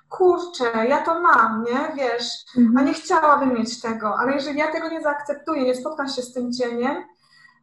kurczę, 0.09 0.86
ja 0.88 1.05
to 1.05 1.20
mam, 1.20 1.64
nie, 1.64 1.92
wiesz, 1.97 2.24
mhm. 2.57 2.76
a 2.76 2.82
nie 2.82 2.95
chciałabym 2.95 3.55
mieć 3.55 3.80
tego, 3.80 4.18
ale 4.18 4.32
jeżeli 4.32 4.59
ja 4.59 4.72
tego 4.72 4.88
nie 4.88 5.03
zaakceptuję, 5.03 5.64
nie 5.64 5.74
spotkam 5.74 6.09
się 6.09 6.22
z 6.22 6.32
tym 6.32 6.53
cieniem, 6.53 7.05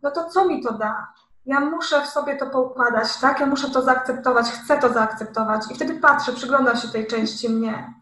no 0.03 0.11
to 0.11 0.29
co 0.29 0.45
mi 0.45 0.63
to 0.63 0.73
da? 0.73 1.13
Ja 1.45 1.59
muszę 1.59 2.01
w 2.01 2.07
sobie 2.07 2.37
to 2.37 2.47
poukładać, 2.47 3.17
tak? 3.17 3.39
Ja 3.39 3.45
muszę 3.45 3.69
to 3.69 3.81
zaakceptować, 3.81 4.45
chcę 4.45 4.77
to 4.77 4.93
zaakceptować 4.93 5.71
i 5.71 5.75
wtedy 5.75 5.99
patrzę, 5.99 6.33
przyglądam 6.33 6.77
się 6.77 6.87
tej 6.87 7.07
części 7.07 7.49
mnie. 7.49 7.93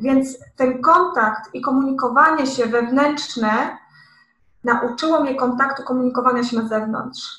Więc 0.00 0.38
ten 0.56 0.82
kontakt 0.82 1.54
i 1.54 1.60
komunikowanie 1.60 2.46
się 2.46 2.66
wewnętrzne 2.66 3.78
nauczyło 4.64 5.20
mnie 5.20 5.34
kontaktu, 5.34 5.82
komunikowania 5.82 6.44
się 6.44 6.56
na 6.56 6.68
zewnątrz, 6.68 7.38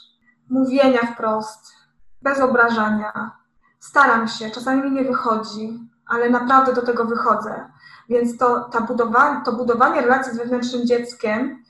mówienia 0.49 0.99
wprost, 1.13 1.73
bez 2.21 2.39
obrażania. 2.39 3.31
Staram 3.79 4.27
się, 4.27 4.51
czasami 4.51 4.81
mi 4.81 4.91
nie 4.91 5.03
wychodzi, 5.03 5.79
ale 6.07 6.29
naprawdę 6.29 6.73
do 6.73 6.81
tego 6.81 7.05
wychodzę. 7.05 7.71
Więc 8.09 8.37
to, 8.37 8.59
ta 8.59 8.81
budowa, 8.81 9.41
to 9.45 9.51
budowanie 9.51 10.01
relacji 10.01 10.33
z 10.33 10.37
wewnętrznym 10.37 10.85
dzieckiem, 10.87 11.60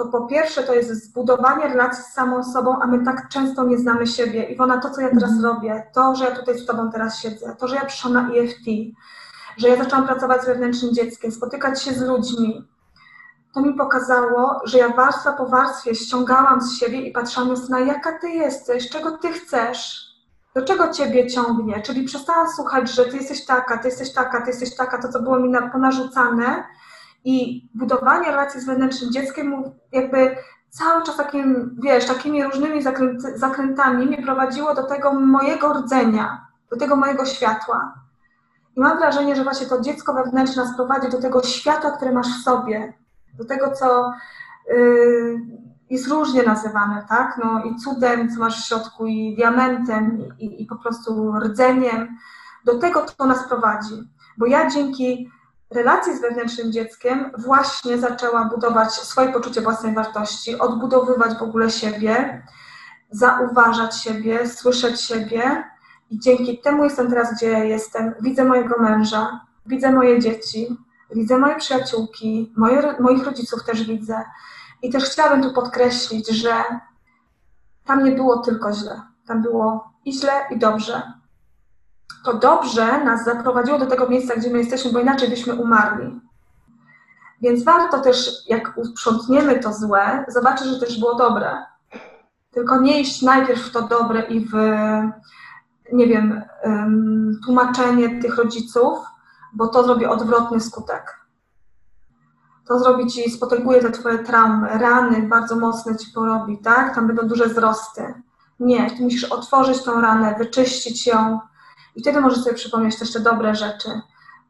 to 0.00 0.06
po 0.06 0.26
pierwsze 0.26 0.62
to 0.62 0.74
jest 0.74 1.04
zbudowanie 1.04 1.68
relacji 1.68 2.04
z 2.04 2.06
samą 2.06 2.44
sobą, 2.44 2.80
a 2.82 2.86
my 2.86 3.04
tak 3.04 3.28
często 3.28 3.64
nie 3.64 3.78
znamy 3.78 4.06
siebie. 4.06 4.42
Iwona, 4.42 4.80
to 4.80 4.90
co 4.90 5.00
ja 5.00 5.08
teraz 5.08 5.30
mhm. 5.30 5.44
robię, 5.44 5.86
to, 5.94 6.14
że 6.14 6.24
ja 6.24 6.36
tutaj 6.36 6.58
z 6.58 6.66
Tobą 6.66 6.90
teraz 6.90 7.18
siedzę, 7.18 7.56
to, 7.58 7.68
że 7.68 7.76
ja 7.76 7.84
przyszłam 7.84 8.12
na 8.12 8.28
EFT, 8.34 8.64
że 9.56 9.68
ja 9.68 9.84
zaczęłam 9.84 10.06
pracować 10.06 10.42
z 10.42 10.46
wewnętrznym 10.46 10.94
dzieckiem, 10.94 11.32
spotykać 11.32 11.82
się 11.82 11.92
z 11.92 12.02
ludźmi, 12.02 12.68
to 13.54 13.60
mi 13.60 13.74
pokazało, 13.74 14.60
że 14.64 14.78
ja 14.78 14.88
warstwa 14.88 15.32
po 15.32 15.46
warstwie 15.46 15.94
ściągałam 15.94 16.60
z 16.60 16.78
siebie 16.78 17.00
i 17.00 17.12
patrzyłam 17.12 17.54
na 17.68 17.80
jaka 17.80 18.18
ty 18.18 18.28
jesteś, 18.28 18.90
czego 18.90 19.10
ty 19.10 19.32
chcesz, 19.32 20.10
do 20.54 20.64
czego 20.64 20.92
ciebie 20.92 21.26
ciągnie. 21.26 21.82
Czyli 21.82 22.04
przestałam 22.04 22.48
słuchać, 22.48 22.90
że 22.90 23.04
ty 23.04 23.16
jesteś 23.16 23.46
taka, 23.46 23.78
ty 23.78 23.88
jesteś 23.88 24.12
taka, 24.12 24.40
ty 24.40 24.50
jesteś 24.50 24.76
taka, 24.76 25.02
to 25.02 25.08
co 25.08 25.22
było 25.22 25.38
mi 25.38 25.52
ponarzucane 25.72 26.64
i 27.24 27.68
budowanie 27.74 28.26
relacji 28.26 28.60
z 28.60 28.66
wewnętrznym 28.66 29.12
dzieckiem 29.12 29.64
jakby 29.92 30.36
cały 30.70 31.02
czas 31.02 31.16
takim, 31.16 31.76
wiesz, 31.82 32.06
takimi 32.06 32.44
różnymi 32.44 32.82
zakrętami 33.34 34.06
mnie 34.06 34.22
prowadziło 34.22 34.74
do 34.74 34.82
tego 34.82 35.12
mojego 35.12 35.72
rdzenia, 35.72 36.46
do 36.70 36.76
tego 36.76 36.96
mojego 36.96 37.26
światła. 37.26 37.94
I 38.76 38.80
mam 38.80 38.98
wrażenie, 38.98 39.36
że 39.36 39.44
właśnie 39.44 39.66
to 39.66 39.80
dziecko 39.80 40.14
wewnętrzne 40.14 40.64
nas 40.64 40.76
prowadzi 40.76 41.10
do 41.10 41.20
tego 41.20 41.42
światła, 41.42 41.90
które 41.90 42.12
masz 42.12 42.28
w 42.28 42.42
sobie, 42.42 42.94
do 43.38 43.44
tego, 43.44 43.70
co 43.70 44.12
yy, 44.68 45.40
jest 45.90 46.08
różnie 46.08 46.42
nazywane, 46.42 47.06
tak? 47.08 47.40
No 47.44 47.64
i 47.64 47.76
cudem, 47.76 48.30
co 48.30 48.40
masz 48.40 48.62
w 48.62 48.66
środku, 48.68 49.06
i 49.06 49.36
diamentem, 49.36 50.24
i, 50.38 50.62
i 50.62 50.66
po 50.66 50.76
prostu 50.76 51.32
rdzeniem. 51.32 52.16
Do 52.64 52.78
tego 52.78 53.06
to 53.16 53.26
nas 53.26 53.48
prowadzi. 53.48 54.10
Bo 54.38 54.46
ja 54.46 54.70
dzięki 54.70 55.30
relacji 55.70 56.16
z 56.16 56.20
wewnętrznym 56.20 56.72
dzieckiem 56.72 57.30
właśnie 57.38 57.98
zaczęłam 57.98 58.48
budować 58.50 58.92
swoje 58.92 59.32
poczucie 59.32 59.60
własnej 59.60 59.94
wartości, 59.94 60.58
odbudowywać 60.58 61.38
w 61.38 61.42
ogóle 61.42 61.70
siebie, 61.70 62.42
zauważać 63.10 63.96
siebie, 63.96 64.48
słyszeć 64.48 65.00
siebie 65.00 65.64
i 66.10 66.18
dzięki 66.18 66.58
temu 66.58 66.84
jestem 66.84 67.10
teraz, 67.10 67.34
gdzie 67.34 67.50
ja 67.50 67.64
jestem. 67.64 68.14
Widzę 68.20 68.44
mojego 68.44 68.82
męża, 68.82 69.40
widzę 69.66 69.92
moje 69.92 70.20
dzieci, 70.20 70.76
widzę 71.14 71.38
moje 71.38 71.56
przyjaciółki, 71.56 72.52
moje, 72.56 72.94
moich 73.00 73.24
rodziców 73.24 73.64
też 73.64 73.84
widzę. 73.84 74.24
I 74.82 74.90
też 74.90 75.04
chciałabym 75.04 75.42
tu 75.42 75.52
podkreślić, 75.52 76.28
że 76.28 76.64
tam 77.84 78.04
nie 78.04 78.12
było 78.12 78.38
tylko 78.38 78.72
źle. 78.72 79.02
Tam 79.26 79.42
było 79.42 79.90
i 80.04 80.12
źle, 80.12 80.32
i 80.50 80.58
dobrze. 80.58 81.19
To 82.24 82.34
dobrze 82.34 83.04
nas 83.04 83.24
zaprowadziło 83.24 83.78
do 83.78 83.86
tego 83.86 84.08
miejsca, 84.08 84.34
gdzie 84.36 84.50
my 84.50 84.58
jesteśmy, 84.58 84.92
bo 84.92 84.98
inaczej 84.98 85.28
byśmy 85.28 85.54
umarli. 85.54 86.20
Więc 87.42 87.64
warto 87.64 88.00
też, 88.00 88.30
jak 88.48 88.72
usprzątniemy 88.76 89.58
to 89.58 89.72
złe, 89.72 90.24
zobaczyć, 90.28 90.66
że 90.66 90.80
też 90.80 90.98
było 90.98 91.14
dobre. 91.14 91.66
Tylko 92.50 92.80
nie 92.80 93.00
iść 93.00 93.22
najpierw 93.22 93.60
w 93.60 93.72
to 93.72 93.82
dobre 93.82 94.22
i 94.22 94.46
w, 94.46 94.52
nie 95.92 96.06
wiem, 96.06 96.42
tłumaczenie 97.44 98.22
tych 98.22 98.36
rodziców, 98.36 98.98
bo 99.52 99.68
to 99.68 99.84
zrobi 99.84 100.06
odwrotny 100.06 100.60
skutek. 100.60 101.20
To 102.68 102.78
zrobi 102.78 103.06
ci, 103.06 103.30
spotęguje 103.30 103.80
te 103.80 103.90
twoje 103.90 104.18
traumy, 104.18 104.68
rany 104.68 105.22
bardzo 105.22 105.56
mocne 105.56 105.96
ci 105.96 106.12
porobi, 106.14 106.58
tak? 106.58 106.94
Tam 106.94 107.06
będą 107.06 107.28
duże 107.28 107.46
wzrosty. 107.46 108.14
Nie, 108.60 108.90
ty 108.90 109.02
musisz 109.02 109.24
otworzyć 109.24 109.82
tą 109.82 110.00
ranę, 110.00 110.34
wyczyścić 110.38 111.06
ją 111.06 111.40
i 111.96 112.00
wtedy 112.00 112.20
możesz 112.20 112.44
sobie 112.44 112.56
przypomnieć 112.56 112.98
też 112.98 113.12
te 113.12 113.20
dobre 113.20 113.54
rzeczy, 113.54 113.88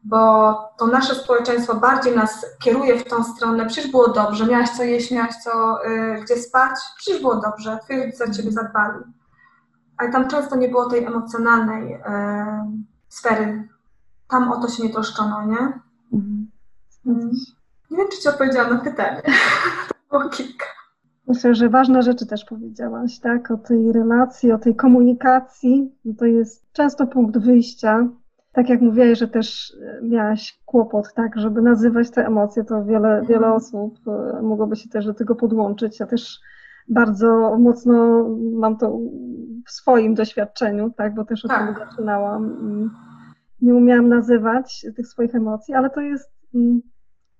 bo 0.03 0.53
to 0.77 0.87
nasze 0.87 1.15
społeczeństwo 1.15 1.75
bardziej 1.75 2.15
nas 2.15 2.45
kieruje 2.59 2.99
w 2.99 3.09
tą 3.09 3.23
stronę. 3.23 3.65
Przecież 3.65 3.91
było 3.91 4.07
dobrze, 4.07 4.45
miałaś 4.45 4.69
co 4.69 4.83
jeść, 4.83 5.11
miałaś 5.11 5.35
co, 5.35 5.85
y, 5.85 6.21
gdzie 6.21 6.37
spać, 6.37 6.79
przecież 6.97 7.21
było 7.21 7.35
dobrze, 7.35 7.79
twoi 7.83 7.99
rodzice 7.99 8.23
o 8.23 8.33
ciebie 8.33 8.51
zadbali. 8.51 8.99
Ale 9.97 10.11
tam 10.11 10.27
często 10.27 10.55
nie 10.55 10.69
było 10.69 10.89
tej 10.89 11.05
emocjonalnej 11.05 11.93
y, 11.93 11.99
sfery 13.09 13.67
tam 14.31 14.51
o 14.51 14.61
to 14.61 14.67
się 14.67 14.83
nie 14.83 14.89
troszczono, 14.89 15.45
nie? 15.45 15.79
Mhm. 16.13 16.51
Mm. 17.05 17.31
Nie 17.91 17.97
wiem, 17.97 18.07
czy 18.11 18.21
Ci 18.21 18.29
odpowiedziałam 18.29 18.73
na 18.73 18.79
pytanie. 18.79 19.21
to 20.09 20.19
było 20.19 20.29
kilka. 20.29 20.65
Myślę, 21.31 21.55
że 21.55 21.69
ważne 21.69 22.03
rzeczy 22.03 22.25
też 22.25 22.45
powiedziałaś, 22.45 23.19
tak? 23.19 23.51
O 23.51 23.57
tej 23.57 23.91
relacji, 23.91 24.51
o 24.51 24.57
tej 24.57 24.75
komunikacji. 24.75 25.91
No 26.05 26.13
to 26.17 26.25
jest 26.25 26.71
często 26.71 27.07
punkt 27.07 27.37
wyjścia. 27.37 28.09
Tak 28.51 28.69
jak 28.69 28.81
mówiłaś, 28.81 29.19
że 29.19 29.27
też 29.27 29.73
miałaś 30.03 30.61
kłopot, 30.65 31.13
tak, 31.13 31.37
żeby 31.39 31.61
nazywać 31.61 32.09
te 32.09 32.25
emocje, 32.27 32.63
to 32.63 32.85
wiele, 32.85 33.21
wiele 33.21 33.47
mhm. 33.47 33.53
osób 33.53 33.99
e, 34.07 34.41
mogłoby 34.41 34.75
się 34.75 34.89
też 34.89 35.05
do 35.05 35.13
tego 35.13 35.35
podłączyć. 35.35 35.99
Ja 35.99 36.07
też 36.07 36.39
bardzo 36.89 37.57
mocno 37.59 38.27
mam 38.53 38.77
to 38.77 38.99
w 39.67 39.71
swoim 39.71 40.13
doświadczeniu, 40.13 40.89
tak, 40.97 41.15
bo 41.15 41.25
też 41.25 41.45
o 41.45 41.47
tak. 41.47 41.77
tym 41.77 41.87
zaczynałam 41.87 42.55
nie 43.61 43.75
umiałam 43.75 44.09
nazywać 44.09 44.85
tych 44.95 45.07
swoich 45.07 45.35
emocji, 45.35 45.73
ale 45.73 45.89
to 45.89 46.01
jest, 46.01 46.31
mm, 46.55 46.81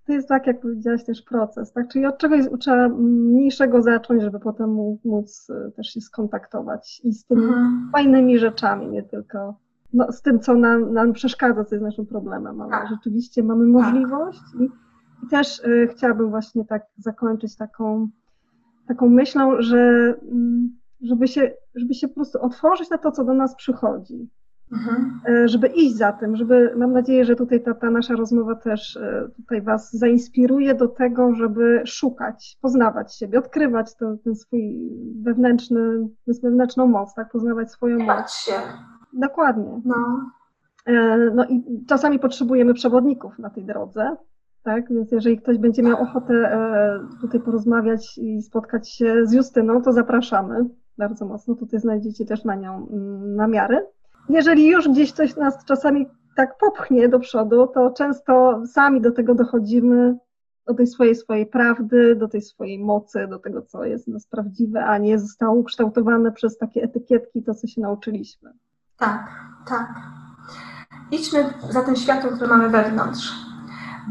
to 0.06 0.14
jest 0.14 0.28
tak, 0.28 0.48
jak 0.48 0.62
powiedziałaś, 0.62 1.04
też 1.04 1.22
proces, 1.22 1.74
tak? 1.74 1.88
Czyli 1.88 2.06
od 2.06 2.18
czegoś 2.18 2.42
trzeba 2.60 2.90
mniejszego 2.90 3.82
zacząć, 3.82 4.22
żeby 4.22 4.40
potem 4.40 4.70
móc 5.06 5.50
y, 5.50 5.72
też 5.72 5.88
się 5.88 6.02
skontaktować 6.02 7.02
i 7.04 7.14
z 7.14 7.26
tymi 7.26 7.44
mhm. 7.44 7.90
fajnymi 7.92 8.40
rzeczami, 8.40 8.88
nie 8.88 9.04
tylko 9.04 9.56
no, 9.94 10.12
z 10.12 10.22
tym, 10.22 10.40
co 10.40 10.54
nam, 10.54 10.94
nam 10.94 11.14
przeszkadza, 11.14 11.66
co 11.66 11.76
jest 11.76 11.86
naszym 11.86 12.06
problemem, 12.06 12.62
ale 12.62 12.72
tak. 12.72 12.90
rzeczywiście 12.90 13.44
mamy 13.44 13.66
możliwość 13.66 14.40
tak. 14.40 14.62
i, 14.62 14.70
i, 15.26 15.30
też 15.30 15.60
y, 15.60 15.88
chciałabym 15.92 16.30
właśnie 16.30 16.66
tak 16.66 16.84
zakończyć 16.98 17.56
taką, 17.56 18.08
taką 18.88 19.10
myślą, 19.10 19.62
że 19.62 19.80
mm, 20.32 20.82
żeby 21.02 21.28
się, 21.28 21.52
żeby 21.76 21.94
się 21.94 22.08
po 22.08 22.16
prostu 22.16 22.42
otworzyć 22.42 22.90
na 22.90 22.98
to, 22.98 23.12
co 23.12 23.24
do 23.24 23.34
nas 23.34 23.56
przychodzi. 23.56 24.30
Mhm. 24.72 25.22
E, 25.30 25.48
żeby 25.48 25.68
iść 25.68 25.96
za 25.96 26.12
tym, 26.12 26.36
żeby, 26.36 26.74
mam 26.78 26.94
nadzieję, 26.94 27.26
że 27.26 27.36
tutaj 27.36 27.64
ta, 27.64 27.74
ta 27.74 27.92
nasza 27.92 28.16
rozmowa 28.16 28.56
też 28.56 28.98
e, 28.98 29.28
tutaj 29.38 29.62
Was 29.62 29.94
zainspiruje 29.94 30.76
do 30.76 30.88
tego, 30.88 31.36
żeby 31.36 31.82
szukać, 31.86 32.58
poznawać 32.62 33.16
siebie, 33.16 33.40
odkrywać 33.40 33.96
to, 33.96 34.18
ten 34.24 34.36
swój 34.36 34.92
wewnętrzny, 35.22 36.08
wewnętrzną 36.44 36.88
moc, 36.88 37.14
tak, 37.14 37.32
poznawać 37.32 37.72
swoją 37.72 38.00
moc. 38.00 38.32
się. 38.32 38.54
Dokładnie. 39.14 39.82
No. 39.86 39.96
E, 40.86 41.18
no 41.36 41.46
i 41.46 41.64
czasami 41.88 42.20
potrzebujemy 42.20 42.74
przewodników 42.74 43.40
na 43.40 43.50
tej 43.50 43.66
drodze, 43.66 44.16
tak, 44.64 44.94
więc 44.94 45.12
jeżeli 45.12 45.38
ktoś 45.38 45.58
będzie 45.58 45.84
miał 45.84 46.02
ochotę 46.02 46.58
tutaj 47.22 47.40
porozmawiać 47.40 48.18
i 48.18 48.42
spotkać 48.42 48.90
się 48.90 49.26
z 49.26 49.34
Justyną, 49.34 49.82
to 49.82 49.92
zapraszamy 49.92 50.66
bardzo 50.98 51.26
mocno. 51.26 51.56
Tutaj 51.56 51.80
znajdziecie 51.80 52.26
też 52.26 52.44
na 52.44 52.56
nią 52.56 52.88
mm, 52.92 53.36
namiary 53.36 53.86
jeżeli 54.32 54.68
już 54.68 54.90
gdzieś 54.90 55.12
coś 55.12 55.36
nas 55.36 55.66
czasami 55.66 56.08
tak 56.36 56.58
popchnie 56.58 57.10
do 57.10 57.20
przodu, 57.20 57.68
to 57.68 57.92
często 57.92 58.62
sami 58.68 59.02
do 59.02 59.12
tego 59.12 59.36
dochodzimy, 59.36 60.18
do 60.68 60.74
tej 60.74 60.88
swojej 60.88 61.16
swojej 61.16 61.46
prawdy, 61.46 62.16
do 62.16 62.28
tej 62.28 62.42
swojej 62.42 62.80
mocy, 62.80 63.28
do 63.28 63.40
tego, 63.40 63.62
co 63.62 63.84
jest 63.86 64.08
nas 64.08 64.28
prawdziwe, 64.28 64.86
a 64.86 64.98
nie 64.98 65.20
zostało 65.20 65.56
ukształtowane 65.56 66.32
przez 66.32 66.58
takie 66.58 66.84
etykietki, 66.84 67.44
to, 67.44 67.54
co 67.54 67.68
się 67.68 67.82
nauczyliśmy. 67.82 68.54
Tak, 68.98 69.28
tak. 69.68 69.94
Idźmy 71.12 71.54
za 71.70 71.82
tym 71.82 71.96
światłem, 71.96 72.36
które 72.36 72.50
mamy 72.50 72.70
wewnątrz. 72.70 73.34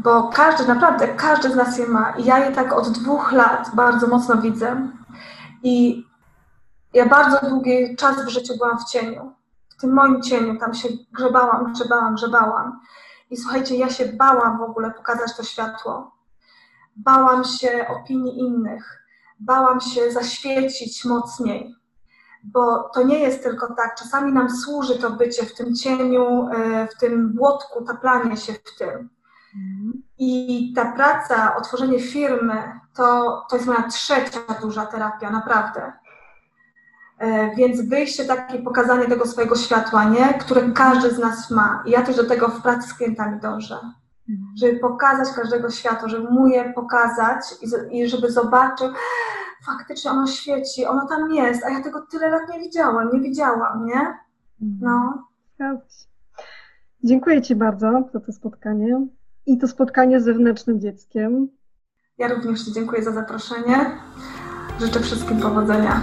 bo 0.03 0.27
każdy, 0.27 0.67
naprawdę, 0.67 1.07
każdy 1.07 1.49
z 1.49 1.55
nas 1.55 1.77
je 1.77 1.87
ma. 1.87 2.13
I 2.17 2.25
ja 2.25 2.45
je 2.45 2.51
tak 2.51 2.73
od 2.73 2.89
dwóch 2.89 3.31
lat 3.31 3.71
bardzo 3.75 4.07
mocno 4.07 4.37
widzę. 4.37 4.87
I 5.63 6.05
ja 6.93 7.05
bardzo 7.05 7.49
długi 7.49 7.95
czas 7.95 8.25
w 8.25 8.29
życiu 8.29 8.57
byłam 8.57 8.77
w 8.77 8.91
cieniu. 8.91 9.31
W 9.81 9.83
tym 9.83 9.93
moim 9.93 10.21
cieniu, 10.21 10.59
tam 10.59 10.73
się 10.73 10.89
grzebałam, 11.11 11.73
grzebałam, 11.73 12.15
grzebałam. 12.15 12.79
I 13.29 13.37
słuchajcie, 13.37 13.75
ja 13.75 13.89
się 13.89 14.05
bałam 14.05 14.57
w 14.57 14.61
ogóle 14.61 14.91
pokazać 14.91 15.37
to 15.37 15.43
światło. 15.43 16.15
Bałam 16.95 17.43
się 17.43 17.87
opinii 17.89 18.39
innych. 18.39 19.03
Bałam 19.39 19.79
się 19.79 20.11
zaświecić 20.11 21.05
mocniej 21.05 21.75
bo 22.43 22.89
to 22.93 23.03
nie 23.03 23.19
jest 23.19 23.43
tylko 23.43 23.73
tak, 23.73 23.95
czasami 23.95 24.33
nam 24.33 24.49
służy 24.49 24.99
to 24.99 25.11
bycie 25.11 25.45
w 25.45 25.55
tym 25.55 25.75
cieniu, 25.75 26.49
e, 26.53 26.87
w 26.87 26.97
tym 26.97 27.33
błotku, 27.33 27.85
taplanie 27.85 28.37
się 28.37 28.53
w 28.53 28.77
tym. 28.77 29.09
I 30.17 30.73
ta 30.75 30.91
praca, 30.91 31.55
otworzenie 31.55 31.99
firmy, 31.99 32.79
to, 32.93 33.41
to 33.49 33.55
jest 33.55 33.67
moja 33.67 33.87
trzecia 33.87 34.39
duża 34.61 34.85
terapia, 34.85 35.29
naprawdę. 35.29 35.93
E, 37.21 37.55
więc 37.55 37.81
wyjście 37.81 38.25
takie, 38.25 38.59
pokazanie 38.59 39.07
tego 39.07 39.27
swojego 39.27 39.55
światła, 39.55 40.03
nie? 40.03 40.33
które 40.33 40.71
każdy 40.71 41.11
z 41.11 41.19
nas 41.19 41.51
ma. 41.51 41.83
I 41.85 41.91
ja 41.91 42.01
też 42.01 42.15
do 42.15 42.23
tego 42.23 42.47
w 42.47 42.61
pracy 42.61 42.87
z 42.87 42.93
klientami 42.93 43.39
dążę. 43.39 43.77
Żeby 44.57 44.79
pokazać 44.79 45.35
każdego 45.35 45.69
światła, 45.69 46.09
żeby 46.09 46.29
mu 46.29 46.47
je 46.47 46.73
pokazać 46.73 47.43
i, 47.91 47.97
i 47.97 48.07
żeby 48.07 48.31
zobaczył, 48.31 48.87
faktycznie 49.65 50.11
ono 50.11 50.27
świeci, 50.27 50.85
ono 50.85 51.07
tam 51.07 51.31
jest, 51.31 51.65
a 51.65 51.69
ja 51.69 51.83
tego 51.83 52.05
tyle 52.11 52.29
lat 52.29 52.41
nie 52.53 52.59
widziałam, 52.59 53.09
nie 53.13 53.19
widziałam, 53.19 53.85
nie? 53.85 54.17
No. 54.81 55.27
Dziękuję 57.03 57.41
Ci 57.41 57.55
bardzo 57.55 58.03
za 58.13 58.19
to 58.19 58.31
spotkanie 58.31 59.07
i 59.45 59.57
to 59.57 59.67
spotkanie 59.67 60.21
z 60.21 60.23
zewnętrznym 60.23 60.79
dzieckiem. 60.79 61.47
Ja 62.17 62.27
również 62.27 62.65
Ci 62.65 62.73
dziękuję 62.73 63.03
za 63.03 63.11
zaproszenie. 63.11 63.91
Życzę 64.79 64.99
wszystkim 64.99 65.39
powodzenia. 65.39 66.01